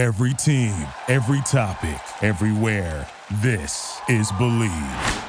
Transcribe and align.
Every 0.00 0.32
team, 0.32 0.74
every 1.08 1.42
topic, 1.42 2.00
everywhere. 2.22 3.06
This 3.42 4.00
is 4.08 4.32
Believe. 4.38 5.24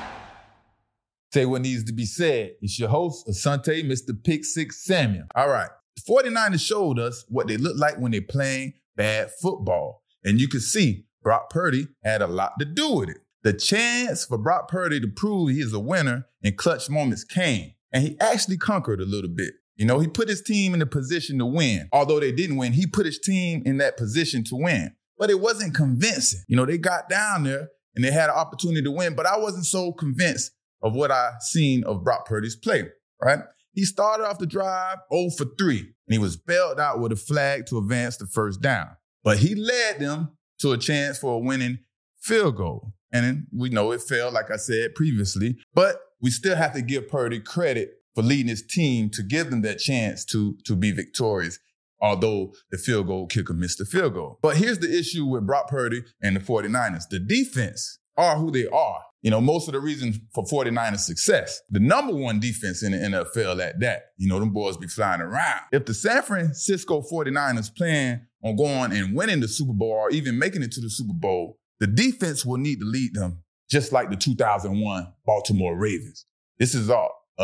Say 1.33 1.46
what 1.46 1.63
needs 1.63 1.83
to 1.83 1.92
be 1.92 2.05
said. 2.05 2.51
It's 2.62 2.79
your 2.79 2.88
host, 2.88 3.28
Asante, 3.28 3.84
Mr. 3.84 4.13
Pick 4.23 4.46
Six 4.46 4.86
Samuel. 4.86 5.26
All 5.36 5.49
right. 5.49 5.68
The 5.97 6.02
49ers 6.04 6.65
showed 6.65 6.99
us 6.99 7.26
what 7.28 7.47
they 7.47 7.57
look 7.57 7.78
like 7.78 7.97
when 7.97 8.13
they're 8.13 8.21
playing 8.21 8.76
bad 8.96 9.31
football. 9.42 10.04
And 10.23 10.39
you 10.39 10.47
can 10.47 10.61
see 10.61 11.03
Brock 11.21 11.49
Purdy 11.49 11.89
had 12.05 12.21
a 12.21 12.27
lot 12.27 12.53
to 12.59 12.63
do 12.63 12.93
with 12.93 13.09
it. 13.09 13.17
The 13.43 13.51
chance 13.51 14.23
for 14.23 14.38
Brock 14.38 14.69
Purdy 14.69 15.01
to 15.01 15.07
prove 15.09 15.49
he 15.49 15.59
is 15.59 15.73
a 15.73 15.81
winner 15.81 16.27
in 16.41 16.55
clutch 16.55 16.89
moments 16.89 17.25
came. 17.25 17.73
And 17.91 18.03
he 18.03 18.17
actually 18.21 18.57
conquered 18.57 19.01
a 19.01 19.05
little 19.05 19.29
bit. 19.29 19.51
You 19.75 19.85
know, 19.85 19.99
he 19.99 20.07
put 20.07 20.29
his 20.29 20.41
team 20.41 20.73
in 20.73 20.81
a 20.81 20.85
position 20.85 21.39
to 21.39 21.45
win. 21.45 21.89
Although 21.91 22.20
they 22.20 22.31
didn't 22.31 22.57
win, 22.57 22.73
he 22.73 22.85
put 22.85 23.05
his 23.05 23.20
team 23.20 23.63
in 23.65 23.77
that 23.77 23.97
position 23.97 24.43
to 24.45 24.55
win. 24.55 24.93
But 25.17 25.29
it 25.29 25.39
wasn't 25.39 25.75
convincing. 25.75 26.41
You 26.48 26.57
know, 26.57 26.66
they 26.66 26.77
got 26.77 27.09
down 27.09 27.43
there 27.43 27.70
and 27.95 28.03
they 28.03 28.12
had 28.12 28.29
an 28.29 28.35
opportunity 28.35 28.84
to 28.84 28.91
win, 28.91 29.15
but 29.15 29.26
I 29.26 29.38
wasn't 29.38 29.65
so 29.65 29.91
convinced 29.93 30.52
of 30.81 30.95
what 30.95 31.12
I 31.12 31.31
seen 31.39 31.84
of 31.84 32.03
Brock 32.03 32.26
Purdy's 32.26 32.55
play, 32.55 32.85
right? 33.21 33.39
He 33.73 33.85
started 33.85 34.26
off 34.26 34.39
the 34.39 34.45
drive 34.45 34.98
0 35.13 35.29
for 35.38 35.45
3, 35.57 35.79
and 35.79 35.88
he 36.09 36.17
was 36.17 36.35
bailed 36.35 36.79
out 36.79 36.99
with 36.99 37.12
a 37.12 37.15
flag 37.15 37.65
to 37.67 37.77
advance 37.77 38.17
the 38.17 38.26
first 38.26 38.62
down. 38.62 38.88
But 39.23 39.38
he 39.38 39.55
led 39.55 39.99
them 39.99 40.31
to 40.59 40.71
a 40.71 40.77
chance 40.77 41.17
for 41.17 41.35
a 41.35 41.40
winning 41.40 41.79
field 42.20 42.57
goal. 42.57 42.93
And 43.13 43.48
we 43.53 43.70
know 43.70 43.91
it 43.91 44.01
failed, 44.01 44.34
like 44.34 44.51
I 44.51 44.57
said 44.57 44.95
previously, 44.95 45.57
but 45.73 45.99
we 46.21 46.31
still 46.31 46.55
have 46.55 46.73
to 46.73 46.81
give 46.81 47.07
Purdy 47.07 47.40
credit 47.40 47.91
for 48.15 48.21
leading 48.21 48.47
his 48.47 48.65
team 48.65 49.09
to 49.11 49.23
give 49.23 49.49
them 49.49 49.61
that 49.61 49.79
chance 49.79 50.25
to, 50.25 50.57
to 50.65 50.75
be 50.75 50.91
victorious, 50.91 51.59
although 52.01 52.53
the 52.71 52.77
field 52.77 53.07
goal 53.07 53.27
kicker 53.27 53.53
missed 53.53 53.77
the 53.77 53.85
field 53.85 54.13
goal. 54.13 54.39
But 54.41 54.57
here's 54.57 54.79
the 54.79 54.97
issue 54.97 55.25
with 55.25 55.45
Brock 55.45 55.70
Purdy 55.70 56.03
and 56.21 56.35
the 56.35 56.39
49ers. 56.39 57.03
The 57.09 57.20
defense 57.20 57.99
are 58.17 58.37
who 58.37 58.51
they 58.51 58.68
are. 58.68 59.03
You 59.21 59.29
know, 59.29 59.40
most 59.40 59.68
of 59.68 59.73
the 59.73 59.79
reason 59.79 60.13
for 60.34 60.43
49ers 60.45 60.99
success. 60.99 61.62
The 61.70 61.79
number 61.79 62.13
one 62.13 62.40
defense 62.40 62.81
in 62.81 62.91
the 62.91 62.98
NFL 62.98 63.63
at 63.63 63.79
that. 63.79 64.06
You 64.18 64.28
know, 64.28 64.40
them 64.40 64.51
boys 64.51 64.78
be 64.78 64.88
flying 64.88 65.22
around. 65.22 65.62
If 65.72 65.85
the 65.85 65.94
San 65.94 66.23
Francisco 66.23 67.03
49ers 67.03 67.75
plan 67.75 68.28
on 68.44 68.56
going 68.56 68.94
and 68.94 69.16
winning 69.16 69.40
the 69.40 69.47
Super 69.47 69.73
Bowl 69.73 69.91
or 69.91 70.09
even 70.09 70.40
making 70.40 70.63
it 70.63 70.72
to 70.72 70.81
the 70.81 70.90
Super 70.90 71.13
Bowl, 71.13 71.59
the 71.79 71.85
defense 71.88 72.46
will 72.46 72.57
need 72.57 72.79
to 72.79 72.85
lead 72.85 73.13
them 73.13 73.44
just 73.69 73.91
like 73.91 74.09
the 74.09 74.16
2001 74.16 75.13
Baltimore 75.25 75.78
Ravens. 75.78 76.25
This 76.57 76.73
is 76.73 76.90
all 76.90 77.21
a, 77.38 77.44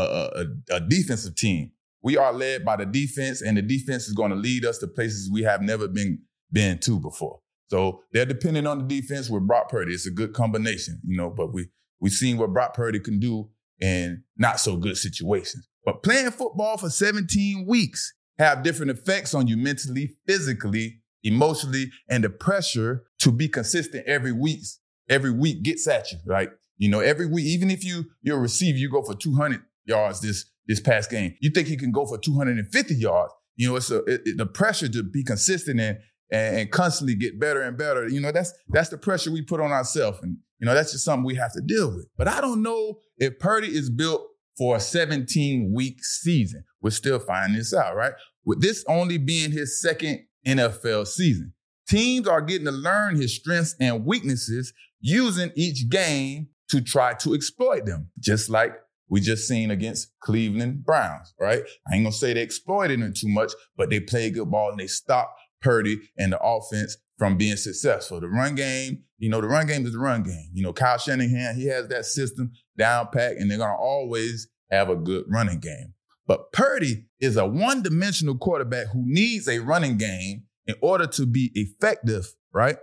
a, 0.70 0.76
a 0.76 0.80
defensive 0.80 1.36
team. 1.36 1.72
We 2.02 2.18
are 2.18 2.32
led 2.32 2.64
by 2.64 2.78
the 2.78 2.86
defense, 2.86 3.42
and 3.42 3.58
the 3.58 3.62
defense 3.62 4.08
is 4.08 4.14
going 4.14 4.30
to 4.32 4.36
lead 4.36 4.66
us 4.66 4.78
to 4.80 4.88
places 4.88 5.30
we 5.32 5.44
have 5.44 5.62
never 5.62 5.88
been 5.88 6.20
been 6.52 6.80
to 6.80 7.00
before. 7.00 7.40
So 7.70 8.02
they're 8.14 8.26
dependent 8.26 8.68
on 8.68 8.80
the 8.80 9.02
defense 9.02 9.30
with 9.30 9.46
Brock 9.46 9.70
Purdy. 9.70 9.94
It's 9.94 10.08
a 10.08 10.12
good 10.12 10.34
combination, 10.34 11.02
you 11.06 11.18
know, 11.18 11.30
but 11.30 11.54
we 11.54 11.68
we've 12.00 12.14
seen 12.14 12.38
what 12.38 12.54
Brock 12.54 12.74
Purdy 12.74 13.00
can 13.00 13.20
do 13.20 13.50
in 13.80 14.24
not 14.38 14.60
so 14.60 14.78
good 14.78 14.98
situations. 14.98 15.68
But 15.84 16.04
playing 16.04 16.32
football 16.32 16.78
for 16.78 16.90
17 16.90 17.66
weeks 17.68 18.14
have 18.40 18.64
different 18.64 18.92
effects 18.92 19.34
on 19.34 19.48
you 19.48 19.58
mentally, 19.58 20.16
physically, 20.26 21.00
emotionally, 21.24 21.92
and 22.10 22.24
the 22.24 22.30
pressure 22.30 23.04
to 23.20 23.32
be 23.32 23.48
consistent 23.48 24.06
every 24.06 24.32
week, 24.32 24.62
every 25.10 25.32
week 25.32 25.64
gets 25.64 25.88
at 25.88 26.12
you, 26.12 26.20
right? 26.26 26.50
You 26.78 26.90
know, 26.90 27.00
every 27.00 27.26
week, 27.26 27.46
even 27.46 27.72
if 27.72 27.84
you 27.84 28.06
you're 28.22 28.38
a 28.38 28.42
receiver, 28.42 28.78
you 28.78 28.90
go 28.90 29.02
for 29.02 29.16
200 29.16 29.62
yards 29.88 30.22
this 30.22 30.46
this 30.68 30.80
past 30.80 31.10
game. 31.10 31.36
You 31.40 31.50
think 31.50 31.68
he 31.68 31.78
can 31.78 31.92
go 31.92 32.06
for 32.06 32.18
250 32.18 32.96
yards? 32.96 33.34
You 33.56 33.70
know, 33.70 33.76
it's 33.78 33.90
a, 33.90 34.04
it, 34.06 34.22
it, 34.26 34.38
the 34.38 34.46
pressure 34.46 34.88
to 34.90 35.04
be 35.04 35.24
consistent 35.24 35.80
and, 35.80 35.98
and 36.32 36.58
and 36.58 36.72
constantly 36.72 37.16
get 37.16 37.40
better 37.40 37.62
and 37.62 37.78
better. 37.78 38.08
You 38.08 38.22
know, 38.22 38.32
that's 38.32 38.54
that's 38.70 38.90
the 38.90 38.98
pressure 38.98 39.32
we 39.32 39.42
put 39.42 39.60
on 39.60 39.72
ourselves, 39.72 40.20
and 40.22 40.38
you 40.60 40.66
know 40.66 40.74
that's 40.74 40.92
just 40.92 41.06
something 41.06 41.26
we 41.26 41.36
have 41.36 41.54
to 41.54 41.62
deal 41.62 41.90
with. 41.90 42.08
But 42.18 42.28
I 42.28 42.42
don't 42.42 42.62
know 42.62 43.00
if 43.18 43.40
Purdy 43.40 43.68
is 43.68 43.90
built 43.90 44.28
for 44.58 44.76
a 44.76 44.80
17 44.80 45.72
week 45.74 46.04
season. 46.04 46.64
We're 46.82 46.90
still 46.92 47.20
finding 47.20 47.58
this 47.58 47.74
out, 47.74 47.96
right? 47.96 48.14
With 48.46 48.62
this 48.62 48.84
only 48.88 49.18
being 49.18 49.52
his 49.52 49.82
second 49.82 50.26
NFL 50.46 51.08
season, 51.08 51.54
teams 51.88 52.28
are 52.28 52.42
getting 52.42 52.66
to 52.66 52.72
learn 52.72 53.16
his 53.16 53.36
strengths 53.36 53.76
and 53.80 54.06
weaknesses 54.06 54.74
using 55.00 55.52
each 55.56 55.90
game 55.90 56.48
to 56.70 56.82
try 56.82 57.14
to 57.14 57.34
exploit 57.34 57.86
them, 57.86 58.10
just 58.20 58.50
like 58.50 58.74
we 59.10 59.22
just 59.22 59.48
seen 59.48 59.72
against 59.72 60.12
Cleveland 60.20 60.84
Browns, 60.86 61.34
right? 61.40 61.64
I 61.90 61.96
ain't 61.96 62.06
gonna 62.06 62.12
say 62.12 62.34
they 62.34 62.42
exploited 62.42 63.00
him 63.00 63.14
too 63.14 63.30
much, 63.30 63.54
but 63.76 63.90
they 63.90 64.00
played 64.00 64.34
good 64.34 64.52
ball 64.52 64.72
and 64.72 64.80
they 64.80 64.88
stopped 64.88 65.40
Purdy 65.62 65.98
and 66.18 66.34
the 66.34 66.40
offense 66.42 66.98
from 67.18 67.38
being 67.38 67.58
successful. 67.58 68.20
The 68.20 68.28
run 68.28 68.56
game, 68.56 69.04
you 69.18 69.30
know, 69.30 69.42
the 69.42 69.48
run 69.48 69.68
game 69.68 69.86
is 69.86 69.94
the 69.94 70.00
run 70.00 70.24
game. 70.24 70.50
You 70.54 70.64
know, 70.64 70.74
Kyle 70.74 70.98
Shanahan, 70.98 71.56
he 71.56 71.68
has 71.68 71.88
that 71.88 72.06
system 72.06 72.52
down 72.78 73.08
pat, 73.12 73.38
and 73.38 73.50
they're 73.50 73.58
gonna 73.58 73.76
always 73.76 74.48
have 74.72 74.90
a 74.90 74.96
good 74.96 75.26
running 75.30 75.60
game. 75.60 75.94
But 76.28 76.52
Purdy 76.52 77.06
is 77.22 77.38
a 77.38 77.48
one-dimensional 77.48 78.38
quarterback 78.38 78.88
who 78.88 79.04
needs 79.06 79.48
a 79.48 79.60
running 79.60 79.98
game 79.98 80.44
in 80.66 80.76
order 80.82 81.08
to 81.08 81.26
be 81.26 81.52
effective, 81.56 82.34
right? 82.54 82.78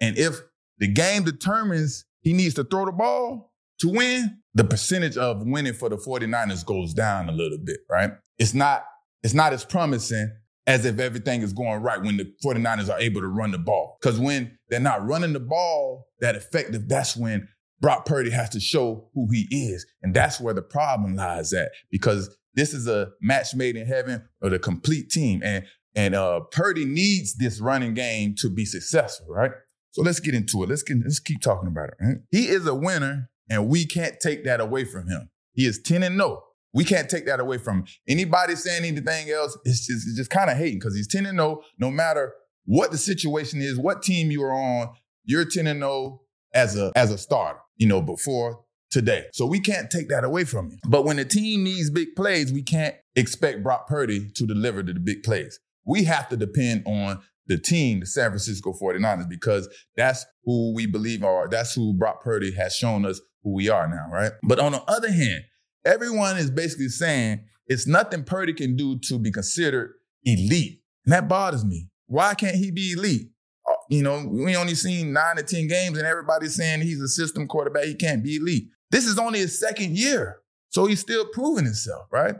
And 0.00 0.18
if 0.18 0.40
the 0.78 0.88
game 0.88 1.24
determines 1.24 2.04
he 2.20 2.34
needs 2.34 2.54
to 2.54 2.64
throw 2.64 2.84
the 2.84 2.92
ball 2.92 3.53
to 3.80 3.88
win, 3.88 4.38
the 4.54 4.64
percentage 4.64 5.16
of 5.16 5.42
winning 5.44 5.72
for 5.72 5.88
the 5.88 5.96
49ers 5.96 6.64
goes 6.64 6.94
down 6.94 7.28
a 7.28 7.32
little 7.32 7.58
bit, 7.62 7.80
right? 7.90 8.10
It's 8.38 8.54
not, 8.54 8.84
it's 9.22 9.34
not 9.34 9.52
as 9.52 9.64
promising 9.64 10.30
as 10.66 10.84
if 10.84 10.98
everything 10.98 11.42
is 11.42 11.52
going 11.52 11.82
right 11.82 12.00
when 12.00 12.16
the 12.16 12.32
49ers 12.44 12.88
are 12.88 12.98
able 12.98 13.20
to 13.20 13.26
run 13.26 13.50
the 13.50 13.58
ball. 13.58 13.98
Because 14.00 14.18
when 14.18 14.56
they're 14.68 14.80
not 14.80 15.06
running 15.06 15.32
the 15.32 15.40
ball 15.40 16.06
that 16.20 16.36
effective, 16.36 16.88
that's 16.88 17.16
when 17.16 17.48
Brock 17.80 18.06
Purdy 18.06 18.30
has 18.30 18.48
to 18.50 18.60
show 18.60 19.10
who 19.14 19.28
he 19.30 19.46
is. 19.50 19.84
And 20.02 20.14
that's 20.14 20.40
where 20.40 20.54
the 20.54 20.62
problem 20.62 21.16
lies 21.16 21.52
at 21.52 21.70
because 21.90 22.34
this 22.54 22.72
is 22.72 22.86
a 22.86 23.10
match 23.20 23.54
made 23.54 23.76
in 23.76 23.86
heaven 23.86 24.22
or 24.40 24.50
the 24.50 24.58
complete 24.58 25.10
team. 25.10 25.42
And 25.44 25.66
and 25.94 26.14
uh, 26.14 26.40
Purdy 26.50 26.84
needs 26.84 27.36
this 27.36 27.60
running 27.60 27.94
game 27.94 28.34
to 28.38 28.50
be 28.50 28.64
successful, 28.64 29.26
right? 29.28 29.52
So 29.92 30.02
let's 30.02 30.18
get 30.18 30.34
into 30.34 30.62
it. 30.64 30.68
Let's 30.68 30.82
get, 30.82 30.96
let's 31.04 31.20
keep 31.20 31.40
talking 31.40 31.68
about 31.68 31.90
it. 31.90 31.94
Right? 32.00 32.16
He 32.30 32.48
is 32.48 32.66
a 32.66 32.74
winner 32.74 33.30
and 33.48 33.68
we 33.68 33.86
can't 33.86 34.18
take 34.20 34.44
that 34.44 34.60
away 34.60 34.84
from 34.84 35.08
him. 35.08 35.30
He 35.52 35.66
is 35.66 35.80
10 35.82 36.02
and 36.02 36.16
no. 36.16 36.42
We 36.72 36.84
can't 36.84 37.08
take 37.08 37.26
that 37.26 37.38
away 37.38 37.58
from 37.58 37.78
him. 37.78 37.86
Anybody 38.08 38.56
saying 38.56 38.84
anything 38.84 39.30
else, 39.30 39.56
it's 39.64 39.86
just, 39.86 40.06
it's 40.08 40.16
just 40.16 40.30
kind 40.30 40.50
of 40.50 40.56
hating 40.56 40.80
because 40.80 40.96
he's 40.96 41.08
10 41.08 41.26
and 41.26 41.36
no, 41.36 41.62
no 41.78 41.90
matter 41.90 42.32
what 42.64 42.90
the 42.90 42.98
situation 42.98 43.60
is, 43.60 43.78
what 43.78 44.02
team 44.02 44.30
you 44.30 44.42
are 44.42 44.52
on, 44.52 44.88
you're 45.24 45.44
10 45.44 45.66
and 45.66 45.80
no 45.80 46.22
as 46.52 46.76
a, 46.76 46.92
as 46.96 47.12
a 47.12 47.18
starter, 47.18 47.60
you 47.76 47.86
know, 47.86 48.02
before 48.02 48.64
today. 48.90 49.26
So 49.32 49.46
we 49.46 49.60
can't 49.60 49.90
take 49.90 50.08
that 50.08 50.24
away 50.24 50.44
from 50.44 50.70
him. 50.70 50.78
But 50.88 51.04
when 51.04 51.16
the 51.16 51.24
team 51.24 51.64
needs 51.64 51.90
big 51.90 52.14
plays, 52.16 52.52
we 52.52 52.62
can't 52.62 52.94
expect 53.14 53.62
Brock 53.62 53.86
Purdy 53.86 54.30
to 54.34 54.46
deliver 54.46 54.82
to 54.82 54.92
the 54.92 55.00
big 55.00 55.22
plays. 55.22 55.58
We 55.84 56.04
have 56.04 56.28
to 56.30 56.36
depend 56.36 56.84
on 56.86 57.20
the 57.46 57.58
team, 57.58 58.00
the 58.00 58.06
San 58.06 58.30
Francisco 58.30 58.72
49ers, 58.72 59.28
because 59.28 59.68
that's 59.96 60.24
who 60.44 60.74
we 60.74 60.86
believe 60.86 61.22
are, 61.24 61.48
that's 61.48 61.74
who 61.74 61.92
Brock 61.92 62.22
Purdy 62.22 62.54
has 62.54 62.74
shown 62.74 63.04
us 63.04 63.20
who 63.44 63.54
we 63.54 63.68
are 63.68 63.86
now, 63.86 64.08
right? 64.10 64.32
But 64.42 64.58
on 64.58 64.72
the 64.72 64.82
other 64.82 65.12
hand, 65.12 65.44
everyone 65.84 66.36
is 66.38 66.50
basically 66.50 66.88
saying 66.88 67.44
it's 67.66 67.86
nothing 67.86 68.24
Purdy 68.24 68.54
can 68.54 68.74
do 68.74 68.98
to 69.00 69.18
be 69.18 69.30
considered 69.30 69.92
elite. 70.24 70.80
And 71.04 71.12
that 71.12 71.28
bothers 71.28 71.64
me. 71.64 71.88
Why 72.06 72.34
can't 72.34 72.56
he 72.56 72.70
be 72.70 72.92
elite? 72.92 73.28
Uh, 73.68 73.74
you 73.88 74.02
know, 74.02 74.26
we 74.28 74.56
only 74.56 74.74
seen 74.74 75.12
nine 75.12 75.36
to 75.36 75.42
10 75.42 75.68
games 75.68 75.98
and 75.98 76.06
everybody's 76.06 76.56
saying 76.56 76.80
he's 76.80 77.00
a 77.00 77.08
system 77.08 77.46
quarterback. 77.46 77.84
He 77.84 77.94
can't 77.94 78.24
be 78.24 78.36
elite. 78.36 78.68
This 78.90 79.06
is 79.06 79.18
only 79.18 79.38
his 79.40 79.58
second 79.58 79.96
year. 79.96 80.40
So 80.70 80.86
he's 80.86 81.00
still 81.00 81.26
proving 81.32 81.64
himself, 81.64 82.06
right? 82.10 82.34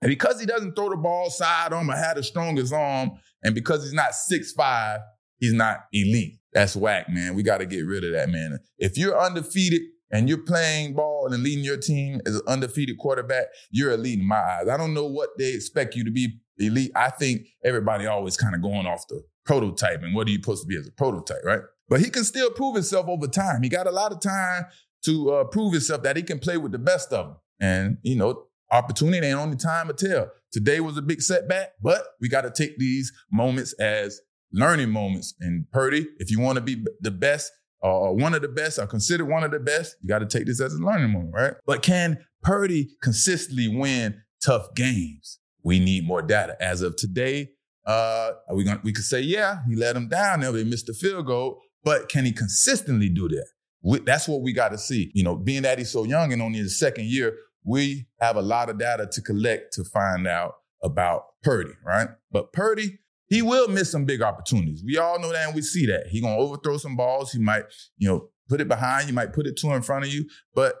And 0.00 0.08
because 0.08 0.38
he 0.38 0.46
doesn't 0.46 0.74
throw 0.74 0.90
the 0.90 0.96
ball 0.96 1.30
sidearm 1.30 1.90
or 1.90 1.96
have 1.96 2.16
the 2.16 2.22
strongest 2.22 2.72
arm, 2.72 3.12
and 3.42 3.54
because 3.54 3.82
he's 3.82 3.94
not 3.94 4.14
six 4.14 4.52
five, 4.52 5.00
he's 5.38 5.52
not 5.52 5.86
elite. 5.92 6.38
That's 6.52 6.76
whack, 6.76 7.08
man. 7.08 7.34
We 7.34 7.42
got 7.42 7.58
to 7.58 7.66
get 7.66 7.86
rid 7.86 8.04
of 8.04 8.12
that, 8.12 8.28
man. 8.28 8.58
If 8.78 8.96
you're 8.96 9.18
undefeated 9.18 9.82
and 10.10 10.28
you're 10.28 10.38
playing 10.38 10.94
ball 10.94 11.28
and 11.32 11.42
leading 11.42 11.64
your 11.64 11.76
team 11.76 12.20
as 12.26 12.36
an 12.36 12.42
undefeated 12.46 12.98
quarterback, 12.98 13.46
you're 13.70 13.92
elite 13.92 14.18
in 14.18 14.26
my 14.26 14.36
eyes. 14.36 14.68
I 14.68 14.76
don't 14.76 14.94
know 14.94 15.06
what 15.06 15.30
they 15.38 15.54
expect 15.54 15.94
you 15.94 16.04
to 16.04 16.10
be 16.10 16.38
elite. 16.58 16.92
I 16.94 17.10
think 17.10 17.46
everybody 17.64 18.06
always 18.06 18.36
kind 18.36 18.54
of 18.54 18.62
going 18.62 18.86
off 18.86 19.06
the 19.08 19.22
prototype 19.44 20.02
and 20.02 20.14
what 20.14 20.26
are 20.26 20.30
you 20.30 20.36
supposed 20.36 20.62
to 20.62 20.68
be 20.68 20.76
as 20.76 20.86
a 20.86 20.92
prototype, 20.92 21.44
right? 21.44 21.60
But 21.88 22.00
he 22.00 22.10
can 22.10 22.24
still 22.24 22.50
prove 22.50 22.74
himself 22.74 23.08
over 23.08 23.26
time. 23.26 23.62
He 23.62 23.68
got 23.68 23.86
a 23.86 23.90
lot 23.90 24.12
of 24.12 24.20
time 24.20 24.66
to 25.04 25.30
uh, 25.30 25.44
prove 25.44 25.72
himself 25.72 26.02
that 26.02 26.16
he 26.16 26.22
can 26.22 26.38
play 26.38 26.56
with 26.56 26.72
the 26.72 26.78
best 26.78 27.12
of 27.12 27.26
them. 27.26 27.36
And, 27.60 27.98
you 28.02 28.16
know, 28.16 28.44
opportunity 28.70 29.26
ain't 29.26 29.38
only 29.38 29.56
time 29.56 29.88
to 29.88 29.94
tell. 29.94 30.30
Today 30.52 30.80
was 30.80 30.96
a 30.96 31.02
big 31.02 31.22
setback, 31.22 31.70
but 31.82 32.02
we 32.20 32.28
got 32.28 32.42
to 32.42 32.50
take 32.50 32.78
these 32.78 33.12
moments 33.32 33.72
as 33.74 34.20
learning 34.52 34.90
moments. 34.90 35.34
And 35.40 35.70
Purdy, 35.70 36.06
if 36.18 36.30
you 36.30 36.40
want 36.40 36.56
to 36.56 36.62
be 36.62 36.84
the 37.00 37.10
best, 37.10 37.50
or 37.80 38.14
one 38.14 38.34
of 38.34 38.42
the 38.42 38.48
best, 38.48 38.78
or 38.78 38.86
considered 38.86 39.26
one 39.26 39.44
of 39.44 39.50
the 39.50 39.60
best, 39.60 39.96
you 40.00 40.08
got 40.08 40.18
to 40.20 40.26
take 40.26 40.46
this 40.46 40.60
as 40.60 40.74
a 40.74 40.78
learning 40.78 41.10
moment, 41.10 41.34
right? 41.34 41.54
But 41.66 41.82
can 41.82 42.18
Purdy 42.42 42.88
consistently 43.02 43.68
win 43.68 44.20
tough 44.44 44.74
games? 44.74 45.38
We 45.62 45.78
need 45.78 46.06
more 46.06 46.22
data. 46.22 46.56
As 46.60 46.82
of 46.82 46.96
today, 46.96 47.50
Uh, 47.86 48.32
are 48.48 48.54
we 48.54 48.64
gonna 48.64 48.80
we 48.84 48.92
could 48.92 49.04
say, 49.04 49.20
yeah, 49.20 49.60
he 49.66 49.74
let 49.74 49.96
him 49.96 50.08
down 50.08 50.40
there, 50.40 50.52
they 50.52 50.62
missed 50.62 50.86
the 50.86 50.92
field 50.92 51.24
goal, 51.24 51.58
but 51.84 52.10
can 52.10 52.26
he 52.26 52.32
consistently 52.32 53.08
do 53.08 53.28
that? 53.28 53.46
We, 53.82 54.00
that's 54.00 54.28
what 54.28 54.42
we 54.42 54.52
got 54.52 54.72
to 54.72 54.78
see. 54.78 55.10
You 55.14 55.24
know, 55.24 55.36
being 55.36 55.62
that 55.62 55.78
he's 55.78 55.90
so 55.90 56.04
young 56.04 56.30
and 56.32 56.42
only 56.42 56.58
his 56.58 56.78
second 56.78 57.06
year, 57.06 57.32
we 57.64 58.06
have 58.20 58.36
a 58.36 58.42
lot 58.42 58.68
of 58.68 58.78
data 58.78 59.08
to 59.10 59.22
collect 59.22 59.72
to 59.74 59.84
find 59.84 60.26
out 60.26 60.52
about 60.82 61.22
Purdy, 61.42 61.72
right? 61.82 62.08
But 62.30 62.52
Purdy, 62.52 62.98
he 63.28 63.42
will 63.42 63.68
miss 63.68 63.90
some 63.90 64.04
big 64.04 64.22
opportunities. 64.22 64.82
We 64.84 64.98
all 64.98 65.20
know 65.20 65.32
that 65.32 65.46
and 65.46 65.54
we 65.54 65.62
see 65.62 65.86
that. 65.86 66.06
He 66.08 66.20
gonna 66.20 66.36
overthrow 66.36 66.78
some 66.78 66.96
balls. 66.96 67.32
He 67.32 67.38
might, 67.38 67.64
you 67.96 68.08
know, 68.08 68.28
put 68.48 68.60
it 68.60 68.68
behind 68.68 69.08
you, 69.08 69.14
might 69.14 69.32
put 69.32 69.46
it 69.46 69.56
two 69.56 69.70
in 69.72 69.82
front 69.82 70.04
of 70.04 70.12
you, 70.12 70.24
but 70.54 70.76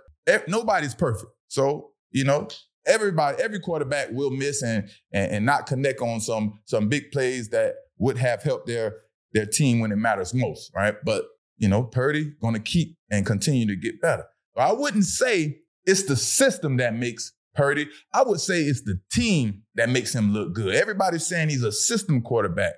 nobody's 0.46 0.94
perfect. 0.94 1.30
So, 1.48 1.90
you 2.10 2.24
know, 2.24 2.48
everybody, 2.86 3.40
every 3.42 3.60
quarterback 3.60 4.08
will 4.10 4.30
miss 4.30 4.62
and, 4.62 4.88
and, 5.12 5.32
and 5.32 5.46
not 5.46 5.66
connect 5.66 6.00
on 6.00 6.20
some 6.20 6.58
some 6.64 6.88
big 6.88 7.10
plays 7.12 7.50
that 7.50 7.74
would 7.98 8.18
have 8.18 8.42
helped 8.42 8.66
their 8.66 8.94
their 9.32 9.46
team 9.46 9.80
when 9.80 9.92
it 9.92 9.96
matters 9.96 10.32
most, 10.32 10.70
right? 10.74 10.94
But 11.04 11.24
you 11.58 11.68
know, 11.68 11.82
Purdy 11.84 12.32
gonna 12.40 12.60
keep 12.60 12.96
and 13.10 13.26
continue 13.26 13.66
to 13.66 13.76
get 13.76 14.00
better. 14.00 14.24
But 14.54 14.62
I 14.62 14.72
wouldn't 14.72 15.04
say 15.04 15.58
it's 15.84 16.04
the 16.04 16.16
system 16.16 16.78
that 16.78 16.94
makes 16.94 17.32
Purdy. 17.58 17.88
I 18.14 18.22
would 18.22 18.38
say 18.40 18.62
it's 18.62 18.82
the 18.82 19.00
team 19.10 19.64
that 19.74 19.90
makes 19.90 20.14
him 20.14 20.32
look 20.32 20.54
good. 20.54 20.76
Everybody's 20.76 21.26
saying 21.26 21.48
he's 21.48 21.64
a 21.64 21.72
system 21.72 22.22
quarterback. 22.22 22.74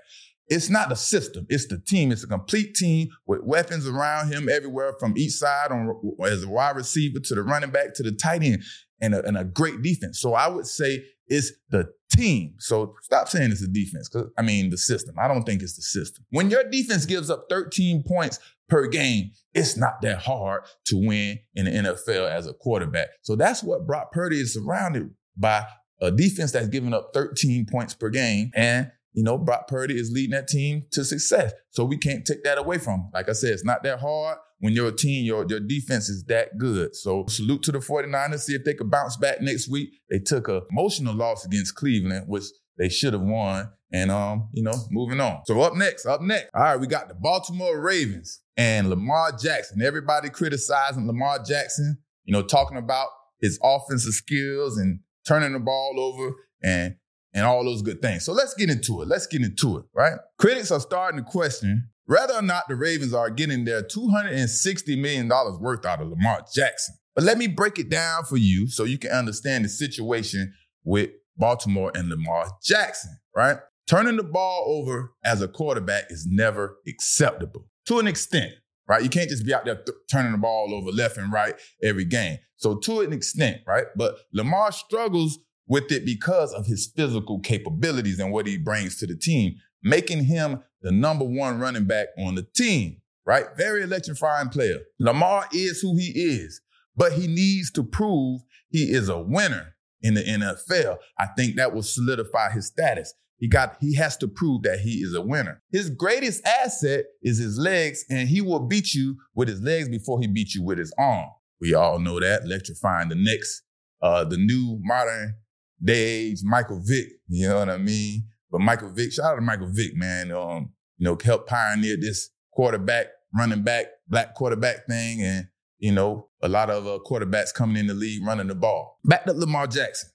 It's 0.49 0.71
not 0.71 0.88
the 0.88 0.97
system, 0.97 1.47
it's 1.50 1.69
the 1.69 1.79
team. 1.79 2.11
It's 2.11 2.25
a 2.25 2.27
complete 2.27 2.75
team 2.75 3.11
with 3.27 3.43
weapons 3.44 3.87
around 3.87 4.32
him 4.32 4.49
everywhere 4.49 4.94
from 4.99 5.17
each 5.19 5.32
side 5.32 5.71
on 5.71 5.94
as 6.25 6.43
a 6.43 6.49
wide 6.49 6.77
receiver 6.77 7.21
to 7.21 7.35
the 7.35 7.43
running 7.43 7.71
back 7.71 7.94
to 7.97 8.03
the 8.03 8.11
tight 8.11 8.43
end 8.43 8.62
and 9.03 9.15
a, 9.15 9.25
and 9.25 9.37
a 9.37 9.44
great 9.44 9.82
defense. 9.82 10.19
So 10.19 10.32
I 10.32 10.49
would 10.49 10.67
say 10.67 11.05
it's 11.31 11.53
the 11.71 11.91
team. 12.11 12.55
So 12.59 12.97
stop 13.03 13.29
saying 13.29 13.53
it's 13.53 13.62
the 13.62 13.69
defense 13.69 14.09
because 14.09 14.31
I 14.37 14.43
mean 14.43 14.69
the 14.69 14.77
system. 14.77 15.15
I 15.19 15.29
don't 15.29 15.44
think 15.44 15.62
it's 15.62 15.77
the 15.77 15.82
system. 15.82 16.27
When 16.31 16.50
your 16.50 16.65
defense 16.69 17.06
gives 17.06 17.31
up 17.31 17.47
13 17.49 18.03
points 18.06 18.38
per 18.69 18.88
game, 18.88 19.31
it's 19.55 19.77
not 19.77 20.03
that 20.03 20.19
hard 20.19 20.62
to 20.87 20.97
win 20.97 21.38
in 21.55 21.65
the 21.65 21.71
NFL 21.71 22.31
as 22.31 22.47
a 22.47 22.53
quarterback. 22.53 23.09
So 23.23 23.37
that's 23.37 23.62
what 23.62 23.87
Brock 23.87 24.12
Purdy 24.12 24.41
is 24.41 24.53
surrounded 24.53 25.11
by 25.37 25.65
a 26.00 26.11
defense 26.11 26.53
that's 26.53 26.69
giving 26.69 26.93
up 26.93 27.11
13 27.15 27.67
points 27.71 27.94
per 27.94 28.11
game 28.11 28.50
and 28.55 28.91
you 29.12 29.25
know, 29.25 29.37
Brock 29.37 29.67
Purdy 29.67 29.99
is 29.99 30.12
leading 30.12 30.31
that 30.31 30.47
team 30.47 30.85
to 30.93 31.05
success. 31.05 31.53
So 31.71 31.85
we 31.85 31.99
can't 31.99 32.25
take 32.25 32.44
that 32.44 32.59
away 32.59 32.79
from 32.79 33.00
him. 33.00 33.11
Like 33.12 33.29
I 33.29 33.33
said, 33.33 33.53
it's 33.53 33.65
not 33.65 33.83
that 33.83 33.99
hard 33.99 34.38
when 34.61 34.75
you're 34.75 34.89
a 34.89 34.97
team, 34.97 35.25
your, 35.25 35.45
your 35.49 35.61
defense 35.61 36.09
is 36.09 36.25
that 36.25 36.59
good. 36.59 36.95
So 36.95 37.25
salute 37.29 37.62
to 37.65 37.73
the 37.73 37.79
49ers, 37.79 38.41
see 38.41 38.55
if 38.55 38.65
they 38.65 38.75
could 38.75 38.91
bounce 38.91 39.17
back 39.17 39.41
next 39.41 39.69
week. 39.69 39.91
They 40.09 40.19
took 40.19 40.49
a 40.49 40.62
emotional 40.71 41.15
loss 41.15 41.45
against 41.45 41.75
Cleveland, 41.75 42.27
which 42.29 42.45
they 42.79 42.89
should 42.89 43.15
have 43.15 43.23
won. 43.23 43.71
And 43.93 44.11
um, 44.11 44.49
you 44.53 44.62
know, 44.62 44.75
moving 44.91 45.21
on. 45.21 45.41
So 45.47 45.61
up 45.62 45.75
next, 45.75 46.07
up 46.07 46.21
next. 46.21 46.51
All 46.55 46.62
right, 46.62 46.77
we 46.77 46.87
got 46.87 47.09
the 47.09 47.15
Baltimore 47.15 47.81
Ravens 47.81 48.41
and 48.57 48.89
Lamar 48.89 49.33
Jackson. 49.33 49.83
Everybody 49.83 50.31
criticizing 50.31 51.09
Lamar 51.09 51.43
Jackson, 51.43 51.99
you 52.25 52.33
know, 52.33 52.43
talking 52.43 52.79
about 52.79 53.09
his 53.41 53.59
offensive 53.62 54.12
skills 54.12 54.79
and 54.79 55.01
turning 55.27 55.55
the 55.55 55.59
ball 55.59 55.95
over 55.99 56.35
and 56.62 56.95
and 57.33 57.45
all 57.45 57.65
those 57.65 57.83
good 57.83 58.01
things. 58.03 58.25
So 58.25 58.33
let's 58.33 58.55
get 58.55 58.71
into 58.71 59.03
it. 59.03 59.09
Let's 59.09 59.27
get 59.27 59.43
into 59.43 59.79
it, 59.79 59.85
right? 59.95 60.15
Critics 60.39 60.71
are 60.71 60.81
starting 60.81 61.19
to 61.19 61.29
question 61.29 61.89
whether 62.11 62.35
or 62.35 62.43
not 62.43 62.67
the 62.69 62.75
Ravens 62.75 63.15
are 63.15 63.31
getting 63.31 63.65
their 63.65 63.85
$260 63.85 65.01
million 65.01 65.29
worth 65.61 65.87
out 65.87 66.01
of 66.01 66.09
Lamar 66.09 66.45
Jackson. 66.53 66.97
But 67.15 67.23
let 67.23 67.39
me 67.39 67.47
break 67.47 67.79
it 67.79 67.89
down 67.89 68.25
for 68.25 68.37
you 68.37 68.67
so 68.67 68.83
you 68.83 68.99
can 68.99 69.12
understand 69.12 69.65
the 69.65 69.69
situation 69.69 70.53
with 70.83 71.11
Baltimore 71.37 71.93
and 71.95 72.09
Lamar 72.09 72.51
Jackson, 72.65 73.17
right? 73.37 73.59
Turning 73.89 74.17
the 74.17 74.25
ball 74.25 74.65
over 74.67 75.12
as 75.25 75.41
a 75.41 75.47
quarterback 75.47 76.07
is 76.11 76.27
never 76.29 76.79
acceptable 76.89 77.69
to 77.87 78.01
an 78.01 78.09
extent, 78.09 78.55
right? 78.89 79.05
You 79.05 79.09
can't 79.09 79.31
just 79.31 79.47
be 79.47 79.55
out 79.55 79.65
there 79.65 79.77
th- 79.77 79.97
turning 80.11 80.33
the 80.33 80.39
ball 80.39 80.75
over 80.75 80.91
left 80.91 81.17
and 81.17 81.33
right 81.33 81.55
every 81.81 82.05
game. 82.05 82.39
So 82.57 82.77
to 82.79 83.03
an 83.03 83.12
extent, 83.12 83.59
right? 83.69 83.87
But 83.95 84.17
Lamar 84.33 84.73
struggles 84.73 85.39
with 85.69 85.93
it 85.93 86.05
because 86.05 86.53
of 86.55 86.67
his 86.67 86.93
physical 86.97 87.39
capabilities 87.39 88.19
and 88.19 88.33
what 88.33 88.49
he 88.49 88.59
brings 88.59 88.97
to 88.97 89.07
the 89.07 89.17
team, 89.17 89.55
making 89.82 90.25
him 90.25 90.62
the 90.82 90.93
number 90.93 91.25
one 91.25 91.59
running 91.59 91.85
back 91.85 92.09
on 92.19 92.35
the 92.35 92.47
team, 92.55 93.00
right? 93.27 93.47
Very 93.56 93.82
electrifying 93.82 94.49
player. 94.49 94.81
Lamar 94.99 95.47
is 95.53 95.81
who 95.81 95.97
he 95.97 96.12
is, 96.15 96.61
but 96.97 97.12
he 97.12 97.27
needs 97.27 97.71
to 97.73 97.82
prove 97.82 98.41
he 98.69 98.93
is 98.93 99.09
a 99.09 99.19
winner 99.21 99.75
in 100.03 100.15
the 100.15 100.23
NFL. 100.23 100.97
I 101.19 101.27
think 101.37 101.56
that 101.56 101.75
will 101.75 101.82
solidify 101.82 102.50
his 102.50 102.67
status. 102.67 103.15
He 103.38 103.49
got 103.49 103.77
he 103.81 103.94
has 103.97 104.19
to 104.19 104.29
prove 104.29 104.62
that 104.62 104.81
he 104.81 104.99
is 104.99 105.15
a 105.15 105.23
winner. 105.23 105.62
His 105.73 105.88
greatest 105.88 106.47
asset 106.47 107.06
is 107.23 107.38
his 107.38 107.59
legs, 107.59 108.05
and 108.11 108.29
he 108.29 108.43
will 108.43 108.61
beat 108.61 108.93
you 108.94 109.17
with 109.35 109.49
his 109.49 109.62
legs 109.62 109.88
before 109.88 110.21
he 110.21 110.26
beat 110.26 110.55
you 110.55 110.62
with 110.62 110.79
his 110.79 110.93
arm. 110.99 111.29
We 111.61 111.75
all 111.75 111.99
know 111.99 112.21
that. 112.21 112.43
Electrifying 112.44 113.09
the 113.09 113.15
next, 113.15 113.62
uh, 114.03 114.25
the 114.25 114.37
new 114.37 114.79
modern 114.83 115.37
day 115.83 116.29
age 116.29 116.41
Michael 116.43 116.83
Vick. 116.85 117.06
You 117.29 117.49
know 117.49 117.59
what 117.59 117.71
I 117.71 117.79
mean? 117.79 118.25
But 118.50 118.61
Michael 118.61 118.91
Vick, 118.91 119.12
shout 119.12 119.32
out 119.32 119.35
to 119.37 119.41
Michael 119.41 119.70
Vick, 119.70 119.94
man. 119.94 120.32
Um, 120.32 120.73
you 120.99 121.05
know, 121.05 121.17
helped 121.23 121.49
pioneer 121.49 121.97
this 121.97 122.31
quarterback, 122.52 123.06
running 123.35 123.62
back, 123.62 123.87
black 124.08 124.35
quarterback 124.35 124.87
thing, 124.87 125.23
and 125.23 125.47
you 125.79 125.93
know, 125.93 126.29
a 126.43 126.49
lot 126.49 126.70
of 126.70 126.87
uh, 126.87 126.99
quarterbacks 127.05 127.55
coming 127.55 127.76
in 127.76 127.87
the 127.87 127.94
league 127.94 128.25
running 128.25 128.49
the 128.49 128.55
ball. 128.55 128.99
Back 129.05 129.25
to 129.25 129.32
Lamar 129.32 129.67
Jackson. 129.67 130.11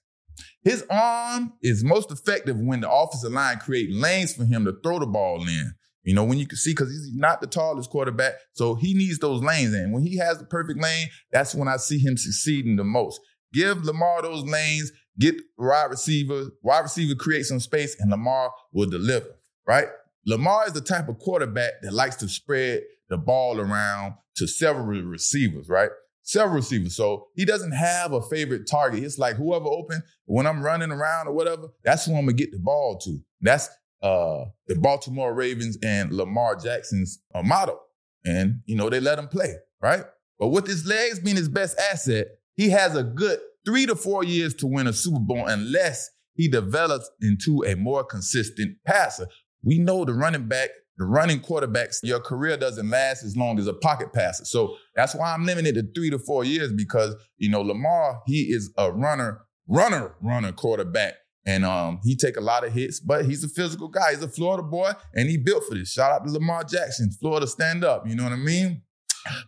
His 0.62 0.84
arm 0.90 1.54
is 1.62 1.84
most 1.84 2.10
effective 2.10 2.56
when 2.58 2.80
the 2.80 2.90
offensive 2.90 3.32
line 3.32 3.58
create 3.58 3.92
lanes 3.92 4.34
for 4.34 4.44
him 4.44 4.64
to 4.64 4.74
throw 4.82 4.98
the 4.98 5.06
ball 5.06 5.42
in. 5.42 5.74
You 6.02 6.14
know, 6.14 6.24
when 6.24 6.38
you 6.38 6.46
can 6.46 6.56
see, 6.56 6.70
because 6.70 6.90
he's 6.90 7.10
not 7.14 7.40
the 7.40 7.48
tallest 7.48 7.90
quarterback, 7.90 8.34
so 8.52 8.76
he 8.76 8.94
needs 8.94 9.18
those 9.18 9.42
lanes 9.42 9.74
And 9.74 9.92
When 9.92 10.04
he 10.04 10.16
has 10.18 10.38
the 10.38 10.44
perfect 10.44 10.80
lane, 10.80 11.08
that's 11.32 11.54
when 11.54 11.66
I 11.66 11.78
see 11.78 11.98
him 11.98 12.16
succeeding 12.16 12.76
the 12.76 12.84
most. 12.84 13.20
Give 13.52 13.84
Lamar 13.84 14.22
those 14.22 14.44
lanes, 14.44 14.92
get 15.18 15.36
wide 15.58 15.90
receiver, 15.90 16.46
wide 16.62 16.80
receiver 16.80 17.14
create 17.14 17.44
some 17.46 17.60
space, 17.60 17.96
and 17.98 18.10
Lamar 18.10 18.52
will 18.72 18.88
deliver, 18.88 19.36
right? 19.66 19.88
Lamar 20.26 20.66
is 20.66 20.72
the 20.72 20.80
type 20.80 21.08
of 21.08 21.18
quarterback 21.18 21.74
that 21.82 21.92
likes 21.92 22.16
to 22.16 22.28
spread 22.28 22.82
the 23.08 23.16
ball 23.16 23.60
around 23.60 24.14
to 24.36 24.46
several 24.46 24.84
receivers, 24.84 25.68
right? 25.68 25.90
Several 26.22 26.56
receivers. 26.56 26.96
So 26.96 27.28
he 27.36 27.44
doesn't 27.44 27.72
have 27.72 28.12
a 28.12 28.20
favorite 28.22 28.68
target. 28.68 29.04
It's 29.04 29.18
like 29.18 29.36
whoever 29.36 29.66
open, 29.66 30.02
when 30.24 30.46
I'm 30.46 30.62
running 30.62 30.90
around 30.90 31.28
or 31.28 31.32
whatever, 31.32 31.68
that's 31.84 32.06
who 32.06 32.16
I'm 32.16 32.26
gonna 32.26 32.32
get 32.32 32.50
the 32.50 32.58
ball 32.58 32.98
to. 33.04 33.18
That's 33.40 33.68
uh, 34.02 34.46
the 34.66 34.74
Baltimore 34.76 35.32
Ravens 35.32 35.78
and 35.82 36.12
Lamar 36.12 36.56
Jackson's 36.56 37.20
uh. 37.34 37.76
And, 38.24 38.60
you 38.66 38.74
know, 38.74 38.90
they 38.90 38.98
let 38.98 39.20
him 39.20 39.28
play, 39.28 39.54
right? 39.80 40.04
But 40.38 40.48
with 40.48 40.66
his 40.66 40.84
legs 40.86 41.20
being 41.20 41.36
his 41.36 41.48
best 41.48 41.78
asset, 41.92 42.26
he 42.56 42.70
has 42.70 42.96
a 42.96 43.04
good 43.04 43.38
three 43.66 43.84
to 43.84 43.96
four 43.96 44.24
years 44.24 44.54
to 44.54 44.66
win 44.66 44.86
a 44.86 44.92
Super 44.92 45.20
Bowl 45.20 45.46
unless 45.46 46.08
he 46.34 46.48
develops 46.48 47.10
into 47.20 47.64
a 47.66 47.74
more 47.74 48.04
consistent 48.04 48.76
passer. 48.86 49.26
We 49.62 49.78
know 49.78 50.04
the 50.04 50.14
running 50.14 50.48
back, 50.48 50.70
the 50.96 51.04
running 51.04 51.40
quarterbacks, 51.40 51.98
your 52.02 52.20
career 52.20 52.56
doesn't 52.56 52.88
last 52.88 53.24
as 53.24 53.36
long 53.36 53.58
as 53.58 53.66
a 53.66 53.74
pocket 53.74 54.12
passer. 54.12 54.44
So 54.44 54.76
that's 54.94 55.14
why 55.14 55.32
I'm 55.32 55.44
limited 55.44 55.74
to 55.74 55.82
three 55.94 56.10
to 56.10 56.18
four 56.18 56.44
years 56.44 56.72
because, 56.72 57.14
you 57.36 57.50
know, 57.50 57.60
Lamar, 57.60 58.22
he 58.26 58.42
is 58.42 58.72
a 58.78 58.92
runner, 58.92 59.42
runner, 59.66 60.14
runner 60.22 60.52
quarterback. 60.52 61.14
And 61.48 61.64
um, 61.64 62.00
he 62.02 62.16
take 62.16 62.36
a 62.36 62.40
lot 62.40 62.66
of 62.66 62.72
hits, 62.72 62.98
but 62.98 63.24
he's 63.24 63.44
a 63.44 63.48
physical 63.48 63.86
guy. 63.86 64.10
He's 64.10 64.22
a 64.22 64.28
Florida 64.28 64.64
boy, 64.64 64.90
and 65.14 65.30
he 65.30 65.36
built 65.36 65.62
for 65.68 65.76
this. 65.76 65.92
Shout 65.92 66.10
out 66.10 66.26
to 66.26 66.32
Lamar 66.32 66.64
Jackson, 66.64 67.08
Florida 67.20 67.46
stand 67.46 67.84
up. 67.84 68.04
You 68.04 68.16
know 68.16 68.24
what 68.24 68.32
I 68.32 68.36
mean? 68.36 68.82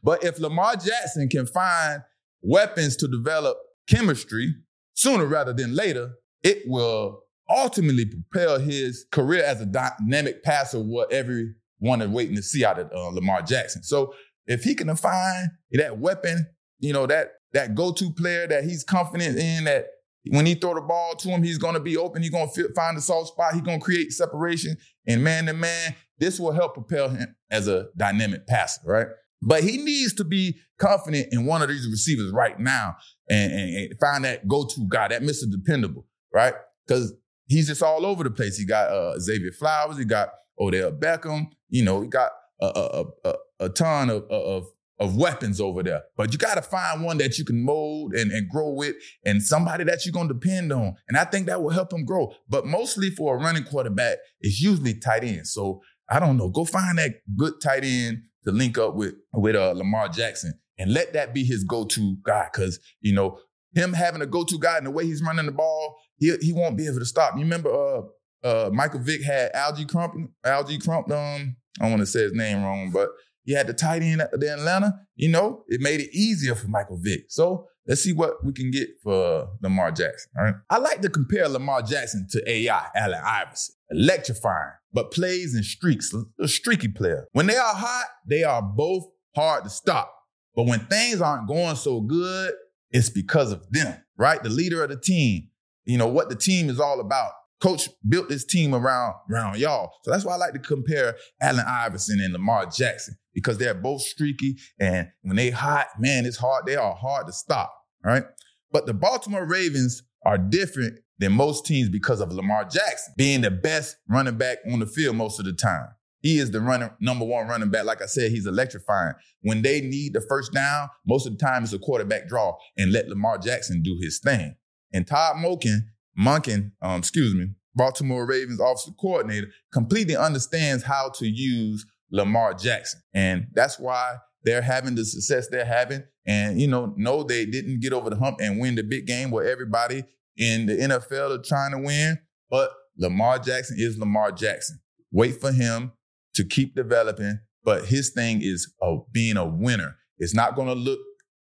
But 0.04 0.22
if 0.22 0.38
Lamar 0.38 0.76
Jackson 0.76 1.28
can 1.28 1.46
find 1.46 2.02
weapons 2.40 2.96
to 2.98 3.08
develop 3.08 3.58
chemistry 3.88 4.54
sooner 4.94 5.26
rather 5.26 5.52
than 5.52 5.74
later, 5.74 6.12
it 6.42 6.62
will 6.66 7.22
ultimately 7.48 8.04
propel 8.04 8.58
his 8.58 9.06
career 9.10 9.42
as 9.44 9.60
a 9.60 9.66
dynamic 9.66 10.42
passer, 10.42 10.78
what 10.78 11.10
everyone 11.12 12.02
is 12.02 12.08
waiting 12.08 12.36
to 12.36 12.42
see 12.42 12.64
out 12.64 12.78
of 12.78 12.90
uh, 12.92 13.08
Lamar 13.08 13.42
Jackson. 13.42 13.82
So 13.82 14.14
if 14.46 14.62
he 14.62 14.74
can 14.74 14.94
find 14.96 15.48
that 15.72 15.98
weapon, 15.98 16.46
you 16.78 16.92
know, 16.92 17.06
that 17.06 17.32
that 17.52 17.74
go-to 17.74 18.12
player 18.12 18.46
that 18.46 18.64
he's 18.64 18.84
confident 18.84 19.38
in, 19.38 19.64
that 19.64 19.86
when 20.30 20.44
he 20.44 20.54
throw 20.54 20.74
the 20.74 20.82
ball 20.82 21.14
to 21.14 21.28
him, 21.28 21.42
he's 21.42 21.56
going 21.56 21.74
to 21.74 21.80
be 21.80 21.96
open. 21.96 22.20
He's 22.22 22.30
going 22.30 22.50
to 22.54 22.68
find 22.74 22.96
the 22.96 23.00
soft 23.00 23.28
spot. 23.28 23.54
He's 23.54 23.62
going 23.62 23.78
to 23.78 23.84
create 23.84 24.12
separation 24.12 24.76
and 25.06 25.24
man 25.24 25.46
to 25.46 25.54
man. 25.54 25.94
This 26.18 26.38
will 26.38 26.52
help 26.52 26.74
propel 26.74 27.08
him 27.08 27.34
as 27.50 27.68
a 27.68 27.86
dynamic 27.96 28.46
passer, 28.46 28.82
right? 28.84 29.06
But 29.40 29.62
he 29.62 29.78
needs 29.78 30.14
to 30.14 30.24
be 30.24 30.58
confident 30.78 31.28
in 31.32 31.46
one 31.46 31.62
of 31.62 31.68
these 31.68 31.86
receivers 31.88 32.32
right 32.32 32.58
now 32.58 32.96
and, 33.28 33.52
and, 33.52 33.76
and 33.76 34.00
find 34.00 34.24
that 34.24 34.48
go-to 34.48 34.86
guy, 34.88 35.08
that 35.08 35.22
Mr. 35.22 35.50
Dependable, 35.50 36.06
right? 36.32 36.54
Because 36.86 37.14
he's 37.46 37.68
just 37.68 37.82
all 37.82 38.04
over 38.04 38.24
the 38.24 38.30
place. 38.30 38.56
He 38.56 38.66
got 38.66 38.90
uh, 38.90 39.18
Xavier 39.18 39.52
Flowers, 39.52 39.98
he 39.98 40.04
got 40.04 40.30
Odell 40.58 40.92
Beckham, 40.92 41.46
you 41.68 41.84
know, 41.84 42.02
he 42.02 42.08
got 42.08 42.30
a, 42.60 42.66
a, 42.66 43.04
a, 43.24 43.34
a 43.60 43.68
ton 43.68 44.10
of, 44.10 44.24
of, 44.30 44.66
of 44.98 45.16
weapons 45.16 45.60
over 45.60 45.82
there. 45.82 46.02
But 46.16 46.32
you 46.32 46.38
got 46.38 46.54
to 46.54 46.62
find 46.62 47.04
one 47.04 47.18
that 47.18 47.38
you 47.38 47.44
can 47.44 47.64
mold 47.64 48.14
and, 48.14 48.32
and 48.32 48.48
grow 48.48 48.70
with 48.70 48.96
and 49.24 49.42
somebody 49.42 49.84
that 49.84 50.04
you're 50.04 50.12
going 50.12 50.28
to 50.28 50.34
depend 50.34 50.72
on. 50.72 50.96
And 51.08 51.16
I 51.16 51.24
think 51.24 51.46
that 51.46 51.62
will 51.62 51.70
help 51.70 51.92
him 51.92 52.04
grow. 52.04 52.32
But 52.48 52.66
mostly 52.66 53.10
for 53.10 53.36
a 53.36 53.40
running 53.40 53.64
quarterback, 53.64 54.18
it's 54.40 54.60
usually 54.60 54.94
tight 54.94 55.22
end. 55.22 55.46
So 55.46 55.80
I 56.10 56.18
don't 56.18 56.36
know. 56.36 56.48
Go 56.48 56.64
find 56.64 56.98
that 56.98 57.20
good 57.36 57.54
tight 57.62 57.84
end 57.84 58.22
to 58.48 58.56
link 58.56 58.78
up 58.78 58.94
with, 58.94 59.14
with 59.32 59.56
uh, 59.56 59.72
Lamar 59.72 60.08
Jackson 60.08 60.58
and 60.78 60.92
let 60.92 61.12
that 61.12 61.34
be 61.34 61.44
his 61.44 61.64
go-to 61.64 62.16
guy. 62.22 62.48
Cause, 62.52 62.78
you 63.00 63.12
know, 63.12 63.38
him 63.74 63.92
having 63.92 64.22
a 64.22 64.26
go-to 64.26 64.58
guy 64.58 64.76
and 64.78 64.86
the 64.86 64.90
way 64.90 65.04
he's 65.04 65.22
running 65.22 65.46
the 65.46 65.52
ball, 65.52 65.96
he, 66.16 66.34
he 66.40 66.52
won't 66.52 66.76
be 66.76 66.86
able 66.86 66.98
to 66.98 67.04
stop. 67.04 67.34
You 67.34 67.42
remember 67.42 67.70
uh, 67.70 68.02
uh, 68.46 68.70
Michael 68.72 69.00
Vick 69.00 69.22
had 69.22 69.52
Alge 69.52 69.88
Crump, 69.88 70.14
Alge 70.44 70.82
Crump, 70.82 71.10
um, 71.10 71.56
I 71.78 71.84
don't 71.84 71.90
want 71.90 72.00
to 72.00 72.06
say 72.06 72.22
his 72.22 72.32
name 72.32 72.62
wrong, 72.62 72.90
but 72.90 73.10
he 73.44 73.52
had 73.52 73.66
the 73.66 73.72
tight 73.72 74.02
end 74.02 74.20
at 74.20 74.38
the 74.38 74.52
Atlanta. 74.52 74.94
You 75.16 75.28
know, 75.28 75.64
it 75.68 75.80
made 75.80 76.00
it 76.00 76.10
easier 76.12 76.54
for 76.54 76.68
Michael 76.68 76.98
Vick. 77.00 77.26
So 77.28 77.66
let's 77.88 78.02
see 78.02 78.12
what 78.12 78.44
we 78.44 78.52
can 78.52 78.70
get 78.70 78.88
for 79.02 79.48
Lamar 79.62 79.90
Jackson. 79.90 80.30
All 80.38 80.44
right. 80.44 80.54
I 80.70 80.78
like 80.78 81.00
to 81.00 81.08
compare 81.08 81.48
Lamar 81.48 81.82
Jackson 81.82 82.26
to 82.30 82.50
AI, 82.50 82.86
Allen 82.94 83.20
Iverson. 83.24 83.74
Electrifying, 83.90 84.72
but 84.92 85.10
plays 85.10 85.54
in 85.56 85.62
streaks, 85.62 86.14
a 86.38 86.46
streaky 86.46 86.88
player. 86.88 87.26
When 87.32 87.46
they 87.46 87.56
are 87.56 87.74
hot, 87.74 88.04
they 88.26 88.42
are 88.42 88.60
both 88.60 89.04
hard 89.34 89.64
to 89.64 89.70
stop. 89.70 90.14
But 90.54 90.66
when 90.66 90.80
things 90.80 91.22
aren't 91.22 91.48
going 91.48 91.76
so 91.76 92.02
good, 92.02 92.52
it's 92.90 93.08
because 93.08 93.50
of 93.50 93.68
them, 93.70 93.96
right? 94.18 94.42
The 94.42 94.50
leader 94.50 94.82
of 94.82 94.90
the 94.90 95.00
team, 95.00 95.48
you 95.84 95.96
know, 95.96 96.06
what 96.06 96.28
the 96.28 96.36
team 96.36 96.68
is 96.68 96.78
all 96.78 97.00
about. 97.00 97.32
Coach 97.60 97.88
built 98.06 98.28
this 98.28 98.44
team 98.44 98.74
around, 98.74 99.14
around 99.30 99.58
y'all. 99.58 99.92
So 100.02 100.10
that's 100.10 100.24
why 100.24 100.34
I 100.34 100.36
like 100.36 100.52
to 100.52 100.60
compare 100.60 101.16
Allen 101.40 101.64
Iverson 101.66 102.20
and 102.20 102.32
Lamar 102.32 102.66
Jackson 102.66 103.16
because 103.34 103.58
they're 103.58 103.74
both 103.74 104.02
streaky. 104.02 104.56
And 104.78 105.08
when 105.22 105.36
they 105.36 105.50
hot, 105.50 105.86
man, 105.98 106.26
it's 106.26 106.36
hard. 106.36 106.66
They 106.66 106.76
are 106.76 106.94
hard 106.94 107.26
to 107.26 107.32
stop. 107.32 107.72
Right. 108.04 108.24
But 108.70 108.86
the 108.86 108.94
Baltimore 108.94 109.46
Ravens 109.46 110.02
are 110.24 110.38
different 110.38 111.00
than 111.18 111.32
most 111.32 111.66
teams 111.66 111.88
because 111.88 112.20
of 112.20 112.32
Lamar 112.32 112.64
Jackson 112.64 113.14
being 113.16 113.40
the 113.40 113.50
best 113.50 113.96
running 114.08 114.36
back 114.36 114.58
on 114.70 114.78
the 114.78 114.86
field 114.86 115.16
most 115.16 115.38
of 115.38 115.46
the 115.46 115.52
time. 115.52 115.88
He 116.20 116.38
is 116.38 116.50
the 116.50 116.60
running 116.60 116.90
number 117.00 117.24
one 117.24 117.46
running 117.46 117.70
back. 117.70 117.84
Like 117.84 118.02
I 118.02 118.06
said, 118.06 118.30
he's 118.30 118.46
electrifying. 118.46 119.14
When 119.42 119.62
they 119.62 119.80
need 119.80 120.14
the 120.14 120.20
first 120.20 120.52
down, 120.52 120.88
most 121.06 121.26
of 121.26 121.36
the 121.36 121.44
time 121.44 121.62
it's 121.62 121.72
a 121.72 121.78
quarterback 121.78 122.28
draw 122.28 122.56
and 122.76 122.92
let 122.92 123.08
Lamar 123.08 123.38
Jackson 123.38 123.82
do 123.82 123.96
his 124.00 124.18
thing. 124.18 124.56
And 124.92 125.06
Todd 125.06 125.36
Monken 125.36 125.82
Monken, 126.18 126.72
um, 126.82 126.98
excuse 126.98 127.34
me, 127.34 127.50
Baltimore 127.74 128.26
Ravens 128.26 128.60
offensive 128.60 128.94
coordinator, 129.00 129.48
completely 129.72 130.16
understands 130.16 130.82
how 130.82 131.10
to 131.10 131.26
use 131.26 131.86
Lamar 132.10 132.54
Jackson. 132.54 133.00
And 133.14 133.46
that's 133.54 133.78
why 133.78 134.16
they're 134.48 134.62
having 134.62 134.94
the 134.94 135.04
success 135.04 135.48
they're 135.48 135.66
having. 135.66 136.02
And, 136.26 136.58
you 136.58 136.68
know, 136.68 136.94
no, 136.96 137.22
they 137.22 137.44
didn't 137.44 137.80
get 137.80 137.92
over 137.92 138.08
the 138.08 138.16
hump 138.16 138.38
and 138.40 138.58
win 138.58 138.76
the 138.76 138.82
big 138.82 139.06
game 139.06 139.30
where 139.30 139.46
everybody 139.46 140.04
in 140.38 140.64
the 140.64 140.74
NFL 140.74 141.38
are 141.38 141.42
trying 141.42 141.72
to 141.72 141.78
win. 141.78 142.18
But 142.50 142.70
Lamar 142.96 143.38
Jackson 143.38 143.76
is 143.78 143.98
Lamar 143.98 144.32
Jackson. 144.32 144.80
Wait 145.12 145.38
for 145.38 145.52
him 145.52 145.92
to 146.34 146.44
keep 146.44 146.74
developing. 146.74 147.40
But 147.62 147.84
his 147.84 148.10
thing 148.10 148.40
is 148.40 148.72
uh, 148.80 148.96
being 149.12 149.36
a 149.36 149.44
winner. 149.44 149.96
It's 150.16 150.34
not 150.34 150.56
going 150.56 150.68
to 150.68 150.74
look 150.74 150.98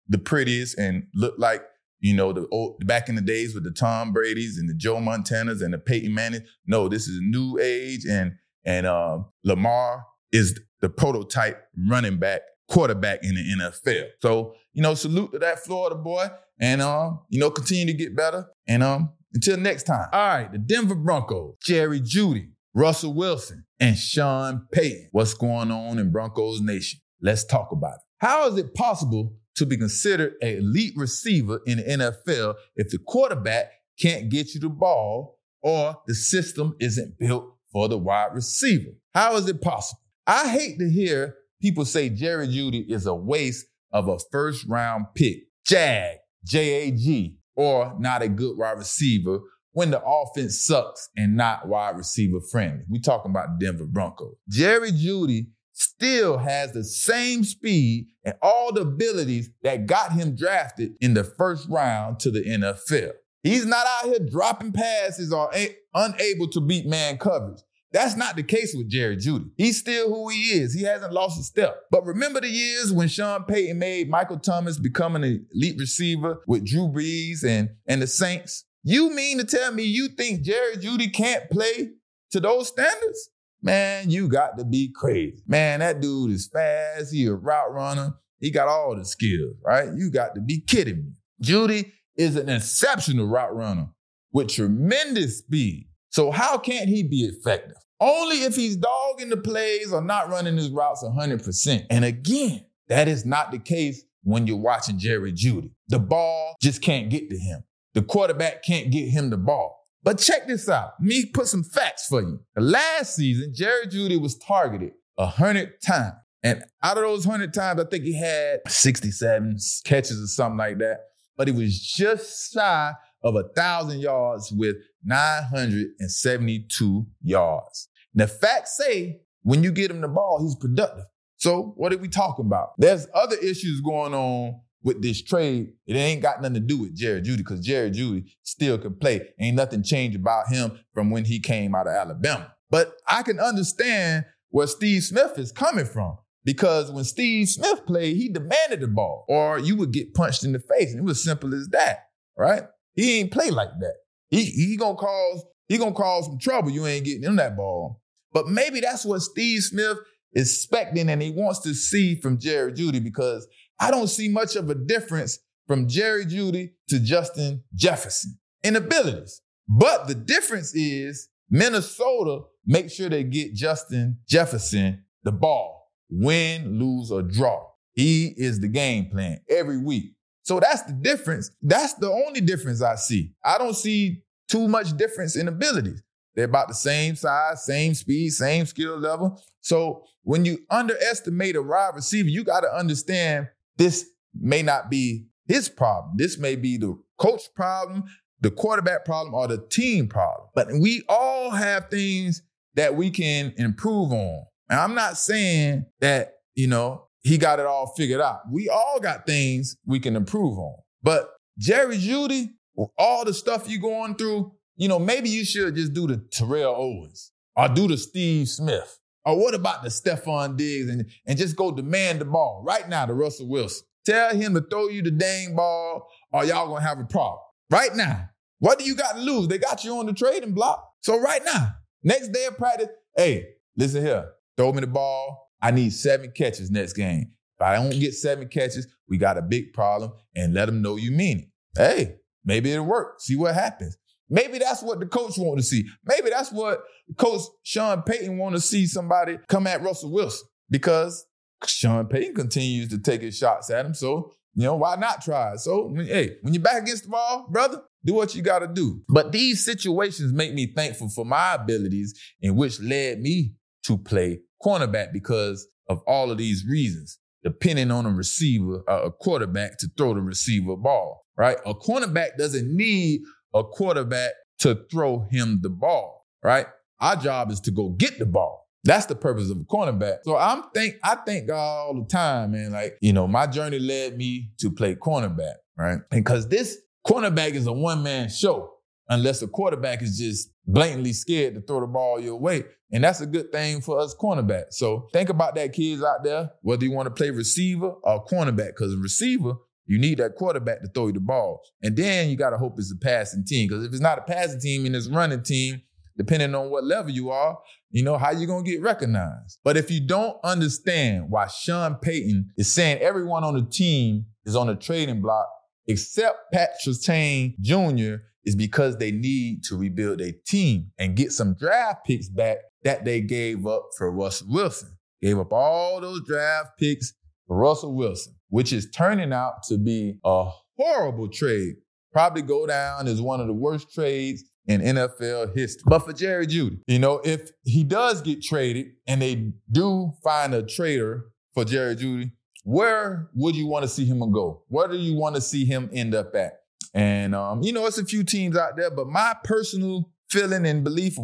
the 0.08 0.18
prettiest 0.18 0.76
and 0.76 1.06
look 1.14 1.34
like 1.38 1.62
you 2.00 2.14
know, 2.14 2.30
the 2.32 2.46
old 2.52 2.86
back 2.86 3.08
in 3.08 3.14
the 3.14 3.22
days 3.22 3.54
with 3.54 3.64
the 3.64 3.70
Tom 3.70 4.12
Brady's 4.12 4.58
and 4.58 4.68
the 4.68 4.74
Joe 4.74 4.96
Montanas 4.96 5.62
and 5.62 5.72
the 5.72 5.78
Peyton 5.78 6.12
Manning. 6.12 6.42
No, 6.66 6.88
this 6.88 7.08
is 7.08 7.18
a 7.18 7.22
new 7.22 7.58
age, 7.58 8.04
and 8.04 8.34
and 8.66 8.86
uh, 8.86 9.20
Lamar 9.44 10.04
is 10.30 10.60
the 10.82 10.90
prototype 10.90 11.64
running 11.88 12.18
back 12.18 12.42
quarterback 12.68 13.20
in 13.22 13.34
the 13.34 13.42
NFL. 13.64 14.08
So 14.20 14.54
you 14.72 14.82
know, 14.82 14.94
salute 14.94 15.32
to 15.32 15.38
that 15.38 15.60
Florida 15.60 15.96
boy, 15.96 16.28
and 16.60 16.82
um, 16.82 17.20
you 17.28 17.40
know, 17.40 17.50
continue 17.50 17.86
to 17.86 17.94
get 17.94 18.16
better. 18.16 18.46
And 18.66 18.82
um, 18.82 19.10
until 19.34 19.56
next 19.58 19.84
time. 19.84 20.08
All 20.12 20.28
right, 20.28 20.50
the 20.50 20.58
Denver 20.58 20.94
Broncos, 20.94 21.56
Jerry 21.62 22.00
Jeudy, 22.00 22.50
Russell 22.74 23.14
Wilson, 23.14 23.64
and 23.80 23.96
Sean 23.96 24.66
Payton. 24.72 25.08
What's 25.12 25.34
going 25.34 25.70
on 25.70 25.98
in 25.98 26.10
Broncos 26.10 26.60
Nation? 26.60 27.00
Let's 27.20 27.44
talk 27.44 27.72
about 27.72 27.94
it. 27.94 28.00
How 28.18 28.48
is 28.48 28.56
it 28.58 28.74
possible 28.74 29.36
to 29.56 29.66
be 29.66 29.76
considered 29.76 30.34
an 30.42 30.58
elite 30.58 30.92
receiver 30.96 31.60
in 31.66 31.78
the 31.78 31.84
NFL 31.84 32.54
if 32.76 32.90
the 32.90 32.98
quarterback 32.98 33.72
can't 33.98 34.28
get 34.28 34.54
you 34.54 34.60
the 34.60 34.68
ball 34.68 35.38
or 35.62 35.96
the 36.06 36.14
system 36.14 36.76
isn't 36.78 37.18
built 37.18 37.56
for 37.72 37.88
the 37.88 37.98
wide 37.98 38.34
receiver. 38.34 38.90
How 39.14 39.34
is 39.36 39.48
it 39.48 39.60
possible? 39.60 40.00
I 40.26 40.48
hate 40.48 40.78
to 40.78 40.90
hear 40.90 41.36
people 41.60 41.84
say 41.84 42.08
Jerry 42.08 42.48
Jeudy 42.48 42.88
is 42.88 43.06
a 43.06 43.14
waste 43.14 43.66
of 43.92 44.08
a 44.08 44.18
first 44.30 44.64
round 44.66 45.06
pick, 45.14 45.44
Jag, 45.66 46.16
J 46.44 46.88
A 46.88 46.90
G, 46.92 47.36
or 47.54 47.96
not 47.98 48.22
a 48.22 48.28
good 48.28 48.56
wide 48.56 48.78
receiver 48.78 49.40
when 49.72 49.90
the 49.90 50.02
offense 50.02 50.64
sucks 50.64 51.08
and 51.16 51.36
not 51.36 51.68
wide 51.68 51.96
receiver 51.96 52.40
friendly. 52.50 52.84
We 52.88 53.00
talking 53.00 53.30
about 53.30 53.58
Denver 53.60 53.86
Broncos. 53.86 54.36
Jerry 54.48 54.90
Jeudy 54.90 55.48
still 55.72 56.38
has 56.38 56.72
the 56.72 56.82
same 56.82 57.44
speed 57.44 58.06
and 58.24 58.34
all 58.40 58.72
the 58.72 58.80
abilities 58.80 59.50
that 59.62 59.86
got 59.86 60.12
him 60.12 60.34
drafted 60.34 60.92
in 61.00 61.12
the 61.12 61.24
first 61.24 61.68
round 61.68 62.18
to 62.20 62.30
the 62.30 62.40
NFL. 62.42 63.12
He's 63.42 63.66
not 63.66 63.86
out 63.86 64.06
here 64.06 64.26
dropping 64.30 64.72
passes 64.72 65.32
or 65.32 65.52
unable 65.94 66.48
to 66.48 66.60
beat 66.60 66.86
man 66.86 67.18
coverage. 67.18 67.60
That's 67.96 68.14
not 68.14 68.36
the 68.36 68.42
case 68.42 68.74
with 68.76 68.90
Jerry 68.90 69.16
Jeudy. 69.16 69.48
He's 69.56 69.78
still 69.78 70.10
who 70.12 70.28
he 70.28 70.60
is. 70.60 70.74
He 70.74 70.82
hasn't 70.82 71.14
lost 71.14 71.40
a 71.40 71.42
step. 71.42 71.84
But 71.90 72.04
remember 72.04 72.42
the 72.42 72.48
years 72.50 72.92
when 72.92 73.08
Sean 73.08 73.44
Payton 73.44 73.78
made 73.78 74.10
Michael 74.10 74.38
Thomas 74.38 74.78
become 74.78 75.16
an 75.16 75.46
elite 75.54 75.78
receiver 75.78 76.42
with 76.46 76.66
Drew 76.66 76.88
Brees 76.88 77.42
and, 77.42 77.70
and 77.86 78.02
the 78.02 78.06
Saints? 78.06 78.66
You 78.82 79.08
mean 79.14 79.38
to 79.38 79.44
tell 79.44 79.72
me 79.72 79.84
you 79.84 80.08
think 80.08 80.42
Jerry 80.42 80.76
Jeudy 80.76 81.10
can't 81.10 81.48
play 81.48 81.92
to 82.32 82.38
those 82.38 82.68
standards? 82.68 83.30
Man, 83.62 84.10
you 84.10 84.28
got 84.28 84.58
to 84.58 84.66
be 84.66 84.92
crazy. 84.94 85.42
Man, 85.46 85.80
that 85.80 86.02
dude 86.02 86.32
is 86.32 86.50
fast. 86.52 87.14
He 87.14 87.24
a 87.24 87.32
route 87.32 87.72
runner. 87.72 88.12
He 88.40 88.50
got 88.50 88.68
all 88.68 88.94
the 88.94 89.06
skills, 89.06 89.56
right? 89.64 89.88
You 89.96 90.10
got 90.10 90.34
to 90.34 90.42
be 90.42 90.60
kidding 90.60 90.96
me. 90.96 91.12
Jeudy 91.42 91.92
is 92.18 92.36
an 92.36 92.50
exceptional 92.50 93.26
route 93.26 93.56
runner 93.56 93.88
with 94.32 94.48
tremendous 94.48 95.38
speed. 95.38 95.88
So 96.10 96.30
how 96.30 96.58
can't 96.58 96.90
he 96.90 97.02
be 97.02 97.24
effective? 97.24 97.76
Only 98.00 98.42
if 98.42 98.54
he's 98.54 98.76
dogging 98.76 99.30
the 99.30 99.36
plays 99.36 99.92
or 99.92 100.02
not 100.02 100.28
running 100.28 100.56
his 100.56 100.70
routes 100.70 101.02
100%. 101.02 101.86
And 101.90 102.04
again, 102.04 102.64
that 102.88 103.08
is 103.08 103.24
not 103.24 103.50
the 103.50 103.58
case 103.58 104.02
when 104.22 104.46
you're 104.46 104.56
watching 104.56 104.98
Jerry 104.98 105.32
Jeudy. 105.32 105.70
The 105.88 105.98
ball 105.98 106.56
just 106.60 106.82
can't 106.82 107.08
get 107.08 107.30
to 107.30 107.38
him. 107.38 107.64
The 107.94 108.02
quarterback 108.02 108.62
can't 108.62 108.90
get 108.90 109.08
him 109.08 109.30
the 109.30 109.38
ball. 109.38 109.86
But 110.02 110.18
check 110.18 110.46
this 110.46 110.68
out. 110.68 111.00
Me 111.00 111.26
put 111.26 111.48
some 111.48 111.64
facts 111.64 112.06
for 112.06 112.20
you. 112.20 112.40
Last 112.56 113.16
season, 113.16 113.52
Jerry 113.54 113.86
Jeudy 113.86 114.20
was 114.20 114.36
targeted 114.36 114.92
a 115.18 115.26
hundred 115.26 115.80
times. 115.84 116.14
And 116.42 116.62
out 116.82 116.96
of 116.96 117.02
those 117.02 117.24
hundred 117.24 117.54
times, 117.54 117.80
I 117.80 117.84
think 117.84 118.04
he 118.04 118.16
had 118.16 118.60
67 118.68 119.56
catches 119.84 120.22
or 120.22 120.26
something 120.26 120.58
like 120.58 120.78
that. 120.78 120.98
But 121.36 121.48
he 121.48 121.52
was 121.52 121.80
just 121.80 122.52
shy 122.52 122.92
of 123.22 123.36
a 123.36 123.44
thousand 123.54 124.00
yards 124.00 124.52
with 124.52 124.76
972 125.04 127.06
yards. 127.22 127.88
The 128.14 128.26
facts 128.26 128.76
say 128.76 129.20
when 129.42 129.62
you 129.62 129.72
get 129.72 129.90
him 129.90 130.00
the 130.00 130.08
ball, 130.08 130.40
he's 130.42 130.56
productive. 130.56 131.04
So 131.36 131.74
what 131.76 131.92
are 131.92 131.98
we 131.98 132.08
talking 132.08 132.46
about? 132.46 132.70
There's 132.78 133.06
other 133.14 133.36
issues 133.36 133.80
going 133.80 134.14
on 134.14 134.60
with 134.86 135.02
this 135.02 135.20
trade, 135.20 135.72
it 135.86 135.96
ain't 135.96 136.22
got 136.22 136.40
nothing 136.40 136.54
to 136.54 136.60
do 136.60 136.78
with 136.78 136.96
Jerry 136.96 137.20
Jeudy 137.20 137.38
because 137.38 137.58
Jerry 137.58 137.90
Jeudy 137.90 138.30
still 138.44 138.78
can 138.78 138.94
play. 138.94 139.20
Ain't 139.40 139.56
nothing 139.56 139.82
changed 139.82 140.16
about 140.16 140.48
him 140.48 140.78
from 140.94 141.10
when 141.10 141.24
he 141.24 141.40
came 141.40 141.74
out 141.74 141.88
of 141.88 141.92
Alabama. 141.92 142.54
But 142.70 142.92
I 143.08 143.24
can 143.24 143.40
understand 143.40 144.26
where 144.50 144.68
Steve 144.68 145.02
Smith 145.02 145.40
is 145.40 145.50
coming 145.50 145.86
from 145.86 146.18
because 146.44 146.92
when 146.92 147.02
Steve 147.02 147.48
Smith 147.48 147.84
played, 147.84 148.16
he 148.16 148.28
demanded 148.28 148.78
the 148.78 148.86
ball 148.86 149.24
or 149.28 149.58
you 149.58 149.74
would 149.74 149.92
get 149.92 150.14
punched 150.14 150.44
in 150.44 150.52
the 150.52 150.60
face. 150.60 150.92
And 150.92 151.00
it 151.00 151.04
was 151.04 151.22
simple 151.22 151.52
as 151.52 151.66
that, 151.72 152.04
right? 152.38 152.62
He 152.96 153.20
ain't 153.20 153.30
play 153.30 153.50
like 153.50 153.70
that. 153.80 153.94
He, 154.28 154.44
he 154.44 154.76
gonna 154.76 154.96
cause 154.96 155.44
he 155.68 155.78
gonna 155.78 155.92
cause 155.92 156.26
some 156.26 156.38
trouble. 156.38 156.70
You 156.70 156.86
ain't 156.86 157.04
getting 157.04 157.22
him 157.22 157.36
that 157.36 157.56
ball. 157.56 158.02
But 158.32 158.48
maybe 158.48 158.80
that's 158.80 159.04
what 159.04 159.22
Steve 159.22 159.62
Smith 159.62 159.98
is 160.32 160.52
expecting 160.52 161.08
and 161.08 161.22
he 161.22 161.30
wants 161.30 161.60
to 161.60 161.74
see 161.74 162.20
from 162.20 162.38
Jerry 162.38 162.72
Jeudy 162.72 163.02
because 163.02 163.46
I 163.78 163.90
don't 163.90 164.08
see 164.08 164.28
much 164.28 164.56
of 164.56 164.68
a 164.68 164.74
difference 164.74 165.38
from 165.66 165.88
Jerry 165.88 166.26
Jeudy 166.26 166.72
to 166.88 166.98
Justin 166.98 167.62
Jefferson 167.74 168.38
in 168.62 168.76
abilities. 168.76 169.40
But 169.68 170.08
the 170.08 170.14
difference 170.14 170.74
is 170.74 171.28
Minnesota 171.50 172.42
make 172.66 172.90
sure 172.90 173.08
they 173.08 173.24
get 173.24 173.54
Justin 173.54 174.18
Jefferson 174.28 175.04
the 175.22 175.32
ball, 175.32 175.90
win, 176.10 176.78
lose, 176.78 177.10
or 177.10 177.22
draw. 177.22 177.66
He 177.92 178.34
is 178.36 178.60
the 178.60 178.68
game 178.68 179.08
plan 179.10 179.40
every 179.48 179.78
week. 179.78 180.15
So 180.46 180.60
that's 180.60 180.82
the 180.82 180.92
difference. 180.92 181.50
That's 181.60 181.94
the 181.94 182.08
only 182.08 182.40
difference 182.40 182.80
I 182.80 182.94
see. 182.94 183.32
I 183.44 183.58
don't 183.58 183.74
see 183.74 184.22
too 184.48 184.68
much 184.68 184.96
difference 184.96 185.34
in 185.34 185.48
abilities. 185.48 186.00
They're 186.36 186.44
about 186.44 186.68
the 186.68 186.74
same 186.74 187.16
size, 187.16 187.64
same 187.64 187.94
speed, 187.94 188.30
same 188.30 188.64
skill 188.64 188.96
level. 188.96 189.42
So 189.60 190.04
when 190.22 190.44
you 190.44 190.58
underestimate 190.70 191.56
a 191.56 191.62
wide 191.62 191.96
receiver, 191.96 192.28
you 192.28 192.44
got 192.44 192.60
to 192.60 192.72
understand 192.72 193.48
this 193.76 194.08
may 194.40 194.62
not 194.62 194.88
be 194.88 195.26
his 195.48 195.68
problem. 195.68 196.14
This 196.16 196.38
may 196.38 196.54
be 196.54 196.76
the 196.76 196.96
coach 197.18 197.52
problem, 197.56 198.04
the 198.40 198.52
quarterback 198.52 199.04
problem, 199.04 199.34
or 199.34 199.48
the 199.48 199.66
team 199.68 200.06
problem. 200.06 200.48
But 200.54 200.68
we 200.80 201.02
all 201.08 201.50
have 201.50 201.90
things 201.90 202.42
that 202.74 202.94
we 202.94 203.10
can 203.10 203.52
improve 203.56 204.12
on. 204.12 204.44
And 204.70 204.78
I'm 204.78 204.94
not 204.94 205.16
saying 205.16 205.86
that, 205.98 206.34
you 206.54 206.68
know, 206.68 207.05
he 207.26 207.38
got 207.38 207.58
it 207.58 207.66
all 207.66 207.92
figured 207.96 208.20
out. 208.20 208.40
We 208.50 208.68
all 208.68 209.00
got 209.00 209.26
things 209.26 209.76
we 209.84 209.98
can 209.98 210.14
improve 210.14 210.58
on. 210.58 210.76
But 211.02 211.28
Jerry 211.58 211.96
Jeudy, 211.96 212.50
all 212.96 213.24
the 213.24 213.34
stuff 213.34 213.68
you 213.68 213.80
going 213.80 214.14
through, 214.14 214.52
you 214.76 214.88
know, 214.88 214.98
maybe 214.98 215.28
you 215.28 215.44
should 215.44 215.74
just 215.74 215.92
do 215.92 216.06
the 216.06 216.18
Terrell 216.30 216.74
Owens 216.76 217.32
or 217.56 217.68
do 217.68 217.88
the 217.88 217.96
Steve 217.96 218.48
Smith. 218.48 218.98
Or 219.24 219.36
what 219.36 219.54
about 219.54 219.82
the 219.82 219.88
Stefon 219.88 220.56
Diggs 220.56 220.88
and, 220.88 221.04
and 221.26 221.36
just 221.36 221.56
go 221.56 221.72
demand 221.72 222.20
the 222.20 222.26
ball 222.26 222.62
right 222.64 222.88
now 222.88 223.06
to 223.06 223.14
Russell 223.14 223.48
Wilson? 223.48 223.86
Tell 224.04 224.36
him 224.36 224.54
to 224.54 224.60
throw 224.60 224.88
you 224.88 225.02
the 225.02 225.10
dang 225.10 225.56
ball 225.56 226.06
or 226.32 226.44
y'all 226.44 226.68
gonna 226.68 226.86
have 226.86 227.00
a 227.00 227.04
problem. 227.04 227.40
Right 227.70 227.94
now. 227.96 228.28
What 228.58 228.78
do 228.78 228.84
you 228.84 228.94
got 228.94 229.16
to 229.16 229.20
lose? 229.20 229.48
They 229.48 229.58
got 229.58 229.84
you 229.84 229.98
on 229.98 230.06
the 230.06 230.12
trading 230.12 230.52
block. 230.52 230.82
So 231.00 231.20
right 231.20 231.44
now, 231.44 231.72
next 232.02 232.28
day 232.28 232.46
of 232.46 232.56
practice, 232.56 232.88
hey, 233.14 233.48
listen 233.76 234.02
here, 234.02 234.30
throw 234.56 234.72
me 234.72 234.80
the 234.80 234.86
ball. 234.86 235.45
I 235.60 235.70
need 235.70 235.90
seven 235.90 236.32
catches 236.32 236.70
next 236.70 236.94
game. 236.94 237.32
If 237.58 237.66
I 237.66 237.76
don't 237.76 237.90
get 237.90 238.14
seven 238.14 238.48
catches, 238.48 238.86
we 239.08 239.18
got 239.18 239.38
a 239.38 239.42
big 239.42 239.72
problem 239.72 240.12
and 240.34 240.52
let 240.52 240.66
them 240.66 240.82
know 240.82 240.96
you 240.96 241.10
mean 241.10 241.38
it. 241.38 241.48
Hey, 241.76 242.16
maybe 242.44 242.72
it'll 242.72 242.84
work. 242.84 243.20
See 243.20 243.36
what 243.36 243.54
happens. 243.54 243.96
Maybe 244.28 244.58
that's 244.58 244.82
what 244.82 244.98
the 244.98 245.06
coach 245.06 245.38
want 245.38 245.58
to 245.58 245.64
see. 245.64 245.86
Maybe 246.04 246.30
that's 246.30 246.50
what 246.50 246.82
Coach 247.16 247.42
Sean 247.62 248.02
Payton 248.02 248.38
want 248.38 248.56
to 248.56 248.60
see 248.60 248.86
somebody 248.86 249.38
come 249.48 249.66
at 249.66 249.82
Russell 249.82 250.12
Wilson 250.12 250.48
because 250.68 251.24
Sean 251.64 252.06
Payton 252.06 252.34
continues 252.34 252.88
to 252.88 252.98
take 252.98 253.22
his 253.22 253.38
shots 253.38 253.70
at 253.70 253.86
him. 253.86 253.94
So, 253.94 254.32
you 254.54 254.64
know, 254.64 254.74
why 254.74 254.96
not 254.96 255.22
try? 255.22 255.56
So, 255.56 255.94
hey, 255.96 256.36
when 256.42 256.52
you're 256.54 256.62
back 256.62 256.82
against 256.82 257.04
the 257.04 257.10
wall, 257.10 257.46
brother, 257.48 257.82
do 258.04 258.14
what 258.14 258.34
you 258.34 258.42
got 258.42 258.60
to 258.60 258.66
do. 258.66 259.02
But 259.08 259.32
these 259.32 259.64
situations 259.64 260.32
make 260.32 260.54
me 260.54 260.72
thankful 260.74 261.08
for 261.08 261.24
my 261.24 261.54
abilities 261.54 262.18
in 262.40 262.56
which 262.56 262.80
led 262.80 263.20
me 263.20 263.52
to 263.86 263.98
play 263.98 264.40
cornerback 264.64 265.12
because 265.12 265.68
of 265.88 266.00
all 266.06 266.30
of 266.30 266.38
these 266.38 266.64
reasons, 266.68 267.18
depending 267.44 267.90
on 267.90 268.06
a 268.06 268.10
receiver, 268.10 268.82
uh, 268.88 269.02
a 269.04 269.10
quarterback 269.10 269.78
to 269.78 269.88
throw 269.96 270.14
the 270.14 270.20
receiver 270.20 270.76
ball, 270.76 271.26
right? 271.36 271.58
A 271.64 271.74
cornerback 271.74 272.36
doesn't 272.38 272.74
need 272.74 273.20
a 273.54 273.62
quarterback 273.62 274.32
to 274.60 274.84
throw 274.90 275.26
him 275.30 275.60
the 275.62 275.70
ball, 275.70 276.26
right? 276.42 276.66
Our 277.00 277.16
job 277.16 277.50
is 277.50 277.60
to 277.60 277.70
go 277.70 277.90
get 277.90 278.18
the 278.18 278.26
ball. 278.26 278.66
That's 278.84 279.06
the 279.06 279.16
purpose 279.16 279.50
of 279.50 279.58
a 279.58 279.64
cornerback. 279.64 280.18
So 280.24 280.36
I'm 280.36 280.62
think 280.72 280.96
I 281.02 281.16
thank 281.16 281.48
God 281.48 281.86
all 281.86 281.94
the 281.94 282.06
time, 282.06 282.52
man. 282.52 282.72
Like, 282.72 282.96
you 283.00 283.12
know, 283.12 283.26
my 283.26 283.46
journey 283.46 283.78
led 283.78 284.16
me 284.16 284.50
to 284.60 284.70
play 284.70 284.94
cornerback, 284.94 285.56
right? 285.76 285.98
And 286.10 286.24
because 286.24 286.48
this 286.48 286.78
cornerback 287.06 287.52
is 287.52 287.66
a 287.66 287.72
one-man 287.72 288.28
show, 288.28 288.72
unless 289.08 289.40
the 289.40 289.48
quarterback 289.48 290.02
is 290.02 290.18
just 290.18 290.50
blatantly 290.66 291.12
scared 291.12 291.54
to 291.54 291.60
throw 291.60 291.80
the 291.80 291.86
ball 291.86 292.20
your 292.20 292.36
way. 292.36 292.64
And 292.92 293.02
that's 293.02 293.20
a 293.20 293.26
good 293.26 293.50
thing 293.50 293.80
for 293.80 293.98
us 293.98 294.14
cornerbacks. 294.14 294.74
So 294.74 295.08
think 295.12 295.28
about 295.28 295.54
that, 295.56 295.72
kids 295.72 296.02
out 296.02 296.22
there, 296.22 296.50
whether 296.62 296.84
you 296.84 296.92
want 296.92 297.06
to 297.06 297.14
play 297.14 297.30
receiver 297.30 297.88
or 298.02 298.24
cornerback, 298.26 298.68
because 298.76 298.96
receiver 298.96 299.54
you 299.86 299.98
need 299.98 300.18
that 300.18 300.34
quarterback 300.34 300.82
to 300.82 300.88
throw 300.88 301.06
you 301.06 301.12
the 301.12 301.20
ball. 301.20 301.60
And 301.82 301.96
then 301.96 302.28
you 302.28 302.36
got 302.36 302.50
to 302.50 302.58
hope 302.58 302.74
it's 302.78 302.92
a 302.92 302.98
passing 302.98 303.44
team. 303.44 303.68
Because 303.68 303.84
if 303.84 303.92
it's 303.92 304.00
not 304.00 304.18
a 304.18 304.22
passing 304.22 304.60
team 304.60 304.84
and 304.84 304.96
it's 304.96 305.08
running 305.08 305.42
team, 305.42 305.82
depending 306.16 306.54
on 306.54 306.70
what 306.70 306.84
level 306.84 307.10
you 307.10 307.30
are, 307.30 307.58
you 307.90 308.02
know, 308.02 308.18
how 308.18 308.32
you 308.32 308.46
going 308.46 308.64
to 308.64 308.70
get 308.70 308.82
recognized. 308.82 309.58
But 309.62 309.76
if 309.76 309.90
you 309.90 310.04
don't 310.04 310.36
understand 310.42 311.26
why 311.28 311.46
Sean 311.46 311.96
Payton 311.96 312.50
is 312.56 312.72
saying 312.72 312.98
everyone 312.98 313.44
on 313.44 313.54
the 313.54 313.64
team 313.64 314.26
is 314.44 314.56
on 314.56 314.66
the 314.66 314.74
trading 314.74 315.20
block 315.20 315.46
except 315.86 316.52
Pat 316.52 316.70
Surtain 316.84 317.54
Jr. 317.60 318.22
is 318.44 318.56
because 318.56 318.96
they 318.96 319.12
need 319.12 319.62
to 319.64 319.76
rebuild 319.76 320.18
their 320.18 320.32
team 320.46 320.90
and 320.98 321.16
get 321.16 321.32
some 321.32 321.54
draft 321.54 322.04
picks 322.04 322.28
back 322.28 322.58
that 322.86 323.04
they 323.04 323.20
gave 323.20 323.66
up 323.66 323.88
for 323.98 324.10
Russell 324.10 324.48
Wilson. 324.50 324.96
Gave 325.20 325.38
up 325.38 325.52
all 325.52 326.00
those 326.00 326.22
draft 326.26 326.70
picks 326.78 327.12
for 327.46 327.58
Russell 327.58 327.94
Wilson 327.94 328.36
which 328.48 328.72
is 328.72 328.90
turning 328.90 329.32
out 329.32 329.62
to 329.64 329.78
be 329.78 330.18
a 330.24 330.50
horrible 330.76 331.28
trade. 331.28 331.74
Probably 332.12 332.42
go 332.42 332.66
down 332.66 333.06
as 333.06 333.20
one 333.20 333.40
of 333.40 333.46
the 333.46 333.52
worst 333.52 333.92
trades 333.92 334.44
in 334.66 334.80
NFL 334.80 335.56
history. 335.56 335.82
But 335.86 336.00
for 336.00 336.12
Jerry 336.12 336.46
Jeudy, 336.46 336.80
you 336.86 336.98
know, 336.98 337.20
if 337.24 337.50
he 337.64 337.84
does 337.84 338.22
get 338.22 338.42
traded 338.42 338.86
and 339.06 339.20
they 339.20 339.52
do 339.70 340.12
find 340.24 340.54
a 340.54 340.62
trader 340.62 341.26
for 341.54 341.64
Jerry 341.64 341.96
Jeudy, 341.96 342.32
where 342.64 343.28
would 343.34 343.54
you 343.54 343.66
want 343.66 343.84
to 343.84 343.88
see 343.88 344.04
him 344.04 344.18
go? 344.32 344.62
Where 344.68 344.88
do 344.88 344.96
you 344.96 345.14
want 345.14 345.34
to 345.36 345.40
see 345.40 345.64
him 345.64 345.90
end 345.92 346.14
up 346.14 346.34
at? 346.34 346.54
And 346.94 347.34
um, 347.34 347.62
you 347.62 347.72
know, 347.72 347.86
it's 347.86 347.98
a 347.98 348.04
few 348.04 348.24
teams 348.24 348.56
out 348.56 348.76
there, 348.76 348.90
but 348.90 349.06
my 349.06 349.36
personal 349.44 350.10
feeling 350.30 350.66
and 350.66 350.82
belief 350.82 351.16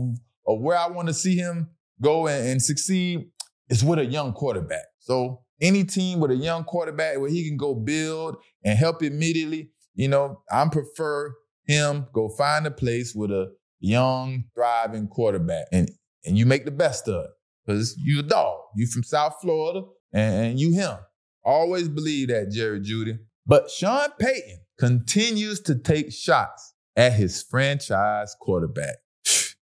of 0.47 0.61
where 0.61 0.77
I 0.77 0.89
want 0.89 1.09
to 1.09 1.15
see 1.15 1.37
him 1.37 1.71
go 2.01 2.27
and, 2.27 2.49
and 2.49 2.63
succeed 2.63 3.27
is 3.69 3.85
with 3.85 3.99
a 3.99 4.05
young 4.05 4.33
quarterback. 4.33 4.85
So 4.99 5.43
any 5.61 5.85
team 5.85 6.21
with 6.21 6.31
a 6.31 6.37
young 6.37 6.65
quarterback 6.65 7.19
where 7.19 7.31
he 7.31 7.49
can 7.49 7.57
go 7.57 7.75
build 7.75 8.37
and 8.65 8.79
help 8.79 9.03
immediately, 9.03 9.71
you 9.95 10.09
know, 10.09 10.43
I 10.51 10.67
prefer 10.69 11.35
him 11.67 12.07
go 12.13 12.29
find 12.29 12.67
a 12.67 12.71
place 12.71 13.15
with 13.15 13.31
a 13.31 13.53
young, 13.79 14.45
thriving 14.55 15.09
quarterback. 15.09 15.67
And 15.73 15.89
and 16.25 16.39
you 16.39 16.47
make 16.47 16.65
the 16.65 16.71
best 16.71 17.09
of 17.09 17.25
it. 17.25 17.31
Because 17.67 17.97
you 17.99 18.21
a 18.21 18.23
dog. 18.23 18.59
You 18.77 18.87
from 18.87 19.03
South 19.05 19.35
Florida 19.41 19.87
and, 20.13 20.47
and 20.47 20.61
you 20.61 20.73
him. 20.73 20.97
Always 21.45 21.89
believe 21.89 22.29
that, 22.29 22.51
Jerry 22.51 22.81
Jeudy. 22.81 23.19
But 23.47 23.71
Sean 23.71 24.09
Payton 24.19 24.61
continues 24.79 25.61
to 25.63 25.77
take 25.77 26.13
shots 26.13 26.75
at 26.97 27.13
his 27.13 27.43
franchise 27.43 28.35
quarterback. 28.41 28.97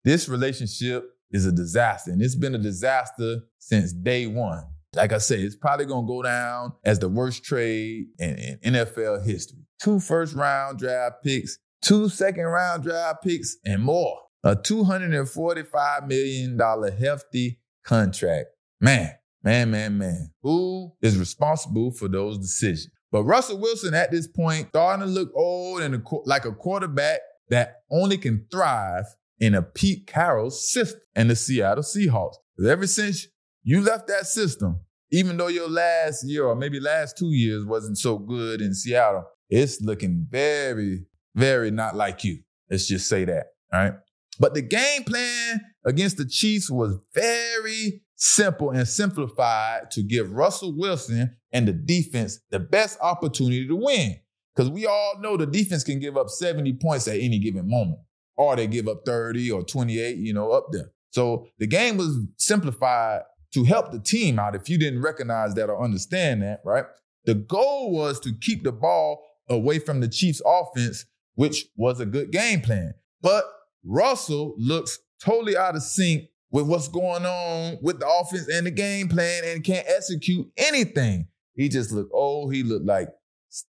This 0.05 0.29
relationship 0.29 1.11
is 1.31 1.47
a 1.47 1.53
disaster, 1.53 2.11
and 2.11 2.23
it's 2.23 2.35
been 2.35 2.55
a 2.55 2.59
disaster 2.59 3.41
since 3.59 3.93
day 3.93 4.27
one. 4.27 4.65
Like 4.95 5.13
I 5.13 5.19
said, 5.19 5.41
it's 5.41 5.57
probably 5.57 5.87
going 5.87 6.07
to 6.07 6.13
go 6.13 6.23
down 6.23 6.73
as 6.85 6.99
the 6.99 7.09
worst 7.09 7.45
trade 7.45 8.07
in, 8.19 8.59
in, 8.63 8.73
NFL 8.75 9.25
history. 9.25 9.61
Two 9.81 10.01
first 10.01 10.35
round 10.35 10.79
draft 10.79 11.17
picks, 11.23 11.59
two 11.83 12.09
second 12.09 12.45
round 12.45 12.83
draft 12.83 13.23
picks, 13.23 13.57
and 13.65 13.83
more. 13.83 14.19
A 14.43 14.57
$245 14.57 16.09
million 16.09 16.59
hefty 16.99 17.61
contract. 17.85 18.47
Man, 18.81 19.13
man, 19.45 19.71
man, 19.71 19.99
man. 19.99 20.31
Who 20.43 20.93
is 21.03 21.19
responsible 21.19 21.93
for 21.93 22.09
those 22.09 22.39
decisions? 22.39 22.91
But 23.13 23.25
Russell 23.25 23.61
Wilson 23.61 23.93
at 23.93 24.11
this 24.11 24.27
point 24.27 24.69
starting 24.71 25.07
to 25.07 25.13
look 25.13 25.31
old 25.35 25.83
and 25.83 25.95
a, 25.95 26.03
like 26.25 26.47
a 26.47 26.53
quarterback 26.53 27.21
that 27.51 27.83
only 27.91 28.17
can 28.17 28.47
thrive 28.51 29.05
in 29.41 29.55
a 29.55 29.63
Pete 29.63 30.07
Carroll 30.07 30.51
system 30.51 31.01
and 31.17 31.31
the 31.31 31.37
Seattle 31.37 31.83
Seahawks. 31.83 32.35
Ever 32.65 32.87
since 32.87 33.27
you 33.63 33.81
left 33.81 34.07
that 34.09 34.27
system, 34.27 34.81
even 35.11 35.37
though 35.37 35.49
your 35.49 35.69
last 35.69 36.25
year 36.27 36.45
or 36.45 36.55
maybe 36.55 36.79
last 36.79 37.17
two 37.19 37.33
years 37.33 37.65
wasn't 37.65 37.99
so 37.99 38.19
good 38.19 38.61
in 38.61 38.75
Seattle, 38.75 39.25
it's 39.49 39.81
looking 39.81 40.27
very, 40.31 41.05
very 41.35 41.71
not 41.71 41.97
like 41.97 42.23
you. 42.23 42.39
Let's 42.71 42.87
just 42.87 43.09
say 43.09 43.25
that. 43.25 43.47
All 43.73 43.81
right. 43.81 43.95
But 44.39 44.55
the 44.55 44.63
game 44.63 45.05
plan 45.05 45.61
against 45.85 46.17
the 46.17 46.25
Chiefs 46.25 46.71
was 46.71 46.99
very 47.15 48.03
simple 48.17 48.71
and 48.71 48.87
simplified 48.87 49.91
to 49.91 50.03
give 50.03 50.33
Russell 50.33 50.77
Wilson 50.77 51.37
and 51.53 51.67
the 51.67 51.73
defense 51.73 52.39
the 52.51 52.61
best 52.61 52.99
opportunity 53.03 53.67
to 53.67 53.77
win. 53.77 54.17
Because 54.55 54.71
we 54.71 54.87
all 54.87 55.15
know 55.21 55.37
the 55.37 55.47
defense 55.47 55.85
can 55.85 56.01
give 56.01 56.17
up 56.17 56.29
70 56.29 56.75
points 56.83 57.09
at 57.09 57.17
any 57.17 57.39
given 57.39 57.69
moment, 57.69 58.01
or 58.37 58.57
they 58.57 58.67
give 58.67 58.89
up 58.89 59.03
30 59.05 59.51
or 59.51 59.63
28, 59.63 60.17
you 60.17 60.33
know, 60.33 60.51
up 60.51 60.67
there. 60.73 60.91
So 61.11 61.47
the 61.59 61.67
game 61.67 61.97
was 61.97 62.19
simplified 62.37 63.23
to 63.53 63.65
help 63.65 63.91
the 63.91 63.99
team 63.99 64.39
out 64.39 64.55
if 64.55 64.69
you 64.69 64.79
didn't 64.79 65.03
recognize 65.03 65.55
that 65.55 65.69
or 65.69 65.83
understand 65.83 66.43
that, 66.43 66.61
right? 66.65 66.85
The 67.25 67.35
goal 67.35 67.93
was 67.93 68.21
to 68.21 68.33
keep 68.41 68.63
the 68.63 68.73
ball 68.73 69.23
away 69.49 69.79
from 69.79 70.01
the 70.01 70.09
Chiefs 70.09 70.41
offense, 70.47 71.05
which 71.35 71.67
was 71.77 72.01
a 72.01 72.07
good 72.07 72.31
game 72.31 72.61
plan. 72.61 72.95
But 73.21 73.45
Russell 73.85 74.55
looks 74.57 74.99
totally 75.23 75.57
out 75.57 75.77
of 75.77 75.83
sync 75.83 76.29
with 76.51 76.67
what's 76.67 76.89
going 76.89 77.27
on 77.27 77.79
with 77.83 78.01
the 78.01 78.09
offense 78.09 78.49
and 78.49 78.67
the 78.67 78.71
game 78.71 79.09
plan 79.09 79.43
and 79.45 79.65
can't 79.65 79.87
execute 79.89 80.47
anything. 80.57 81.29
He 81.55 81.69
just 81.69 81.93
looked 81.93 82.13
old. 82.13 82.55
He 82.55 82.63
looked 82.63 82.87
like 82.87 83.09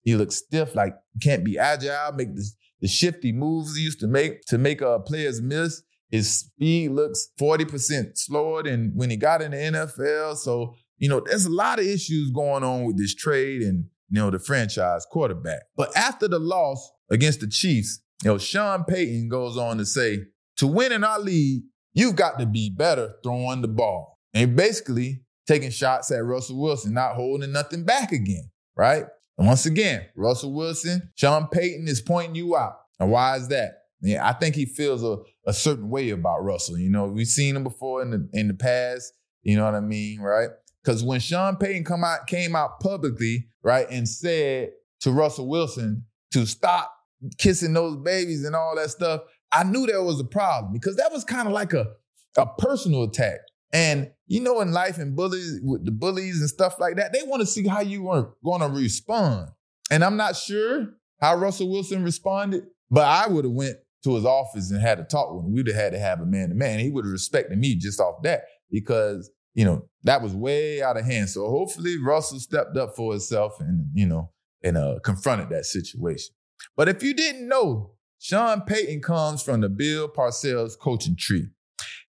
he 0.03 0.17
looked 0.17 0.33
stiff, 0.33 0.75
like 0.75 0.95
can't 1.23 1.45
be 1.45 1.59
agile, 1.59 2.13
make 2.13 2.35
the, 2.35 2.45
the 2.81 2.89
shifty 2.89 3.33
moves 3.33 3.77
he 3.77 3.83
used 3.83 4.01
to 4.01 4.07
make 4.07 4.43
to 4.47 4.59
make 4.59 4.83
uh, 4.83 4.99
players 5.01 5.41
miss. 5.41 5.83
His 6.11 6.39
speed 6.39 6.93
looks 6.93 7.29
40% 7.39 8.17
slower 8.17 8.63
than 8.63 8.93
when 8.95 9.11
he 9.11 9.17
got 9.17 9.43
in 9.43 9.51
the 9.51 9.59
NFL. 9.59 10.37
So, 10.37 10.75
you 10.97 11.09
know, 11.09 11.21
there's 11.21 11.45
a 11.45 11.51
lot 11.51 11.79
of 11.79 11.85
issues 11.85 12.31
going 12.31 12.65
on 12.65 12.85
with 12.85 12.97
this 12.97 13.15
trade 13.15 13.61
and, 13.61 13.85
you 14.09 14.21
know, 14.21 14.31
the 14.31 14.39
franchise 14.39 15.07
quarterback. 15.11 15.63
But 15.77 15.95
after 15.97 16.27
the 16.27 16.39
loss 16.39 16.91
against 17.11 17.41
the 17.41 17.47
Chiefs, 17.47 18.01
you 18.25 18.31
know, 18.31 18.39
Sean 18.39 18.85
Payton 18.85 19.29
goes 19.29 19.59
on 19.59 19.77
to 19.79 19.85
say, 19.85 20.21
to 20.57 20.67
win 20.67 20.93
in 20.93 21.05
our 21.05 21.21
league, 21.21 21.63
you've 21.93 22.17
got 22.17 22.39
to 22.39 22.47
be 22.47 22.71
better 22.75 23.15
throwing 23.23 23.61
the 23.61 23.69
ball. 23.69 24.19
And 24.33 24.57
basically 24.57 25.23
taking 25.47 25.71
shots 25.71 26.11
at 26.11 26.25
Russell 26.25 26.61
Wilson, 26.61 26.95
not 26.95 27.17
holding 27.17 27.53
nothing 27.53 27.85
back 27.85 28.13
again, 28.13 28.51
right? 28.77 29.05
And 29.39 29.47
once 29.47 29.67
again, 29.67 30.07
Russell 30.17 30.53
Wilson, 30.53 31.11
Sean 31.15 31.47
Payton 31.49 31.87
is 31.87 32.01
pointing 32.01 32.35
you 32.35 32.57
out. 32.57 32.81
And 32.99 33.11
why 33.11 33.37
is 33.37 33.49
that? 33.49 33.85
Yeah, 34.01 34.29
I 34.29 34.33
think 34.33 34.55
he 34.55 34.67
feels 34.67 35.03
a, 35.03 35.19
a 35.47 35.53
certain 35.53 35.89
way 35.89 36.11
about 36.11 36.45
Russell. 36.45 36.79
You 36.79 36.91
know, 36.91 37.07
we've 37.07 37.27
seen 37.27 37.57
him 37.57 37.65
before 37.65 38.03
in 38.03 38.11
the 38.11 38.29
in 38.33 38.49
the 38.49 38.55
past. 38.55 39.13
You 39.43 39.57
know 39.57 39.65
what 39.65 39.75
I 39.75 39.81
mean, 39.81 40.21
right? 40.21 40.51
Because 40.83 41.03
when 41.03 41.21
Sean 41.21 41.57
Payton 41.57 41.85
come 41.85 42.05
out 42.05 42.27
came 42.27 42.55
out 42.55 42.81
publicly, 42.81 43.49
right, 43.63 43.87
and 43.91 44.09
said 44.09 44.71
to 45.01 45.13
Russell 45.13 45.49
Wilson 45.49 46.05
to 46.33 46.47
stop 46.47 46.93
kissing 47.39 47.73
those 47.73 47.97
babies 47.97 48.45
and 48.45 48.55
all 48.55 48.77
that 48.77 48.91
stuff, 48.91 49.23
I 49.53 49.65
knew 49.65 49.87
there 49.87 50.03
was 50.03 50.21
a 50.21 50.25
problem 50.25 50.73
because 50.73 50.97
that 50.97 51.13
was 51.13 51.25
kind 51.25 51.47
of 51.47 51.55
like 51.55 51.73
a 51.73 51.87
a 52.37 52.47
personal 52.59 53.05
attack. 53.05 53.39
And 53.73 54.11
you 54.27 54.41
know, 54.41 54.61
in 54.61 54.73
life 54.73 54.99
and 54.99 55.17
bullies 55.17 55.61
with 55.63 55.85
the 55.85 55.91
bullies 55.91 56.41
and 56.41 56.49
stuff 56.49 56.79
like 56.79 56.97
that, 56.97 57.13
they 57.13 57.23
want 57.23 57.41
to 57.41 57.47
see 57.47 57.67
how 57.67 57.81
you 57.81 58.09
are 58.09 58.31
going 58.45 58.61
to 58.61 58.69
respond. 58.69 59.49
And 59.91 60.05
I'm 60.05 60.17
not 60.17 60.37
sure 60.37 60.89
how 61.21 61.37
Russell 61.37 61.71
Wilson 61.71 62.05
responded, 62.05 62.65
but 62.91 63.05
I 63.05 63.27
would 63.27 63.45
have 63.45 63.55
went 63.55 63.77
to 64.05 64.15
his 64.15 64.27
office 64.27 64.71
and 64.71 64.81
had 64.81 65.01
a 65.01 65.05
talk 65.05 65.35
with 65.35 65.47
him. 65.47 65.53
We'd 65.53 65.67
have 65.67 65.77
had 65.77 65.93
to 65.93 65.99
have 65.99 66.21
a 66.21 66.27
man 66.27 66.51
to 66.51 66.55
man. 66.55 66.79
He 66.79 66.91
would 66.91 67.05
have 67.05 67.13
respected 67.13 67.59
me 67.59 67.75
just 67.75 68.01
off 68.01 68.23
that 68.23 68.43
because, 68.71 69.31
you 69.55 69.65
know, 69.65 69.89
that 70.05 70.23
was 70.23 70.35
way 70.35 70.83
out 70.83 70.99
of 70.99 71.05
hand. 71.05 71.31
So 71.31 71.49
hopefully 71.49 71.97
Russell 71.99 72.39
stepped 72.39 72.77
up 72.77 72.95
for 72.95 73.13
himself 73.13 73.55
and, 73.61 73.89
you 73.95 74.07
know, 74.07 74.31
and 74.63 74.77
uh, 74.77 74.99
confronted 75.03 75.49
that 75.51 75.65
situation. 75.65 76.35
But 76.77 76.89
if 76.89 77.03
you 77.03 77.15
didn't 77.15 77.49
know, 77.49 77.93
Sean 78.19 78.61
Payton 78.63 79.01
comes 79.01 79.43
from 79.43 79.61
the 79.61 79.69
Bill 79.69 80.09
Parcells 80.09 80.79
coaching 80.79 81.17
tree. 81.17 81.49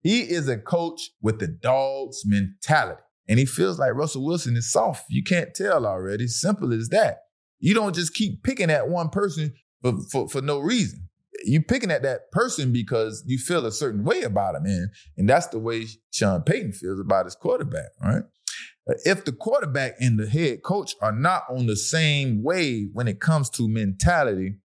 He 0.04 0.20
is 0.20 0.48
a 0.48 0.56
coach 0.58 1.10
with 1.20 1.40
the 1.40 1.48
dog's 1.48 2.22
mentality. 2.24 3.00
And 3.26 3.40
he 3.40 3.46
feels 3.46 3.78
like 3.80 3.94
Russell 3.94 4.24
Wilson 4.24 4.54
is 4.56 4.70
soft. 4.70 5.06
You 5.08 5.24
can't 5.24 5.54
tell 5.54 5.86
already. 5.86 6.28
Simple 6.28 6.72
as 6.72 6.90
that. 6.90 7.20
You 7.58 7.74
don't 7.74 7.94
just 7.94 8.14
keep 8.14 8.42
picking 8.44 8.70
at 8.70 8.88
one 8.88 9.08
person 9.08 9.54
for, 9.82 9.94
for, 10.12 10.28
for 10.28 10.42
no 10.42 10.58
reason 10.60 11.08
You're 11.44 11.62
picking 11.62 11.90
at 11.90 12.02
that 12.02 12.30
person 12.32 12.72
because 12.72 13.24
you 13.26 13.38
feel 13.38 13.66
a 13.66 13.72
certain 13.72 14.04
way 14.04 14.22
about 14.22 14.54
him, 14.56 14.66
and 14.66 14.88
and 15.16 15.28
that's 15.28 15.48
the 15.48 15.58
way 15.58 15.86
Sean 16.12 16.42
Payton 16.42 16.72
feels 16.72 17.00
about 17.00 17.24
his 17.24 17.34
quarterback, 17.34 17.90
right? 18.02 18.22
If 19.04 19.24
the 19.24 19.32
quarterback 19.32 19.94
and 20.00 20.18
the 20.18 20.28
head 20.28 20.62
coach 20.62 20.94
are 21.00 21.12
not 21.12 21.44
on 21.48 21.66
the 21.66 21.76
same 21.76 22.42
wave 22.42 22.88
when 22.92 23.08
it 23.08 23.20
comes 23.20 23.48
to 23.50 23.68
mentality, 23.68 24.56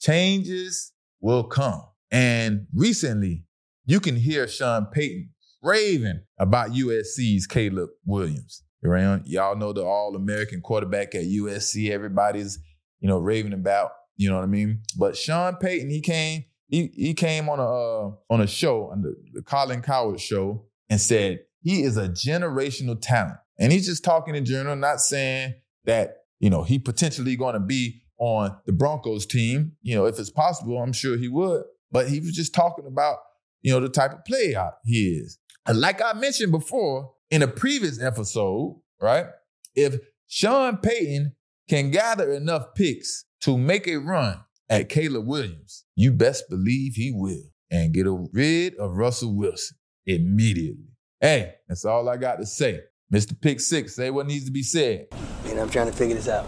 changes 0.00 0.92
will 1.20 1.44
come. 1.44 1.82
And 2.10 2.66
recently, 2.74 3.44
you 3.88 3.98
can 4.00 4.14
hear 4.14 4.46
Sean 4.46 4.86
Payton 4.86 5.30
raving 5.62 6.20
about 6.38 6.70
USC's 6.70 7.46
Caleb 7.46 7.90
Williams. 8.04 8.62
Right? 8.80 9.20
Y'all 9.24 9.56
know 9.56 9.72
the 9.72 9.82
All-American 9.82 10.60
quarterback 10.60 11.16
at 11.16 11.24
USC. 11.24 11.90
Everybody's, 11.90 12.60
you 13.00 13.08
know, 13.08 13.18
raving 13.18 13.52
about 13.52 13.90
you 14.18 14.28
know 14.28 14.34
what 14.34 14.42
I 14.42 14.48
mean? 14.48 14.82
But 14.98 15.16
Sean 15.16 15.56
Payton, 15.56 15.88
he 15.88 16.00
came, 16.00 16.44
he 16.66 16.90
he 16.94 17.14
came 17.14 17.48
on 17.48 17.60
a 17.60 17.62
uh, 17.62 18.10
on 18.28 18.40
a 18.40 18.46
show, 18.46 18.90
on 18.90 19.00
the, 19.00 19.14
the 19.32 19.42
Colin 19.42 19.80
Cowherd 19.80 20.20
show, 20.20 20.66
and 20.90 21.00
said 21.00 21.40
he 21.62 21.84
is 21.84 21.96
a 21.96 22.08
generational 22.08 23.00
talent. 23.00 23.38
And 23.58 23.72
he's 23.72 23.86
just 23.86 24.04
talking 24.04 24.34
in 24.34 24.44
general, 24.44 24.76
not 24.76 25.00
saying 25.00 25.54
that, 25.84 26.18
you 26.40 26.50
know, 26.50 26.62
he 26.64 26.78
potentially 26.78 27.36
to 27.36 27.60
be 27.60 28.02
on 28.18 28.56
the 28.66 28.72
Broncos 28.72 29.24
team. 29.24 29.72
You 29.82 29.94
know, 29.94 30.06
if 30.06 30.18
it's 30.18 30.30
possible, 30.30 30.78
I'm 30.82 30.92
sure 30.92 31.16
he 31.16 31.28
would. 31.28 31.62
But 31.90 32.08
he 32.08 32.20
was 32.20 32.32
just 32.32 32.54
talking 32.54 32.86
about, 32.86 33.18
you 33.62 33.72
know, 33.72 33.80
the 33.80 33.88
type 33.88 34.12
of 34.12 34.24
player 34.24 34.70
he 34.84 35.18
is. 35.18 35.38
And 35.66 35.80
like 35.80 36.02
I 36.02 36.12
mentioned 36.14 36.52
before 36.52 37.12
in 37.30 37.42
a 37.42 37.48
previous 37.48 38.00
episode, 38.00 38.80
right? 39.00 39.26
If 39.74 39.96
Sean 40.26 40.78
Payton 40.78 41.34
can 41.68 41.90
gather 41.90 42.32
enough 42.32 42.74
picks 42.74 43.24
to 43.42 43.58
make 43.58 43.86
a 43.86 43.96
run 43.96 44.40
at 44.68 44.88
Caleb 44.88 45.26
Williams, 45.26 45.84
you 45.94 46.12
best 46.12 46.44
believe 46.48 46.94
he 46.94 47.12
will 47.12 47.42
and 47.70 47.92
get 47.92 48.06
rid 48.32 48.74
of 48.76 48.96
Russell 48.96 49.36
Wilson 49.36 49.76
immediately. 50.06 50.84
Hey, 51.20 51.54
that's 51.68 51.84
all 51.84 52.08
I 52.08 52.16
got 52.16 52.36
to 52.36 52.46
say. 52.46 52.80
Mr. 53.12 53.38
Pick 53.40 53.60
Six, 53.60 53.96
say 53.96 54.10
what 54.10 54.26
needs 54.26 54.44
to 54.46 54.50
be 54.50 54.62
said. 54.62 55.06
Man, 55.44 55.58
I'm 55.58 55.70
trying 55.70 55.90
to 55.90 55.92
figure 55.92 56.14
this 56.14 56.28
out. 56.28 56.46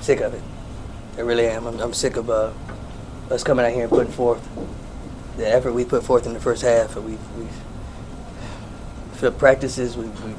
Sick 0.00 0.20
of 0.20 0.34
it. 0.34 0.42
I 1.16 1.20
really 1.20 1.46
am. 1.46 1.66
I'm, 1.66 1.78
I'm 1.80 1.92
sick 1.92 2.16
of 2.16 2.30
uh, 2.30 2.52
us 3.30 3.42
coming 3.42 3.64
out 3.64 3.72
here 3.72 3.82
and 3.82 3.90
putting 3.90 4.12
forth 4.12 4.40
the 5.36 5.48
effort 5.48 5.72
we 5.72 5.84
put 5.84 6.04
forth 6.04 6.26
in 6.26 6.34
the 6.34 6.40
first 6.40 6.62
half. 6.62 6.96
We've, 6.96 7.18
we've 7.36 7.62
for 9.14 9.30
practices, 9.30 9.96
we've, 9.96 10.24
we've 10.24 10.36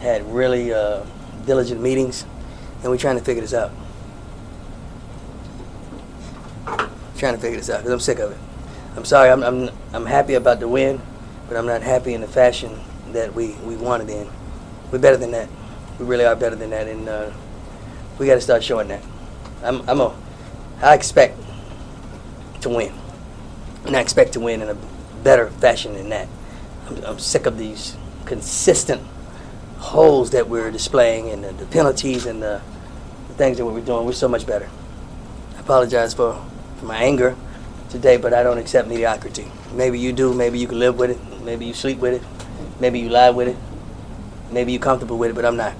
had 0.00 0.24
really 0.32 0.72
uh, 0.72 1.04
diligent 1.46 1.80
meetings, 1.80 2.24
and 2.82 2.90
we're 2.90 2.98
trying 2.98 3.18
to 3.18 3.24
figure 3.24 3.42
this 3.42 3.54
out. 3.54 3.72
trying 7.16 7.34
to 7.34 7.40
figure 7.40 7.56
this 7.56 7.70
out 7.70 7.78
because 7.78 7.92
I'm 7.92 8.00
sick 8.00 8.18
of 8.18 8.30
it. 8.32 8.38
I'm 8.96 9.04
sorry. 9.04 9.30
I'm, 9.30 9.42
I'm 9.42 9.70
I'm 9.92 10.06
happy 10.06 10.34
about 10.34 10.60
the 10.60 10.68
win, 10.68 11.00
but 11.48 11.56
I'm 11.56 11.66
not 11.66 11.82
happy 11.82 12.14
in 12.14 12.20
the 12.20 12.28
fashion 12.28 12.78
that 13.12 13.34
we 13.34 13.52
we 13.64 13.76
wanted 13.76 14.10
in. 14.10 14.28
We're 14.90 14.98
better 14.98 15.16
than 15.16 15.32
that. 15.32 15.48
We 15.98 16.06
really 16.06 16.24
are 16.24 16.36
better 16.36 16.56
than 16.56 16.70
that, 16.70 16.86
and 16.86 17.08
uh, 17.08 17.30
we 18.18 18.26
got 18.26 18.34
to 18.34 18.40
start 18.40 18.62
showing 18.62 18.88
that. 18.88 19.02
I'm 19.62 19.88
I'm 19.88 20.00
a 20.00 20.14
I 20.82 20.94
expect 20.94 21.38
to 22.60 22.68
win, 22.68 22.92
and 23.86 23.96
I 23.96 24.00
expect 24.00 24.32
to 24.34 24.40
win 24.40 24.62
in 24.62 24.68
a 24.68 24.76
better 25.22 25.48
fashion 25.50 25.94
than 25.94 26.08
that. 26.10 26.28
I'm, 26.88 27.04
I'm 27.04 27.18
sick 27.18 27.46
of 27.46 27.58
these 27.58 27.96
consistent 28.24 29.02
holes 29.78 30.30
that 30.30 30.48
we're 30.48 30.70
displaying 30.70 31.30
and 31.30 31.44
the, 31.44 31.52
the 31.52 31.66
penalties 31.66 32.26
and 32.26 32.42
the, 32.42 32.60
the 33.28 33.34
things 33.34 33.58
that 33.58 33.64
we're 33.64 33.80
doing. 33.80 34.04
We're 34.06 34.12
so 34.12 34.28
much 34.28 34.46
better. 34.46 34.68
I 35.56 35.60
apologize 35.60 36.14
for 36.14 36.42
for 36.76 36.84
my 36.86 36.96
anger 36.96 37.36
today, 37.90 38.16
but 38.16 38.32
I 38.34 38.42
don't 38.42 38.58
accept 38.58 38.88
mediocrity. 38.88 39.50
Maybe 39.72 39.98
you 39.98 40.12
do. 40.12 40.34
Maybe 40.34 40.58
you 40.58 40.66
can 40.66 40.78
live 40.78 40.98
with 40.98 41.10
it. 41.10 41.42
Maybe 41.42 41.66
you 41.66 41.74
sleep 41.74 41.98
with 41.98 42.14
it. 42.14 42.22
Maybe 42.80 42.98
you 43.00 43.08
lie 43.08 43.30
with 43.30 43.48
it. 43.48 43.56
Maybe 44.50 44.72
you're 44.72 44.82
comfortable 44.82 45.18
with 45.18 45.30
it, 45.30 45.34
but 45.34 45.44
I'm 45.44 45.56
not. 45.56 45.74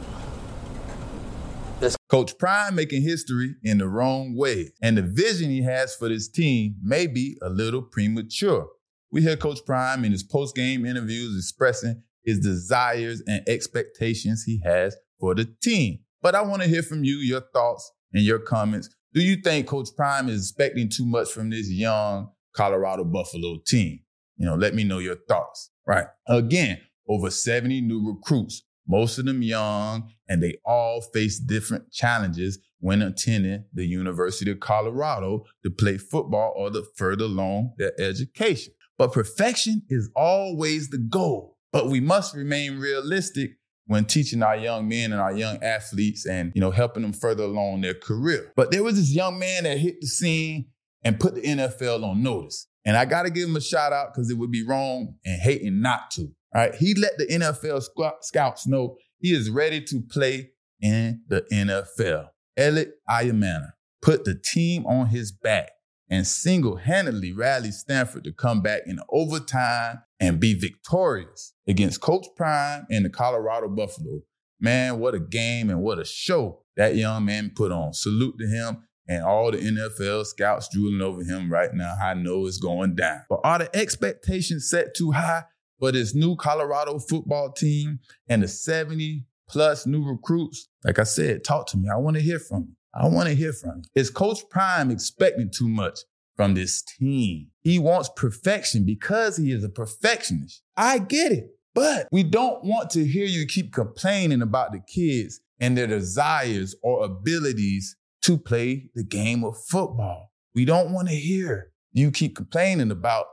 Let's- 1.80 1.96
Coach 2.08 2.38
Prime 2.38 2.74
making 2.74 3.02
history 3.02 3.56
in 3.62 3.78
the 3.78 3.88
wrong 3.88 4.34
way, 4.36 4.72
and 4.82 4.96
the 4.96 5.02
vision 5.02 5.50
he 5.50 5.62
has 5.62 5.94
for 5.94 6.08
this 6.08 6.28
team 6.28 6.76
may 6.82 7.06
be 7.06 7.36
a 7.42 7.48
little 7.48 7.82
premature. 7.82 8.66
We 9.10 9.22
hear 9.22 9.36
Coach 9.36 9.58
Prime 9.66 10.04
in 10.04 10.12
his 10.12 10.22
post-game 10.22 10.86
interviews 10.86 11.36
expressing 11.36 12.02
his 12.24 12.40
desires 12.40 13.22
and 13.26 13.46
expectations 13.48 14.44
he 14.44 14.60
has 14.64 14.96
for 15.20 15.34
the 15.34 15.44
team. 15.62 16.00
But 16.22 16.34
I 16.34 16.42
want 16.42 16.62
to 16.62 16.68
hear 16.68 16.82
from 16.82 17.04
you, 17.04 17.16
your 17.16 17.42
thoughts 17.52 17.90
and 18.12 18.22
your 18.22 18.38
comments 18.38 18.88
do 19.16 19.22
you 19.22 19.36
think 19.36 19.66
Coach 19.66 19.88
Prime 19.96 20.28
is 20.28 20.42
expecting 20.42 20.90
too 20.90 21.06
much 21.06 21.32
from 21.32 21.48
this 21.48 21.70
young 21.70 22.28
Colorado 22.54 23.02
Buffalo 23.02 23.56
team? 23.66 24.00
You 24.36 24.44
know, 24.44 24.56
let 24.56 24.74
me 24.74 24.84
know 24.84 24.98
your 24.98 25.16
thoughts. 25.26 25.70
Right. 25.86 26.04
Again, 26.28 26.80
over 27.08 27.30
70 27.30 27.80
new 27.80 28.06
recruits, 28.06 28.62
most 28.88 29.18
of 29.18 29.26
them 29.26 29.42
young, 29.42 30.10
and 30.28 30.42
they 30.42 30.58
all 30.64 31.00
face 31.00 31.38
different 31.38 31.90
challenges 31.92 32.58
when 32.80 33.02
attending 33.02 33.64
the 33.72 33.86
University 33.86 34.50
of 34.50 34.60
Colorado 34.60 35.44
to 35.64 35.70
play 35.70 35.98
football 35.98 36.52
or 36.56 36.70
to 36.70 36.84
further 36.96 37.24
along 37.24 37.72
their 37.78 37.92
education. 38.00 38.72
But 38.98 39.12
perfection 39.12 39.82
is 39.88 40.10
always 40.14 40.90
the 40.90 40.98
goal. 40.98 41.56
But 41.72 41.88
we 41.88 42.00
must 42.00 42.34
remain 42.34 42.78
realistic 42.78 43.52
when 43.86 44.04
teaching 44.04 44.42
our 44.42 44.56
young 44.56 44.88
men 44.88 45.12
and 45.12 45.20
our 45.20 45.32
young 45.32 45.62
athletes 45.62 46.26
and, 46.26 46.52
you 46.54 46.60
know, 46.60 46.70
helping 46.70 47.02
them 47.02 47.12
further 47.12 47.44
along 47.44 47.80
their 47.82 47.94
career. 47.94 48.52
But 48.56 48.70
there 48.70 48.82
was 48.82 48.96
this 48.96 49.14
young 49.14 49.38
man 49.38 49.64
that 49.64 49.78
hit 49.78 50.00
the 50.00 50.06
scene 50.06 50.66
and 51.04 51.20
put 51.20 51.34
the 51.34 51.42
NFL 51.42 52.02
on 52.04 52.22
notice. 52.22 52.66
And 52.84 52.96
I 52.96 53.04
got 53.04 53.22
to 53.22 53.30
give 53.30 53.48
him 53.48 53.56
a 53.56 53.60
shout 53.60 53.92
out 53.92 54.12
because 54.12 54.30
it 54.30 54.38
would 54.38 54.50
be 54.50 54.64
wrong 54.64 55.16
and 55.24 55.40
hating 55.40 55.80
not 55.80 56.10
to. 56.12 56.28
Right. 56.54 56.74
He 56.74 56.94
let 56.94 57.18
the 57.18 57.26
NFL 57.26 57.82
scouts 58.22 58.66
know 58.66 58.96
he 59.18 59.32
is 59.34 59.50
ready 59.50 59.80
to 59.82 60.00
play 60.00 60.50
in 60.80 61.22
the 61.28 61.42
NFL. 61.52 62.28
Elic 62.58 62.90
Ayomanor 63.08 63.72
put 64.00 64.24
the 64.24 64.34
team 64.34 64.86
on 64.86 65.06
his 65.06 65.32
back 65.32 65.70
and 66.08 66.26
single-handedly 66.26 67.32
rallied 67.32 67.74
Stanford 67.74 68.24
to 68.24 68.32
come 68.32 68.62
back 68.62 68.82
in 68.86 68.98
overtime 69.10 69.98
and 70.20 70.40
be 70.40 70.54
victorious 70.54 71.54
against 71.66 72.00
Coach 72.00 72.26
Prime 72.36 72.86
and 72.90 73.04
the 73.04 73.10
Colorado 73.10 73.68
Buffalo. 73.68 74.20
Man, 74.60 74.98
what 74.98 75.14
a 75.14 75.18
game 75.18 75.68
and 75.68 75.82
what 75.82 75.98
a 75.98 76.04
show 76.04 76.62
that 76.76 76.96
young 76.96 77.24
man 77.24 77.52
put 77.54 77.72
on. 77.72 77.92
Salute 77.92 78.36
to 78.38 78.46
him 78.46 78.84
and 79.08 79.22
all 79.22 79.50
the 79.50 79.58
NFL 79.58 80.24
scouts 80.26 80.68
drooling 80.72 81.02
over 81.02 81.22
him 81.22 81.50
right 81.50 81.72
now. 81.74 81.94
I 82.02 82.14
know 82.14 82.46
it's 82.46 82.58
going 82.58 82.94
down. 82.94 83.22
But 83.28 83.40
are 83.44 83.58
the 83.58 83.76
expectations 83.76 84.70
set 84.70 84.94
too 84.94 85.12
high 85.12 85.44
for 85.78 85.92
this 85.92 86.14
new 86.14 86.36
Colorado 86.36 86.98
football 86.98 87.52
team 87.52 87.98
and 88.28 88.42
the 88.42 88.48
70 88.48 89.24
plus 89.48 89.86
new 89.86 90.04
recruits? 90.04 90.68
Like 90.84 90.98
I 90.98 91.04
said, 91.04 91.44
talk 91.44 91.66
to 91.68 91.76
me. 91.76 91.88
I 91.92 91.96
want 91.96 92.16
to 92.16 92.22
hear 92.22 92.38
from 92.38 92.66
you. 92.68 92.76
I 92.94 93.06
want 93.08 93.28
to 93.28 93.34
hear 93.34 93.52
from 93.52 93.78
you. 93.78 93.82
Is 93.94 94.10
Coach 94.10 94.40
Prime 94.50 94.90
expecting 94.90 95.50
too 95.50 95.68
much 95.68 95.98
from 96.36 96.54
this 96.54 96.82
team. 96.82 97.48
He 97.62 97.78
wants 97.78 98.10
perfection 98.14 98.84
because 98.84 99.36
he 99.36 99.52
is 99.52 99.64
a 99.64 99.68
perfectionist. 99.68 100.62
I 100.76 100.98
get 100.98 101.32
it. 101.32 101.48
But 101.74 102.08
we 102.10 102.22
don't 102.22 102.64
want 102.64 102.90
to 102.90 103.04
hear 103.04 103.26
you 103.26 103.46
keep 103.46 103.72
complaining 103.72 104.40
about 104.40 104.72
the 104.72 104.80
kids 104.80 105.40
and 105.60 105.76
their 105.76 105.86
desires 105.86 106.74
or 106.82 107.04
abilities 107.04 107.96
to 108.22 108.38
play 108.38 108.88
the 108.94 109.04
game 109.04 109.44
of 109.44 109.56
football. 109.68 110.32
We 110.54 110.64
don't 110.64 110.90
want 110.90 111.08
to 111.08 111.14
hear 111.14 111.72
you 111.92 112.10
keep 112.10 112.34
complaining 112.34 112.90
about, 112.90 113.26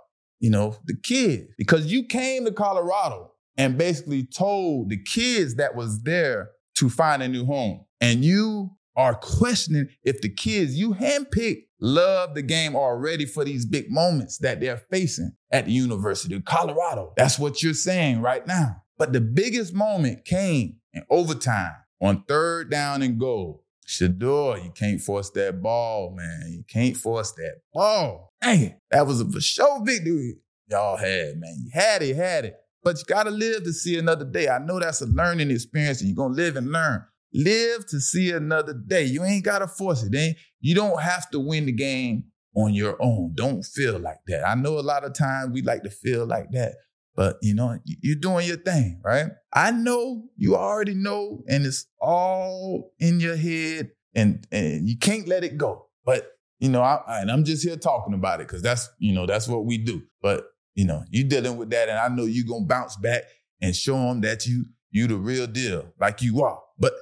you 0.43 0.49
know, 0.49 0.75
the 0.83 0.93
kids 0.93 1.45
because 1.57 1.89
you 1.89 2.03
came 2.03 2.43
to 2.43 2.51
Colorado 2.51 3.31
and 3.57 3.77
basically 3.77 4.25
told 4.25 4.89
the 4.89 5.01
kids 5.01 5.55
that 5.55 5.73
was 5.73 6.03
there 6.03 6.49
to 6.75 6.89
find 6.89 7.23
a 7.23 7.29
new 7.29 7.45
home. 7.45 7.85
And 8.01 8.25
you 8.25 8.71
are 8.97 9.15
questioning 9.15 9.87
if 10.03 10.19
the 10.19 10.27
kids 10.27 10.77
you 10.77 10.95
handpicked 10.95 11.63
love 11.79 12.35
the 12.35 12.41
game 12.41 12.75
already 12.75 13.25
for 13.25 13.45
these 13.45 13.65
big 13.65 13.89
moments 13.89 14.37
that 14.39 14.59
they're 14.59 14.83
facing 14.91 15.31
at 15.49 15.63
the 15.63 15.71
University 15.71 16.35
of 16.35 16.43
Colorado. 16.43 17.13
That's 17.15 17.39
what 17.39 17.63
you're 17.63 17.73
saying 17.73 18.21
right 18.21 18.45
now. 18.45 18.83
But 18.97 19.13
the 19.13 19.21
biggest 19.21 19.73
moment 19.73 20.25
came 20.25 20.75
in 20.91 21.05
overtime 21.09 21.71
on 22.01 22.25
third 22.27 22.69
down 22.69 23.01
and 23.01 23.17
goal. 23.17 23.62
Shedeur, 23.93 24.63
you 24.63 24.71
can't 24.71 24.99
force 24.99 25.29
that 25.31 25.61
ball, 25.61 26.13
man. 26.15 26.51
You 26.51 26.63
can't 26.67 26.97
force 26.97 27.31
that 27.33 27.61
ball. 27.73 28.33
Dang, 28.41 28.75
that 28.91 29.05
was 29.05 29.21
a 29.21 29.29
for 29.29 29.41
sure 29.41 29.83
victory 29.83 30.37
y'all 30.69 30.97
had, 30.97 31.39
man. 31.39 31.55
You 31.63 31.69
had 31.73 32.01
it, 32.01 32.15
had 32.15 32.45
it. 32.45 32.55
But 32.83 32.97
you 32.97 33.05
gotta 33.07 33.29
live 33.29 33.63
to 33.63 33.71
see 33.71 33.97
another 33.97 34.25
day. 34.25 34.49
I 34.49 34.59
know 34.59 34.79
that's 34.79 35.01
a 35.01 35.05
learning 35.05 35.51
experience, 35.51 36.01
and 36.01 36.09
you're 36.09 36.17
gonna 36.17 36.33
live 36.33 36.57
and 36.57 36.71
learn. 36.71 37.03
Live 37.33 37.87
to 37.87 37.99
see 37.99 38.31
another 38.31 38.73
day. 38.73 39.05
You 39.05 39.23
ain't 39.23 39.45
gotta 39.45 39.67
force 39.67 40.03
it. 40.03 40.15
Ain't 40.15 40.37
you 40.59 40.75
don't 40.75 41.01
have 41.01 41.29
to 41.31 41.39
win 41.39 41.65
the 41.65 41.71
game 41.71 42.25
on 42.55 42.73
your 42.73 42.97
own. 42.99 43.33
Don't 43.35 43.63
feel 43.63 43.99
like 43.99 44.19
that. 44.27 44.47
I 44.47 44.55
know 44.55 44.79
a 44.79 44.81
lot 44.81 45.03
of 45.03 45.13
times 45.13 45.53
we 45.53 45.61
like 45.61 45.83
to 45.83 45.89
feel 45.89 46.25
like 46.25 46.51
that, 46.51 46.73
but 47.15 47.37
you 47.41 47.53
know, 47.53 47.77
you're 47.85 48.15
doing 48.15 48.47
your 48.47 48.57
thing, 48.57 49.01
right? 49.03 49.27
I 49.53 49.71
know 49.71 50.23
you 50.35 50.55
already 50.55 50.95
know, 50.95 51.43
and 51.47 51.65
it's 51.65 51.85
all 51.99 52.91
in 52.99 53.19
your 53.19 53.35
head, 53.35 53.91
and 54.15 54.45
and 54.51 54.89
you 54.89 54.97
can't 54.97 55.27
let 55.27 55.43
it 55.43 55.57
go. 55.57 55.87
But 56.05 56.31
you 56.59 56.69
know, 56.69 56.81
I, 56.81 57.01
and 57.21 57.29
I'm 57.29 57.43
just 57.43 57.63
here 57.63 57.77
talking 57.77 58.13
about 58.13 58.41
it 58.41 58.47
because 58.47 58.61
that's 58.61 58.89
you 58.99 59.13
know 59.13 59.25
that's 59.25 59.47
what 59.47 59.65
we 59.65 59.77
do. 59.77 60.01
But 60.21 60.45
you 60.75 60.85
know, 60.85 61.03
you 61.09 61.23
dealing 61.23 61.57
with 61.57 61.69
that, 61.69 61.89
and 61.89 61.99
I 61.99 62.07
know 62.07 62.25
you're 62.25 62.47
gonna 62.47 62.65
bounce 62.65 62.95
back 62.95 63.23
and 63.61 63.75
show 63.75 63.95
them 63.95 64.21
that 64.21 64.47
you 64.47 64.65
you 64.89 65.07
the 65.07 65.17
real 65.17 65.47
deal, 65.47 65.93
like 65.99 66.21
you 66.21 66.41
are. 66.43 66.59
But 66.79 66.93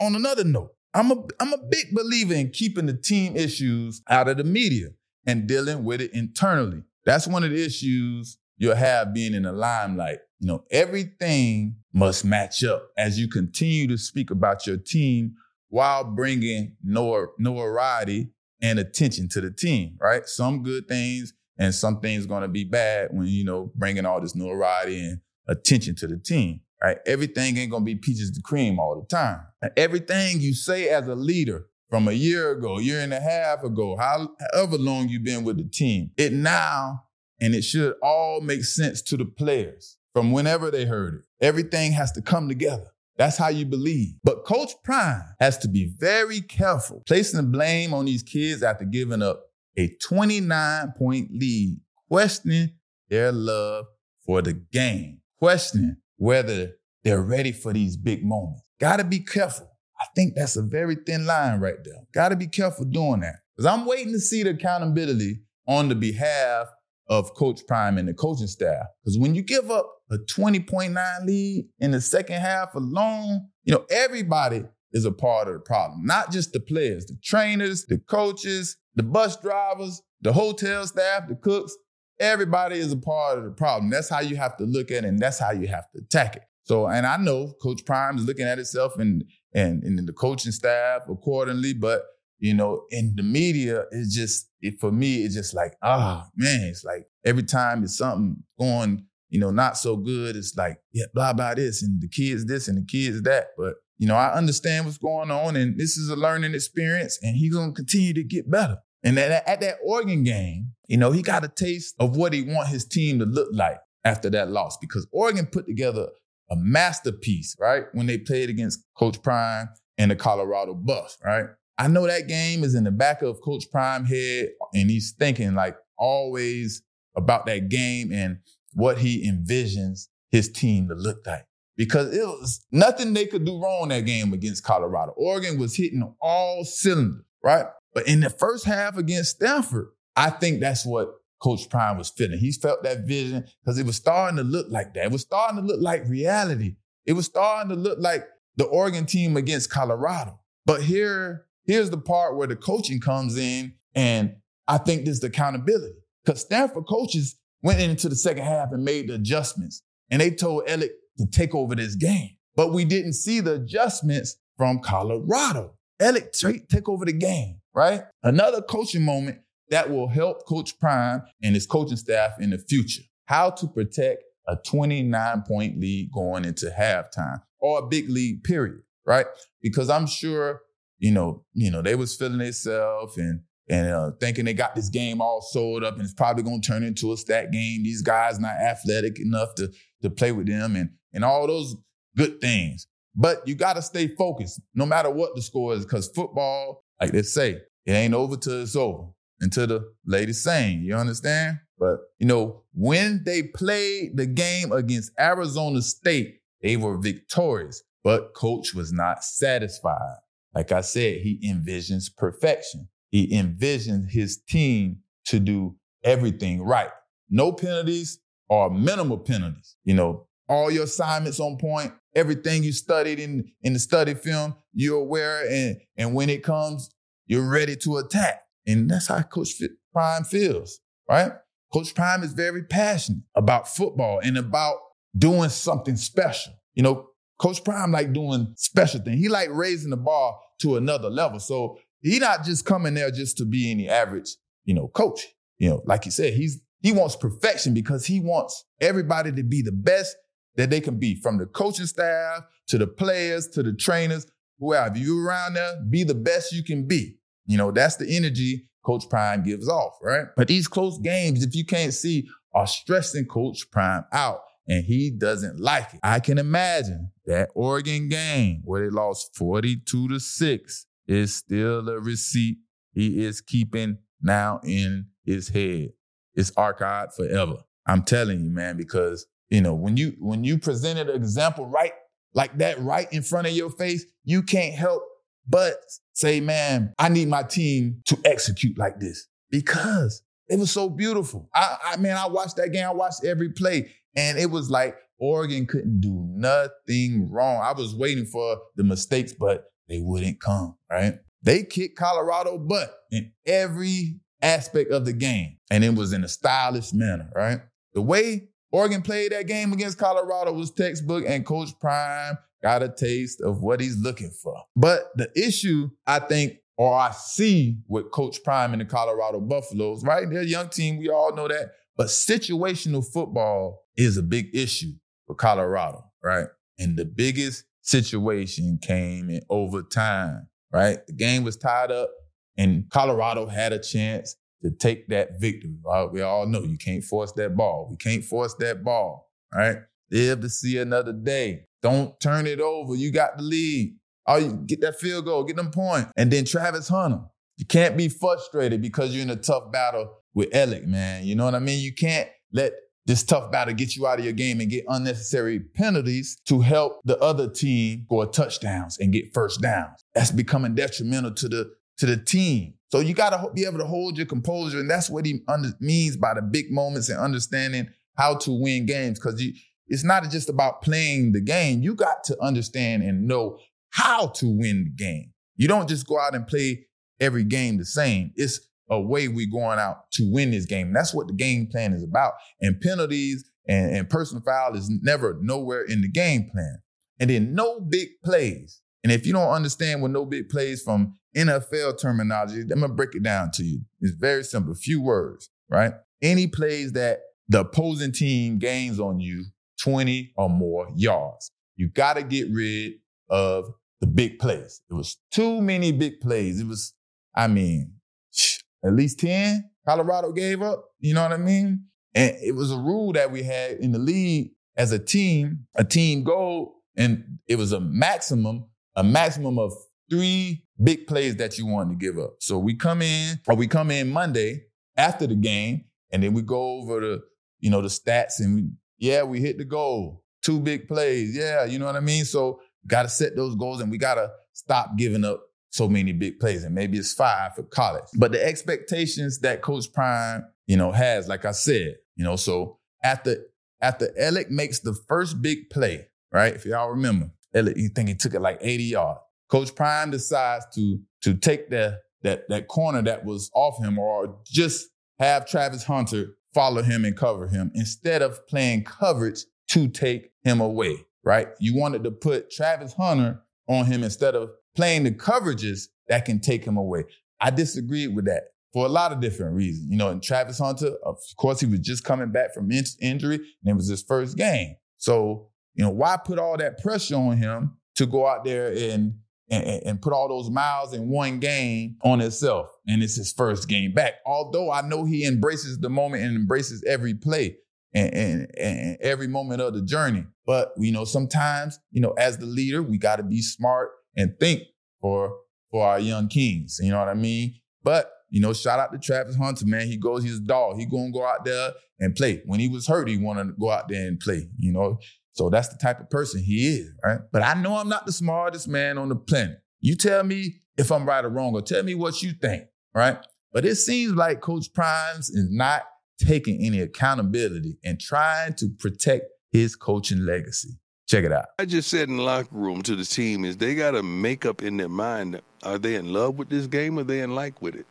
on 0.00 0.16
another 0.16 0.44
note, 0.44 0.72
I'm 0.94 1.12
a 1.12 1.24
I'm 1.38 1.52
a 1.52 1.58
big 1.58 1.94
believer 1.94 2.34
in 2.34 2.50
keeping 2.50 2.86
the 2.86 2.96
team 2.96 3.36
issues 3.36 4.02
out 4.08 4.28
of 4.28 4.36
the 4.36 4.44
media 4.44 4.88
and 5.26 5.46
dealing 5.46 5.84
with 5.84 6.00
it 6.00 6.12
internally. 6.12 6.82
That's 7.04 7.26
one 7.26 7.44
of 7.44 7.50
the 7.50 7.64
issues 7.64 8.38
you'll 8.60 8.76
have 8.76 9.12
being 9.12 9.34
in 9.34 9.42
the 9.42 9.52
limelight. 9.52 10.18
You 10.38 10.46
know, 10.46 10.64
everything 10.70 11.74
must 11.92 12.24
match 12.24 12.62
up 12.62 12.90
as 12.96 13.18
you 13.18 13.28
continue 13.28 13.88
to 13.88 13.98
speak 13.98 14.30
about 14.30 14.66
your 14.66 14.76
team 14.76 15.34
while 15.68 16.04
bringing 16.04 16.76
notoriety 16.84 18.30
and 18.62 18.78
attention 18.78 19.28
to 19.30 19.40
the 19.40 19.50
team, 19.50 19.96
right? 20.00 20.26
Some 20.26 20.62
good 20.62 20.86
things 20.86 21.32
and 21.58 21.74
some 21.74 22.00
things 22.00 22.26
going 22.26 22.42
to 22.42 22.48
be 22.48 22.64
bad 22.64 23.08
when, 23.10 23.26
you 23.26 23.44
know, 23.44 23.72
bringing 23.74 24.06
all 24.06 24.20
this 24.20 24.36
notoriety 24.36 25.00
and 25.00 25.20
attention 25.48 25.96
to 25.96 26.06
the 26.06 26.16
team 26.16 26.60
right? 26.82 26.98
Everything 27.06 27.56
ain't 27.56 27.70
gonna 27.70 27.84
be 27.84 27.94
peaches 27.94 28.30
to 28.30 28.42
cream 28.42 28.78
all 28.78 29.00
the 29.00 29.06
time. 29.06 29.40
Everything 29.76 30.40
you 30.40 30.54
say 30.54 30.88
as 30.88 31.06
a 31.06 31.14
leader 31.14 31.66
from 31.88 32.08
a 32.08 32.12
year 32.12 32.52
ago, 32.52 32.78
year 32.78 33.00
and 33.00 33.12
a 33.12 33.20
half 33.20 33.62
ago, 33.62 33.96
however 33.96 34.78
long 34.78 35.08
you've 35.08 35.24
been 35.24 35.44
with 35.44 35.58
the 35.58 35.64
team, 35.64 36.10
it 36.16 36.32
now 36.32 37.04
and 37.40 37.54
it 37.54 37.62
should 37.62 37.94
all 38.02 38.40
make 38.40 38.64
sense 38.64 39.02
to 39.02 39.16
the 39.16 39.24
players 39.24 39.96
from 40.12 40.32
whenever 40.32 40.70
they 40.70 40.84
heard 40.84 41.14
it. 41.14 41.44
Everything 41.44 41.92
has 41.92 42.12
to 42.12 42.22
come 42.22 42.48
together. 42.48 42.86
That's 43.16 43.36
how 43.36 43.48
you 43.48 43.66
believe. 43.66 44.14
But 44.24 44.44
Coach 44.44 44.72
Prime 44.82 45.22
has 45.40 45.58
to 45.58 45.68
be 45.68 45.92
very 45.98 46.40
careful 46.40 47.02
placing 47.06 47.36
the 47.36 47.46
blame 47.46 47.92
on 47.92 48.06
these 48.06 48.22
kids 48.22 48.62
after 48.62 48.84
giving 48.84 49.22
up 49.22 49.42
a 49.76 49.94
29 50.02 50.94
point 50.96 51.30
lead, 51.30 51.80
questioning 52.08 52.70
their 53.08 53.30
love 53.32 53.86
for 54.24 54.42
the 54.42 54.54
game, 54.54 55.20
questioning 55.38 55.96
whether 56.16 56.72
they're 57.04 57.22
ready 57.22 57.52
for 57.52 57.72
these 57.72 57.96
big 57.96 58.24
moments. 58.24 58.62
Gotta 58.80 59.04
be 59.04 59.20
careful. 59.20 59.70
I 60.00 60.06
think 60.16 60.34
that's 60.34 60.56
a 60.56 60.62
very 60.62 60.94
thin 60.94 61.26
line 61.26 61.60
right 61.60 61.82
there. 61.84 62.06
Gotta 62.12 62.36
be 62.36 62.46
careful 62.46 62.86
doing 62.86 63.20
that. 63.20 63.36
Because 63.54 63.66
I'm 63.66 63.84
waiting 63.84 64.12
to 64.12 64.18
see 64.18 64.42
the 64.42 64.50
accountability 64.50 65.42
on 65.68 65.88
the 65.90 65.94
behalf 65.94 66.68
of 67.10 67.34
Coach 67.34 67.66
Prime 67.66 67.98
and 67.98 68.08
the 68.08 68.14
coaching 68.14 68.46
staff. 68.46 68.86
Because 69.02 69.18
when 69.18 69.34
you 69.34 69.42
give 69.42 69.70
up 69.70 69.86
a 70.10 70.16
20.9 70.16 71.26
lead 71.26 71.68
in 71.80 71.90
the 71.90 72.00
second 72.00 72.40
half 72.40 72.74
alone, 72.74 73.48
you 73.64 73.74
know, 73.74 73.84
everybody 73.90 74.62
is 74.92 75.04
a 75.04 75.12
part 75.12 75.48
of 75.48 75.54
the 75.54 75.60
problem, 75.60 76.06
not 76.06 76.30
just 76.30 76.52
the 76.52 76.60
players, 76.60 77.06
the 77.06 77.16
trainers, 77.22 77.84
the 77.86 77.98
coaches, 77.98 78.76
the 78.94 79.02
bus 79.02 79.36
drivers, 79.40 80.00
the 80.20 80.32
hotel 80.32 80.86
staff, 80.86 81.28
the 81.28 81.34
cooks. 81.34 81.76
Everybody 82.20 82.78
is 82.78 82.92
a 82.92 82.96
part 82.96 83.38
of 83.38 83.44
the 83.44 83.50
problem. 83.50 83.90
That's 83.90 84.08
how 84.08 84.20
you 84.20 84.36
have 84.36 84.56
to 84.58 84.64
look 84.64 84.90
at 84.90 85.04
it, 85.04 85.08
and 85.08 85.18
that's 85.18 85.40
how 85.40 85.50
you 85.50 85.66
have 85.66 85.90
to 85.94 86.02
attack 86.02 86.36
it. 86.36 86.42
So, 86.62 86.86
and 86.86 87.06
I 87.06 87.16
know 87.16 87.54
Coach 87.60 87.84
Prime 87.84 88.18
is 88.18 88.24
looking 88.24 88.46
at 88.46 88.58
itself 88.58 88.98
and 88.98 89.24
and, 89.52 89.82
and 89.82 90.06
the 90.06 90.12
coaching 90.12 90.52
staff 90.52 91.02
accordingly, 91.08 91.74
but 91.74 92.02
you 92.40 92.54
know, 92.54 92.84
in 92.90 93.14
the 93.16 93.22
media, 93.22 93.84
it's 93.92 94.14
just 94.14 94.50
it, 94.60 94.80
for 94.80 94.90
me, 94.90 95.24
it's 95.24 95.34
just 95.34 95.54
like, 95.54 95.74
ah, 95.82 96.24
oh, 96.24 96.30
man, 96.36 96.62
it's 96.62 96.84
like 96.84 97.06
every 97.24 97.42
time 97.42 97.84
it's 97.84 97.98
something 97.98 98.42
going, 98.58 99.06
you 99.28 99.38
know, 99.38 99.50
not 99.50 99.76
so 99.76 99.96
good, 99.96 100.36
it's 100.36 100.56
like, 100.56 100.78
yeah, 100.92 101.04
blah 101.14 101.32
blah 101.32 101.54
this 101.54 101.82
and 101.82 102.00
the 102.00 102.08
kids 102.08 102.46
this 102.46 102.66
and 102.66 102.78
the 102.78 102.84
kids 102.84 103.22
that. 103.22 103.48
But 103.56 103.74
you 103.98 104.06
know, 104.06 104.16
I 104.16 104.32
understand 104.32 104.86
what's 104.86 104.98
going 104.98 105.30
on, 105.30 105.54
and 105.56 105.78
this 105.78 105.96
is 105.96 106.08
a 106.08 106.16
learning 106.16 106.54
experience, 106.54 107.18
and 107.22 107.36
he's 107.36 107.54
gonna 107.54 107.72
continue 107.72 108.14
to 108.14 108.24
get 108.24 108.50
better. 108.50 108.78
And 109.02 109.18
at, 109.18 109.46
at 109.46 109.60
that 109.60 109.76
Oregon 109.84 110.24
game, 110.24 110.72
you 110.88 110.96
know, 110.96 111.10
he 111.10 111.22
got 111.22 111.44
a 111.44 111.48
taste 111.48 111.94
of 111.98 112.16
what 112.16 112.32
he 112.32 112.42
want 112.42 112.68
his 112.68 112.84
team 112.84 113.18
to 113.18 113.24
look 113.24 113.48
like 113.52 113.78
after 114.04 114.30
that 114.30 114.50
loss 114.50 114.76
because 114.78 115.06
Oregon 115.12 115.46
put 115.46 115.66
together 115.66 116.08
a 116.50 116.56
masterpiece, 116.56 117.56
right? 117.58 117.84
When 117.92 118.06
they 118.06 118.18
played 118.18 118.50
against 118.50 118.80
Coach 118.98 119.22
Prime 119.22 119.68
and 119.98 120.10
the 120.10 120.16
Colorado 120.16 120.74
Buff, 120.74 121.16
right? 121.24 121.46
I 121.80 121.88
know 121.88 122.06
that 122.06 122.28
game 122.28 122.62
is 122.62 122.74
in 122.74 122.84
the 122.84 122.90
back 122.90 123.22
of 123.22 123.40
Coach 123.40 123.70
Prime 123.70 124.04
head, 124.04 124.50
and 124.74 124.90
he's 124.90 125.12
thinking 125.12 125.54
like 125.54 125.76
always 125.96 126.82
about 127.16 127.46
that 127.46 127.70
game 127.70 128.12
and 128.12 128.36
what 128.74 128.98
he 128.98 129.26
envisions 129.26 130.08
his 130.30 130.52
team 130.52 130.88
to 130.88 130.94
look 130.94 131.26
like. 131.26 131.46
Because 131.78 132.14
it 132.14 132.26
was 132.26 132.66
nothing 132.70 133.14
they 133.14 133.24
could 133.24 133.46
do 133.46 133.58
wrong 133.58 133.88
that 133.88 134.04
game 134.04 134.34
against 134.34 134.62
Colorado. 134.62 135.14
Oregon 135.16 135.58
was 135.58 135.74
hitting 135.74 136.02
all 136.20 136.64
cylinders, 136.64 137.24
right? 137.42 137.64
But 137.94 138.06
in 138.06 138.20
the 138.20 138.28
first 138.28 138.66
half 138.66 138.98
against 138.98 139.36
Stanford, 139.36 139.88
I 140.14 140.28
think 140.28 140.60
that's 140.60 140.84
what 140.84 141.08
Coach 141.42 141.70
Prime 141.70 141.96
was 141.96 142.10
feeling. 142.10 142.40
He 142.40 142.52
felt 142.52 142.82
that 142.82 143.06
vision 143.06 143.46
because 143.64 143.78
it 143.78 143.86
was 143.86 143.96
starting 143.96 144.36
to 144.36 144.44
look 144.44 144.66
like 144.68 144.92
that. 144.92 145.04
It 145.04 145.12
was 145.12 145.22
starting 145.22 145.62
to 145.62 145.66
look 145.66 145.80
like 145.80 146.06
reality. 146.06 146.76
It 147.06 147.14
was 147.14 147.24
starting 147.24 147.70
to 147.70 147.76
look 147.76 147.98
like 147.98 148.28
the 148.56 148.64
Oregon 148.64 149.06
team 149.06 149.38
against 149.38 149.70
Colorado. 149.70 150.38
But 150.66 150.82
here, 150.82 151.46
here's 151.70 151.90
the 151.90 151.98
part 151.98 152.36
where 152.36 152.46
the 152.46 152.56
coaching 152.56 153.00
comes 153.00 153.36
in, 153.36 153.74
and 153.94 154.36
I 154.68 154.78
think 154.78 155.04
this 155.04 155.14
is 155.14 155.20
the 155.20 155.28
accountability. 155.28 155.94
Because 156.24 156.42
Stanford 156.42 156.84
coaches 156.88 157.38
went 157.62 157.80
into 157.80 158.08
the 158.08 158.16
second 158.16 158.44
half 158.44 158.72
and 158.72 158.84
made 158.84 159.08
the 159.08 159.14
adjustments, 159.14 159.82
and 160.10 160.20
they 160.20 160.30
told 160.30 160.66
Elic 160.66 160.90
to 161.18 161.26
take 161.26 161.54
over 161.54 161.74
this 161.74 161.94
game. 161.94 162.30
But 162.56 162.72
we 162.72 162.84
didn't 162.84 163.14
see 163.14 163.40
the 163.40 163.54
adjustments 163.54 164.36
from 164.56 164.80
Colorado. 164.80 165.76
Elic 166.00 166.32
take 166.68 166.88
over 166.88 167.04
the 167.04 167.12
game 167.12 167.60
right? 167.74 168.02
Another 168.22 168.62
coaching 168.62 169.04
moment 169.04 169.38
that 169.70 169.90
will 169.90 170.08
help 170.08 170.46
Coach 170.46 170.78
Prime 170.78 171.22
and 171.42 171.54
his 171.54 171.66
coaching 171.66 171.96
staff 171.96 172.32
in 172.40 172.50
the 172.50 172.58
future. 172.58 173.02
How 173.26 173.50
to 173.50 173.68
protect 173.68 174.24
a 174.48 174.56
29 174.56 175.42
point 175.46 175.78
lead 175.78 176.10
going 176.12 176.44
into 176.44 176.66
halftime 176.66 177.40
or 177.60 177.78
a 177.78 177.86
big 177.86 178.08
lead 178.08 178.42
period, 178.42 178.82
right? 179.06 179.26
Because 179.62 179.90
I'm 179.90 180.06
sure, 180.06 180.62
you 181.00 181.10
know, 181.10 181.44
you 181.54 181.70
know, 181.70 181.82
they 181.82 181.96
was 181.96 182.14
feeling 182.14 182.38
themselves 182.38 183.16
and 183.18 183.40
and 183.68 183.88
uh, 183.88 184.10
thinking 184.20 184.44
they 184.44 184.54
got 184.54 184.74
this 184.74 184.88
game 184.88 185.20
all 185.20 185.40
sold 185.40 185.84
up 185.84 185.94
and 185.94 186.02
it's 186.02 186.14
probably 186.14 186.42
going 186.42 186.60
to 186.60 186.66
turn 186.66 186.82
into 186.82 187.12
a 187.12 187.16
stat 187.16 187.52
game. 187.52 187.82
These 187.82 188.02
guys 188.02 188.38
not 188.38 188.54
athletic 188.54 189.20
enough 189.20 189.54
to 189.56 189.72
to 190.02 190.10
play 190.10 190.32
with 190.32 190.46
them 190.46 190.76
and 190.76 190.90
and 191.12 191.24
all 191.24 191.46
those 191.46 191.74
good 192.16 192.40
things. 192.40 192.86
But 193.16 193.46
you 193.46 193.54
got 193.56 193.74
to 193.74 193.82
stay 193.82 194.08
focused 194.08 194.60
no 194.74 194.86
matter 194.86 195.10
what 195.10 195.34
the 195.34 195.42
score 195.42 195.74
is 195.74 195.84
because 195.84 196.08
football 196.08 196.84
like 197.00 197.12
they 197.12 197.22
say, 197.22 197.60
it 197.86 197.92
ain't 197.92 198.14
over 198.14 198.36
till 198.36 198.62
it's 198.62 198.76
over. 198.76 199.08
Until 199.42 199.66
the 199.66 199.92
lady 200.04 200.34
saying, 200.34 200.82
you 200.82 200.94
understand? 200.94 201.60
But 201.78 201.96
you 202.18 202.26
know, 202.26 202.64
when 202.74 203.22
they 203.24 203.42
played 203.42 204.16
the 204.16 204.26
game 204.26 204.70
against 204.70 205.12
Arizona 205.18 205.80
State, 205.80 206.40
they 206.62 206.76
were 206.76 206.98
victorious, 206.98 207.82
but 208.04 208.34
coach 208.34 208.74
was 208.74 208.92
not 208.92 209.24
satisfied. 209.24 210.18
Like 210.54 210.72
I 210.72 210.80
said, 210.80 211.20
he 211.22 211.38
envisions 211.44 212.04
perfection. 212.14 212.88
He 213.10 213.32
envisions 213.32 214.10
his 214.10 214.40
team 214.48 214.98
to 215.26 215.40
do 215.40 215.76
everything 216.04 216.62
right. 216.62 216.90
No 217.28 217.52
penalties 217.52 218.18
or 218.48 218.70
minimal 218.70 219.18
penalties. 219.18 219.76
You 219.84 219.94
know, 219.94 220.26
all 220.48 220.70
your 220.70 220.84
assignments 220.84 221.38
on 221.38 221.58
point, 221.58 221.92
everything 222.14 222.64
you 222.64 222.72
studied 222.72 223.20
in, 223.20 223.50
in 223.62 223.72
the 223.72 223.78
study 223.78 224.14
film, 224.14 224.54
you're 224.72 225.00
aware, 225.00 225.48
and, 225.48 225.76
and 225.96 226.14
when 226.14 226.28
it 226.28 226.42
comes, 226.42 226.90
you're 227.26 227.48
ready 227.48 227.76
to 227.76 227.98
attack. 227.98 228.42
And 228.66 228.90
that's 228.90 229.06
how 229.06 229.22
Coach 229.22 229.50
Prime 229.92 230.24
feels, 230.24 230.80
right? 231.08 231.32
Coach 231.72 231.94
Prime 231.94 232.24
is 232.24 232.32
very 232.32 232.64
passionate 232.64 233.22
about 233.36 233.68
football 233.68 234.20
and 234.22 234.36
about 234.36 234.76
doing 235.16 235.48
something 235.48 235.96
special. 235.96 236.52
You 236.74 236.82
know, 236.82 237.06
Coach 237.40 237.64
Prime 237.64 237.90
like 237.90 238.12
doing 238.12 238.52
special 238.56 239.00
things. 239.00 239.18
He 239.18 239.28
like 239.28 239.48
raising 239.50 239.90
the 239.90 239.96
bar 239.96 240.36
to 240.60 240.76
another 240.76 241.08
level. 241.08 241.40
So 241.40 241.78
he 242.00 242.18
not 242.18 242.44
just 242.44 242.66
coming 242.66 242.94
there 242.94 243.10
just 243.10 243.38
to 243.38 243.46
be 243.46 243.70
any 243.70 243.88
average, 243.88 244.36
you 244.64 244.74
know, 244.74 244.88
coach. 244.88 245.26
You 245.58 245.70
know, 245.70 245.82
like 245.86 246.04
you 246.04 246.10
said, 246.10 246.34
he's 246.34 246.60
he 246.82 246.92
wants 246.92 247.16
perfection 247.16 247.74
because 247.74 248.06
he 248.06 248.20
wants 248.20 248.64
everybody 248.80 249.32
to 249.32 249.42
be 249.42 249.62
the 249.62 249.72
best 249.72 250.16
that 250.56 250.70
they 250.70 250.80
can 250.80 250.98
be, 250.98 251.14
from 251.14 251.38
the 251.38 251.46
coaching 251.46 251.86
staff 251.86 252.42
to 252.68 252.78
the 252.78 252.86
players 252.86 253.48
to 253.48 253.62
the 253.62 253.72
trainers, 253.72 254.26
whoever 254.58 254.98
you 254.98 255.26
around 255.26 255.54
there, 255.54 255.76
be 255.88 256.04
the 256.04 256.14
best 256.14 256.52
you 256.52 256.62
can 256.62 256.86
be. 256.86 257.16
You 257.46 257.56
know, 257.56 257.70
that's 257.70 257.96
the 257.96 258.08
energy 258.08 258.66
Coach 258.84 259.04
Prime 259.08 259.42
gives 259.42 259.68
off, 259.68 259.94
right? 260.02 260.26
But 260.36 260.48
these 260.48 260.68
close 260.68 260.98
games, 260.98 261.44
if 261.44 261.54
you 261.54 261.64
can't 261.64 261.94
see, 261.94 262.28
are 262.54 262.66
stressing 262.66 263.26
Coach 263.26 263.70
Prime 263.70 264.04
out 264.12 264.40
and 264.68 264.84
he 264.84 265.10
doesn't 265.10 265.58
like 265.58 265.94
it. 265.94 266.00
I 266.02 266.20
can 266.20 266.38
imagine 266.38 267.10
that 267.26 267.50
Oregon 267.54 268.08
game 268.08 268.62
where 268.64 268.82
they 268.82 268.90
lost 268.90 269.36
42 269.36 270.08
to 270.08 270.20
6 270.20 270.86
is 271.06 271.34
still 271.34 271.88
a 271.88 272.00
receipt 272.00 272.58
he 272.92 273.24
is 273.24 273.40
keeping 273.40 273.98
now 274.20 274.60
in 274.64 275.06
his 275.24 275.48
head. 275.48 275.90
It's 276.34 276.50
archived 276.52 277.14
forever. 277.14 277.56
I'm 277.86 278.02
telling 278.02 278.40
you, 278.40 278.50
man, 278.50 278.76
because 278.76 279.26
you 279.48 279.60
know 279.60 279.74
when 279.74 279.96
you 279.96 280.14
when 280.18 280.44
you 280.44 280.58
presented 280.58 281.08
an 281.08 281.16
example 281.16 281.66
right 281.66 281.92
like 282.34 282.56
that 282.58 282.78
right 282.80 283.12
in 283.12 283.22
front 283.22 283.46
of 283.46 283.52
your 283.52 283.70
face, 283.70 284.04
you 284.24 284.42
can't 284.42 284.74
help 284.74 285.02
but 285.48 285.76
say, 286.12 286.40
man, 286.40 286.92
I 286.98 287.08
need 287.08 287.28
my 287.28 287.42
team 287.42 288.02
to 288.06 288.18
execute 288.24 288.78
like 288.78 289.00
this 289.00 289.26
because 289.50 290.22
it 290.50 290.58
was 290.58 290.70
so 290.70 290.88
beautiful. 290.88 291.48
I, 291.54 291.76
I 291.92 291.96
mean, 291.96 292.12
I 292.12 292.26
watched 292.26 292.56
that 292.56 292.72
game. 292.72 292.84
I 292.84 292.92
watched 292.92 293.24
every 293.24 293.50
play. 293.50 293.92
And 294.16 294.36
it 294.38 294.50
was 294.50 294.68
like 294.68 294.96
Oregon 295.18 295.66
couldn't 295.66 296.00
do 296.00 296.26
nothing 296.28 297.30
wrong. 297.30 297.62
I 297.62 297.72
was 297.72 297.94
waiting 297.94 298.26
for 298.26 298.58
the 298.76 298.82
mistakes, 298.82 299.32
but 299.32 299.66
they 299.88 300.00
wouldn't 300.00 300.40
come, 300.40 300.76
right? 300.90 301.14
They 301.42 301.62
kicked 301.62 301.96
Colorado 301.96 302.58
butt 302.58 302.92
in 303.12 303.32
every 303.46 304.20
aspect 304.42 304.90
of 304.90 305.04
the 305.04 305.12
game. 305.12 305.56
And 305.70 305.84
it 305.84 305.94
was 305.94 306.12
in 306.12 306.24
a 306.24 306.28
stylish 306.28 306.92
manner, 306.92 307.30
right? 307.34 307.60
The 307.94 308.02
way 308.02 308.48
Oregon 308.72 309.02
played 309.02 309.32
that 309.32 309.46
game 309.46 309.72
against 309.72 309.98
Colorado 309.98 310.52
was 310.52 310.72
textbook, 310.72 311.24
and 311.26 311.46
Coach 311.46 311.70
Prime 311.80 312.36
got 312.62 312.82
a 312.82 312.88
taste 312.88 313.40
of 313.40 313.62
what 313.62 313.80
he's 313.80 313.96
looking 313.96 314.30
for. 314.30 314.56
But 314.76 315.10
the 315.14 315.30
issue, 315.36 315.90
I 316.06 316.18
think, 316.18 316.54
or 316.80 316.94
I 316.94 317.10
see 317.10 317.76
with 317.88 318.10
Coach 318.10 318.42
Prime 318.42 318.72
and 318.72 318.80
the 318.80 318.86
Colorado 318.86 319.38
Buffaloes, 319.38 320.02
right? 320.02 320.26
They're 320.30 320.40
a 320.40 320.46
young 320.46 320.70
team. 320.70 320.96
We 320.96 321.10
all 321.10 321.36
know 321.36 321.46
that. 321.46 321.72
But 321.94 322.06
situational 322.06 323.04
football 323.06 323.82
is 323.98 324.16
a 324.16 324.22
big 324.22 324.48
issue 324.54 324.92
for 325.26 325.36
Colorado, 325.36 326.02
right? 326.24 326.46
And 326.78 326.96
the 326.96 327.04
biggest 327.04 327.64
situation 327.82 328.78
came 328.80 329.28
in 329.28 329.42
overtime, 329.50 330.48
right? 330.72 331.06
The 331.06 331.12
game 331.12 331.44
was 331.44 331.58
tied 331.58 331.92
up 331.92 332.08
and 332.56 332.88
Colorado 332.88 333.44
had 333.44 333.74
a 333.74 333.78
chance 333.78 334.36
to 334.62 334.70
take 334.70 335.06
that 335.08 335.38
victory. 335.38 335.76
Right? 335.84 336.10
We 336.10 336.22
all 336.22 336.46
know 336.46 336.62
you 336.62 336.78
can't 336.78 337.04
force 337.04 337.32
that 337.32 337.58
ball. 337.58 337.88
We 337.90 337.98
can't 337.98 338.24
force 338.24 338.54
that 338.54 338.82
ball, 338.82 339.30
right? 339.54 339.76
Live 340.10 340.40
to 340.40 340.48
see 340.48 340.78
another 340.78 341.12
day. 341.12 341.66
Don't 341.82 342.18
turn 342.20 342.46
it 342.46 342.58
over. 342.58 342.94
You 342.94 343.12
got 343.12 343.36
the 343.36 343.42
lead. 343.42 343.96
Oh, 344.30 344.36
you 344.36 344.52
get 344.64 344.80
that 344.82 345.00
field 345.00 345.24
goal, 345.24 345.42
get 345.42 345.56
them 345.56 345.72
point. 345.72 346.06
And 346.16 346.30
then 346.30 346.44
Travis 346.44 346.88
Hunter. 346.88 347.20
You 347.56 347.66
can't 347.66 347.96
be 347.96 348.08
frustrated 348.08 348.80
because 348.80 349.12
you're 349.12 349.24
in 349.24 349.30
a 349.30 349.36
tough 349.36 349.72
battle 349.72 350.08
with 350.34 350.50
Elic, 350.52 350.86
man. 350.86 351.24
You 351.24 351.34
know 351.34 351.44
what 351.44 351.56
I 351.56 351.58
mean? 351.58 351.80
You 351.80 351.92
can't 351.92 352.28
let 352.52 352.72
this 353.06 353.24
tough 353.24 353.50
battle 353.50 353.74
get 353.74 353.96
you 353.96 354.06
out 354.06 354.20
of 354.20 354.24
your 354.24 354.32
game 354.32 354.60
and 354.60 354.70
get 354.70 354.84
unnecessary 354.88 355.58
penalties 355.58 356.38
to 356.46 356.60
help 356.60 357.00
the 357.04 357.18
other 357.18 357.50
team 357.50 358.04
score 358.06 358.26
touchdowns 358.26 358.98
and 358.98 359.12
get 359.12 359.34
first 359.34 359.60
downs. 359.60 360.04
That's 360.14 360.30
becoming 360.30 360.76
detrimental 360.76 361.34
to 361.34 361.48
the 361.48 361.70
to 361.98 362.06
the 362.06 362.16
team. 362.16 362.74
So 362.92 363.00
you 363.00 363.14
got 363.14 363.30
to 363.30 363.50
be 363.52 363.64
able 363.66 363.78
to 363.78 363.86
hold 363.86 364.16
your 364.16 364.26
composure, 364.26 364.78
and 364.78 364.88
that's 364.88 365.10
what 365.10 365.26
he 365.26 365.40
under, 365.48 365.70
means 365.80 366.16
by 366.16 366.34
the 366.34 366.42
big 366.42 366.70
moments 366.70 367.08
and 367.08 367.18
understanding 367.18 367.88
how 368.16 368.36
to 368.38 368.52
win 368.52 368.86
games. 368.86 369.18
Because 369.18 369.42
it's 369.86 370.04
not 370.04 370.28
just 370.30 370.48
about 370.48 370.82
playing 370.82 371.32
the 371.32 371.40
game; 371.40 371.82
you 371.82 371.94
got 371.94 372.24
to 372.24 372.40
understand 372.40 373.02
and 373.02 373.26
know 373.26 373.58
how 373.90 374.28
to 374.28 374.46
win 374.46 374.84
the 374.84 375.04
game. 375.04 375.32
You 375.56 375.68
don't 375.68 375.88
just 375.88 376.06
go 376.06 376.18
out 376.18 376.34
and 376.34 376.46
play 376.46 376.86
every 377.20 377.44
game 377.44 377.78
the 377.78 377.84
same. 377.84 378.32
It's 378.36 378.60
a 378.90 379.00
way 379.00 379.28
we're 379.28 379.50
going 379.50 379.78
out 379.78 380.10
to 380.12 380.30
win 380.32 380.50
this 380.50 380.66
game. 380.66 380.92
That's 380.92 381.14
what 381.14 381.28
the 381.28 381.34
game 381.34 381.68
plan 381.70 381.92
is 381.92 382.02
about. 382.02 382.32
And 382.60 382.80
penalties 382.80 383.48
and, 383.68 383.94
and 383.94 384.10
personal 384.10 384.42
foul 384.42 384.74
is 384.74 384.90
never 385.02 385.38
nowhere 385.40 385.82
in 385.82 386.00
the 386.02 386.10
game 386.10 386.50
plan. 386.50 386.78
And 387.20 387.30
then 387.30 387.54
no 387.54 387.80
big 387.80 388.08
plays. 388.24 388.80
And 389.04 389.12
if 389.12 389.26
you 389.26 389.32
don't 389.32 389.52
understand 389.52 390.02
what 390.02 390.10
no 390.10 390.24
big 390.24 390.48
plays 390.48 390.82
from 390.82 391.16
NFL 391.36 392.00
terminology, 392.00 392.62
I'm 392.62 392.80
gonna 392.80 392.88
break 392.88 393.14
it 393.14 393.22
down 393.22 393.50
to 393.54 393.64
you. 393.64 393.82
It's 394.00 394.16
very 394.16 394.42
simple, 394.42 394.74
few 394.74 395.00
words, 395.00 395.50
right? 395.70 395.92
Any 396.22 396.46
plays 396.48 396.92
that 396.92 397.20
the 397.48 397.60
opposing 397.60 398.12
team 398.12 398.58
gains 398.58 398.98
on 398.98 399.20
you 399.20 399.44
20 399.82 400.32
or 400.36 400.50
more 400.50 400.88
yards. 400.96 401.50
You 401.76 401.88
gotta 401.88 402.22
get 402.22 402.48
rid 402.52 402.94
of 403.28 403.72
the 404.00 404.06
big 404.06 404.38
plays. 404.38 404.80
It 404.90 404.94
was 404.94 405.18
too 405.30 405.60
many 405.60 405.92
big 405.92 406.20
plays. 406.20 406.60
It 406.60 406.66
was, 406.66 406.94
I 407.34 407.46
mean, 407.48 407.94
at 408.84 408.92
least 408.92 409.20
10 409.20 409.70
Colorado 409.86 410.32
gave 410.32 410.62
up. 410.62 410.84
You 410.98 411.14
know 411.14 411.22
what 411.22 411.32
I 411.32 411.36
mean? 411.36 411.84
And 412.14 412.36
it 412.42 412.54
was 412.54 412.72
a 412.72 412.78
rule 412.78 413.12
that 413.12 413.30
we 413.30 413.42
had 413.42 413.72
in 413.78 413.92
the 413.92 413.98
league 413.98 414.52
as 414.76 414.92
a 414.92 414.98
team, 414.98 415.66
a 415.74 415.84
team 415.84 416.24
goal, 416.24 416.76
and 416.96 417.38
it 417.46 417.56
was 417.56 417.72
a 417.72 417.80
maximum, 417.80 418.66
a 418.96 419.04
maximum 419.04 419.58
of 419.58 419.72
three 420.08 420.64
big 420.82 421.06
plays 421.06 421.36
that 421.36 421.58
you 421.58 421.66
wanted 421.66 421.98
to 421.98 422.06
give 422.06 422.18
up. 422.18 422.34
So 422.40 422.58
we 422.58 422.74
come 422.74 423.02
in, 423.02 423.38
or 423.46 423.54
we 423.54 423.66
come 423.66 423.90
in 423.90 424.10
Monday 424.10 424.64
after 424.96 425.26
the 425.26 425.36
game, 425.36 425.84
and 426.10 426.22
then 426.22 426.34
we 426.34 426.42
go 426.42 426.80
over 426.80 427.00
the, 427.00 427.22
you 427.60 427.70
know, 427.70 427.80
the 427.80 427.88
stats 427.88 428.40
and 428.40 428.54
we, 428.54 428.70
yeah, 428.98 429.22
we 429.22 429.40
hit 429.40 429.58
the 429.58 429.64
goal. 429.64 430.24
Two 430.42 430.58
big 430.58 430.88
plays. 430.88 431.36
Yeah, 431.36 431.64
you 431.64 431.78
know 431.78 431.86
what 431.86 431.96
I 431.96 432.00
mean? 432.00 432.24
So 432.24 432.60
got 432.86 433.02
to 433.02 433.08
set 433.08 433.36
those 433.36 433.54
goals 433.56 433.80
and 433.80 433.90
we 433.90 433.98
got 433.98 434.14
to 434.14 434.30
stop 434.52 434.96
giving 434.96 435.24
up 435.24 435.42
so 435.70 435.88
many 435.88 436.12
big 436.12 436.40
plays, 436.40 436.64
and 436.64 436.74
maybe 436.74 436.98
it's 436.98 437.14
five 437.14 437.54
for 437.54 437.62
college. 437.62 438.04
But 438.16 438.32
the 438.32 438.44
expectations 438.44 439.38
that 439.40 439.62
Coach 439.62 439.92
Prime, 439.92 440.44
you 440.66 440.76
know, 440.76 440.90
has, 440.92 441.28
like 441.28 441.44
I 441.44 441.52
said, 441.52 441.94
you 442.16 442.24
know, 442.24 442.36
so 442.36 442.78
after 443.02 443.36
after 443.80 444.08
Elic 444.20 444.50
makes 444.50 444.80
the 444.80 444.94
first 445.08 445.40
big 445.40 445.70
play, 445.70 446.08
right? 446.32 446.54
If 446.54 446.66
y'all 446.66 446.90
remember, 446.90 447.30
Elic, 447.54 447.76
you 447.76 447.88
think 447.88 448.08
he 448.08 448.14
took 448.14 448.34
it 448.34 448.40
like 448.40 448.58
80 448.60 448.84
yards. 448.84 449.20
Coach 449.48 449.74
Prime 449.74 450.10
decides 450.10 450.66
to 450.74 450.98
to 451.22 451.34
take 451.34 451.70
the 451.70 452.00
that 452.22 452.48
that 452.48 452.68
corner 452.68 453.02
that 453.02 453.24
was 453.24 453.50
off 453.54 453.78
him, 453.82 453.98
or 453.98 454.38
just 454.44 454.88
have 455.18 455.46
Travis 455.46 455.84
Hunter 455.84 456.36
follow 456.52 456.82
him 456.82 457.04
and 457.04 457.16
cover 457.16 457.46
him 457.46 457.70
instead 457.74 458.22
of 458.22 458.46
playing 458.48 458.84
coverage 458.84 459.44
to 459.68 459.88
take 459.88 460.32
him 460.42 460.60
away. 460.60 461.06
Right? 461.24 461.48
You 461.58 461.76
wanted 461.76 462.04
to 462.04 462.10
put 462.10 462.50
Travis 462.50 462.94
Hunter 462.94 463.42
on 463.68 463.86
him 463.86 464.02
instead 464.02 464.34
of 464.34 464.50
playing 464.74 465.04
the 465.04 465.12
coverages 465.12 465.88
that 466.08 466.24
can 466.24 466.40
take 466.40 466.64
him 466.64 466.76
away. 466.76 467.04
I 467.40 467.50
disagreed 467.50 468.14
with 468.14 468.26
that 468.26 468.44
for 468.72 468.86
a 468.86 468.88
lot 468.88 469.12
of 469.12 469.20
different 469.20 469.54
reasons. 469.54 469.90
You 469.90 469.96
know, 469.96 470.10
and 470.10 470.22
Travis 470.22 470.58
Hunter, 470.58 470.92
of 471.04 471.18
course, 471.36 471.60
he 471.60 471.66
was 471.66 471.80
just 471.80 472.04
coming 472.04 472.30
back 472.30 472.54
from 472.54 472.70
in- 472.70 472.84
injury 473.00 473.36
and 473.36 473.70
it 473.70 473.74
was 473.74 473.88
his 473.88 474.02
first 474.02 474.36
game. 474.36 474.76
So, 474.96 475.48
you 475.74 475.84
know, 475.84 475.90
why 475.90 476.16
put 476.22 476.38
all 476.38 476.56
that 476.56 476.78
pressure 476.78 477.16
on 477.16 477.36
him 477.36 477.76
to 477.96 478.06
go 478.06 478.26
out 478.26 478.44
there 478.44 478.72
and 478.72 479.14
and, 479.52 479.82
and, 479.84 480.00
put 480.00 480.12
all 480.12 480.28
those 480.28 480.48
miles 480.48 480.94
in 480.94 481.08
one 481.08 481.40
game 481.40 481.96
on 482.04 482.20
himself. 482.20 482.68
And 482.86 483.02
it's 483.02 483.16
his 483.16 483.32
first 483.32 483.68
game 483.68 483.92
back. 483.92 484.14
Although 484.24 484.70
I 484.70 484.80
know 484.82 485.04
he 485.04 485.26
embraces 485.26 485.80
the 485.80 485.90
moment 485.90 486.22
and 486.22 486.36
embraces 486.36 486.84
every 486.84 487.14
play 487.14 487.56
and, 487.94 488.14
and, 488.14 488.46
and 488.58 488.98
every 489.00 489.26
moment 489.26 489.60
of 489.60 489.74
the 489.74 489.82
journey. 489.82 490.24
But, 490.46 490.72
you 490.76 490.92
know, 490.92 491.04
sometimes, 491.04 491.78
you 491.90 492.00
know, 492.00 492.12
as 492.12 492.38
the 492.38 492.46
leader, 492.46 492.82
we 492.82 492.98
got 492.98 493.16
to 493.16 493.22
be 493.22 493.42
smart 493.42 493.90
and 494.16 494.38
think 494.38 494.62
for 495.00 495.32
for 495.70 495.86
our 495.86 496.00
young 496.00 496.28
kings. 496.28 496.78
You 496.82 496.90
know 496.90 496.98
what 496.98 497.08
I 497.08 497.14
mean? 497.14 497.54
But 497.82 498.10
you 498.28 498.40
know, 498.40 498.52
shout 498.52 498.78
out 498.78 498.92
to 498.92 498.98
Travis 498.98 499.36
Hunter, 499.36 499.66
man. 499.66 499.86
He 499.86 499.96
goes, 499.96 500.22
he's 500.22 500.38
a 500.38 500.42
dog. 500.42 500.78
He 500.78 500.86
gonna 500.86 501.10
go 501.10 501.26
out 501.26 501.44
there 501.44 501.72
and 501.98 502.14
play. 502.14 502.42
When 502.46 502.60
he 502.60 502.68
was 502.68 502.86
hurt, 502.86 503.08
he 503.08 503.18
wanted 503.18 503.44
to 503.44 503.54
go 503.58 503.70
out 503.70 503.88
there 503.88 504.06
and 504.06 504.20
play. 504.20 504.48
You 504.58 504.72
know, 504.72 504.98
so 505.32 505.50
that's 505.50 505.68
the 505.68 505.78
type 505.78 506.00
of 506.00 506.10
person 506.10 506.42
he 506.42 506.76
is, 506.78 506.92
right? 507.04 507.20
But 507.32 507.42
I 507.42 507.54
know 507.54 507.76
I'm 507.76 507.88
not 507.88 508.06
the 508.06 508.12
smartest 508.12 508.68
man 508.68 508.98
on 508.98 509.08
the 509.08 509.16
planet. 509.16 509.58
You 509.80 509.96
tell 509.96 510.22
me 510.22 510.60
if 510.76 510.90
I'm 510.92 511.06
right 511.06 511.24
or 511.24 511.28
wrong, 511.28 511.54
or 511.54 511.62
tell 511.62 511.82
me 511.82 511.94
what 511.94 512.22
you 512.22 512.32
think, 512.32 512.64
right? 512.94 513.18
But 513.52 513.64
it 513.64 513.76
seems 513.76 514.12
like 514.14 514.40
Coach 514.40 514.72
Primes 514.72 515.28
is 515.30 515.48
not 515.50 515.82
taking 516.20 516.64
any 516.64 516.80
accountability 516.80 517.78
and 517.84 518.00
trying 518.00 518.54
to 518.54 518.68
protect 518.78 519.26
his 519.50 519.74
coaching 519.76 520.24
legacy. 520.24 520.70
Check 521.08 521.24
it 521.24 521.32
out. 521.32 521.46
I 521.58 521.64
just 521.64 521.88
said 521.88 522.08
in 522.08 522.18
the 522.18 522.22
locker 522.22 522.48
room 522.52 522.82
to 522.82 522.94
the 522.94 523.04
team 523.04 523.44
is 523.44 523.56
they 523.56 523.74
got 523.74 523.92
to 523.92 524.02
make 524.02 524.46
up 524.46 524.62
in 524.62 524.76
their 524.76 524.88
mind 524.88 525.40
are 525.62 525.78
they 525.78 525.96
in 525.96 526.12
love 526.12 526.38
with 526.38 526.48
this 526.48 526.66
game 526.66 526.98
or 526.98 527.02
they 527.02 527.20
in 527.20 527.34
like 527.34 527.60
with 527.60 527.74
it? 527.74 527.86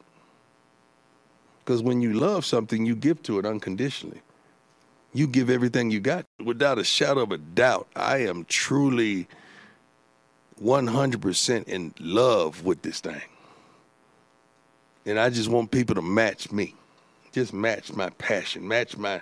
Because 1.60 1.84
when 1.84 2.02
you 2.02 2.14
love 2.14 2.46
something, 2.46 2.86
you 2.86 2.96
give 2.96 3.22
to 3.24 3.38
it 3.38 3.46
unconditionally. 3.46 4.22
You 5.14 5.28
give 5.28 5.50
everything 5.50 5.92
you 5.92 6.00
got. 6.00 6.26
Without 6.44 6.80
a 6.80 6.84
shadow 6.84 7.22
of 7.22 7.32
a 7.32 7.38
doubt, 7.38 7.88
I 7.96 8.20
am 8.20 8.46
truly 8.46 9.28
100% 10.64 11.68
in 11.68 11.94
love 12.00 12.64
with 12.64 12.82
this 12.82 13.00
thing. 13.02 13.22
And 15.06 15.20
I 15.20 15.30
just 15.30 15.50
want 15.50 15.72
people 15.72 15.96
to 15.96 16.02
match 16.02 16.52
me. 16.52 16.76
Just 17.40 17.54
match 17.54 17.94
my 17.94 18.10
passion, 18.10 18.68
match 18.68 18.98
my 18.98 19.22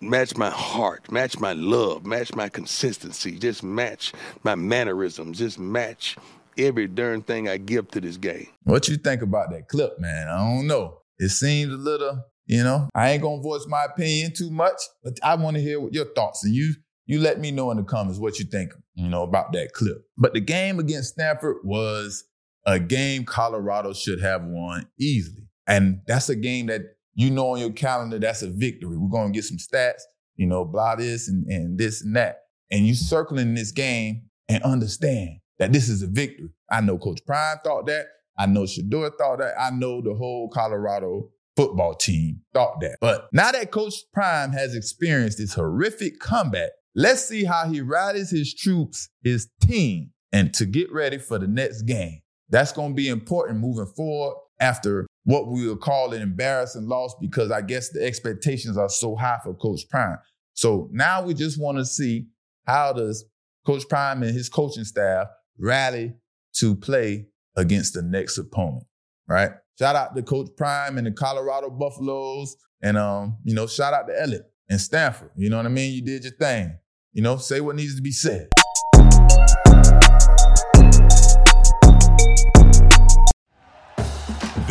match 0.00 0.36
my 0.36 0.50
heart, 0.50 1.12
match 1.12 1.38
my 1.38 1.52
love, 1.52 2.04
match 2.04 2.34
my 2.34 2.48
consistency, 2.48 3.38
just 3.38 3.62
match 3.62 4.12
my 4.42 4.56
mannerisms, 4.56 5.38
just 5.38 5.60
match 5.60 6.16
every 6.58 6.88
darn 6.88 7.22
thing 7.22 7.48
I 7.48 7.58
give 7.58 7.88
to 7.92 8.00
this 8.00 8.16
game. 8.16 8.48
What 8.64 8.88
you 8.88 8.96
think 8.96 9.22
about 9.22 9.52
that 9.52 9.68
clip, 9.68 10.00
man? 10.00 10.26
I 10.26 10.38
don't 10.38 10.66
know. 10.66 10.98
It 11.18 11.28
seems 11.28 11.72
a 11.72 11.76
little, 11.76 12.24
you 12.46 12.64
know, 12.64 12.88
I 12.96 13.12
ain't 13.12 13.22
gonna 13.22 13.40
voice 13.40 13.64
my 13.68 13.84
opinion 13.84 14.32
too 14.36 14.50
much, 14.50 14.82
but 15.04 15.12
I 15.22 15.36
want 15.36 15.54
to 15.54 15.62
hear 15.62 15.78
what 15.78 15.94
your 15.94 16.12
thoughts. 16.16 16.44
And 16.44 16.52
you 16.52 16.74
you 17.06 17.20
let 17.20 17.38
me 17.38 17.52
know 17.52 17.70
in 17.70 17.76
the 17.76 17.84
comments 17.84 18.18
what 18.18 18.40
you 18.40 18.44
think, 18.46 18.72
you 18.94 19.08
know, 19.08 19.22
about 19.22 19.52
that 19.52 19.72
clip. 19.72 19.98
But 20.18 20.34
the 20.34 20.40
game 20.40 20.80
against 20.80 21.12
Stanford 21.12 21.58
was 21.62 22.24
a 22.66 22.80
game 22.80 23.24
Colorado 23.24 23.92
should 23.92 24.20
have 24.20 24.42
won 24.42 24.88
easily. 24.98 25.46
And 25.72 26.02
that's 26.06 26.28
a 26.28 26.36
game 26.36 26.66
that 26.66 26.82
you 27.14 27.30
know 27.30 27.52
on 27.52 27.58
your 27.58 27.72
calendar 27.72 28.18
that's 28.18 28.42
a 28.42 28.50
victory. 28.50 28.98
We're 28.98 29.08
gonna 29.08 29.32
get 29.32 29.44
some 29.44 29.56
stats, 29.56 30.02
you 30.36 30.46
know, 30.46 30.66
blah 30.66 30.96
this 30.96 31.28
and, 31.28 31.46
and 31.46 31.78
this 31.78 32.02
and 32.02 32.14
that. 32.14 32.42
And 32.70 32.86
you 32.86 32.94
circling 32.94 33.54
this 33.54 33.72
game 33.72 34.24
and 34.48 34.62
understand 34.64 35.38
that 35.58 35.72
this 35.72 35.88
is 35.88 36.02
a 36.02 36.06
victory. 36.06 36.50
I 36.70 36.82
know 36.82 36.98
Coach 36.98 37.20
Prime 37.24 37.56
thought 37.64 37.86
that. 37.86 38.06
I 38.38 38.44
know 38.46 38.62
Shedeur 38.64 39.12
thought 39.16 39.38
that. 39.38 39.54
I 39.58 39.70
know 39.70 40.02
the 40.02 40.14
whole 40.14 40.50
Colorado 40.50 41.30
football 41.56 41.94
team 41.94 42.42
thought 42.52 42.80
that. 42.80 42.98
But 43.00 43.28
now 43.32 43.50
that 43.52 43.70
Coach 43.70 43.94
Prime 44.12 44.52
has 44.52 44.74
experienced 44.74 45.38
this 45.38 45.54
horrific 45.54 46.20
comeback, 46.20 46.70
let's 46.94 47.26
see 47.26 47.44
how 47.44 47.66
he 47.66 47.80
rallies 47.80 48.30
his 48.30 48.54
troops, 48.54 49.08
his 49.22 49.48
team, 49.62 50.10
and 50.32 50.52
to 50.54 50.66
get 50.66 50.92
ready 50.92 51.16
for 51.16 51.38
the 51.38 51.46
next 51.46 51.82
game. 51.82 52.20
That's 52.50 52.72
going 52.72 52.90
to 52.90 52.94
be 52.94 53.08
important 53.08 53.60
moving 53.60 53.86
forward 53.86 54.36
after 54.60 55.06
what 55.24 55.48
we 55.48 55.66
will 55.66 55.76
call 55.76 56.12
an 56.12 56.22
embarrassing 56.22 56.88
loss 56.88 57.14
because 57.20 57.50
I 57.50 57.60
guess 57.60 57.90
the 57.90 58.02
expectations 58.02 58.76
are 58.76 58.88
so 58.88 59.14
high 59.14 59.38
for 59.42 59.54
Coach 59.54 59.88
Prime. 59.88 60.18
So 60.54 60.88
now 60.92 61.22
we 61.22 61.34
just 61.34 61.60
want 61.60 61.78
to 61.78 61.84
see 61.84 62.26
how 62.66 62.92
does 62.92 63.24
Coach 63.64 63.88
Prime 63.88 64.22
and 64.22 64.34
his 64.34 64.48
coaching 64.48 64.84
staff 64.84 65.28
rally 65.58 66.14
to 66.56 66.74
play 66.74 67.26
against 67.56 67.94
the 67.94 68.02
next 68.02 68.38
opponent, 68.38 68.84
right? 69.28 69.52
Shout 69.78 69.96
out 69.96 70.14
to 70.14 70.22
Coach 70.22 70.48
Prime 70.56 70.98
and 70.98 71.06
the 71.06 71.12
Colorado 71.12 71.70
Buffaloes, 71.70 72.56
and 72.82 72.96
um, 72.96 73.38
you 73.44 73.54
know, 73.54 73.66
shout 73.66 73.94
out 73.94 74.06
to 74.08 74.20
Elliott 74.20 74.50
and 74.68 74.80
Stanford. 74.80 75.30
You 75.36 75.50
know 75.50 75.56
what 75.56 75.66
I 75.66 75.70
mean? 75.70 75.94
You 75.94 76.02
did 76.02 76.24
your 76.24 76.32
thing. 76.32 76.76
You 77.12 77.22
know, 77.22 77.36
say 77.36 77.60
what 77.60 77.76
needs 77.76 77.96
to 77.96 78.02
be 78.02 78.10
said. 78.10 78.48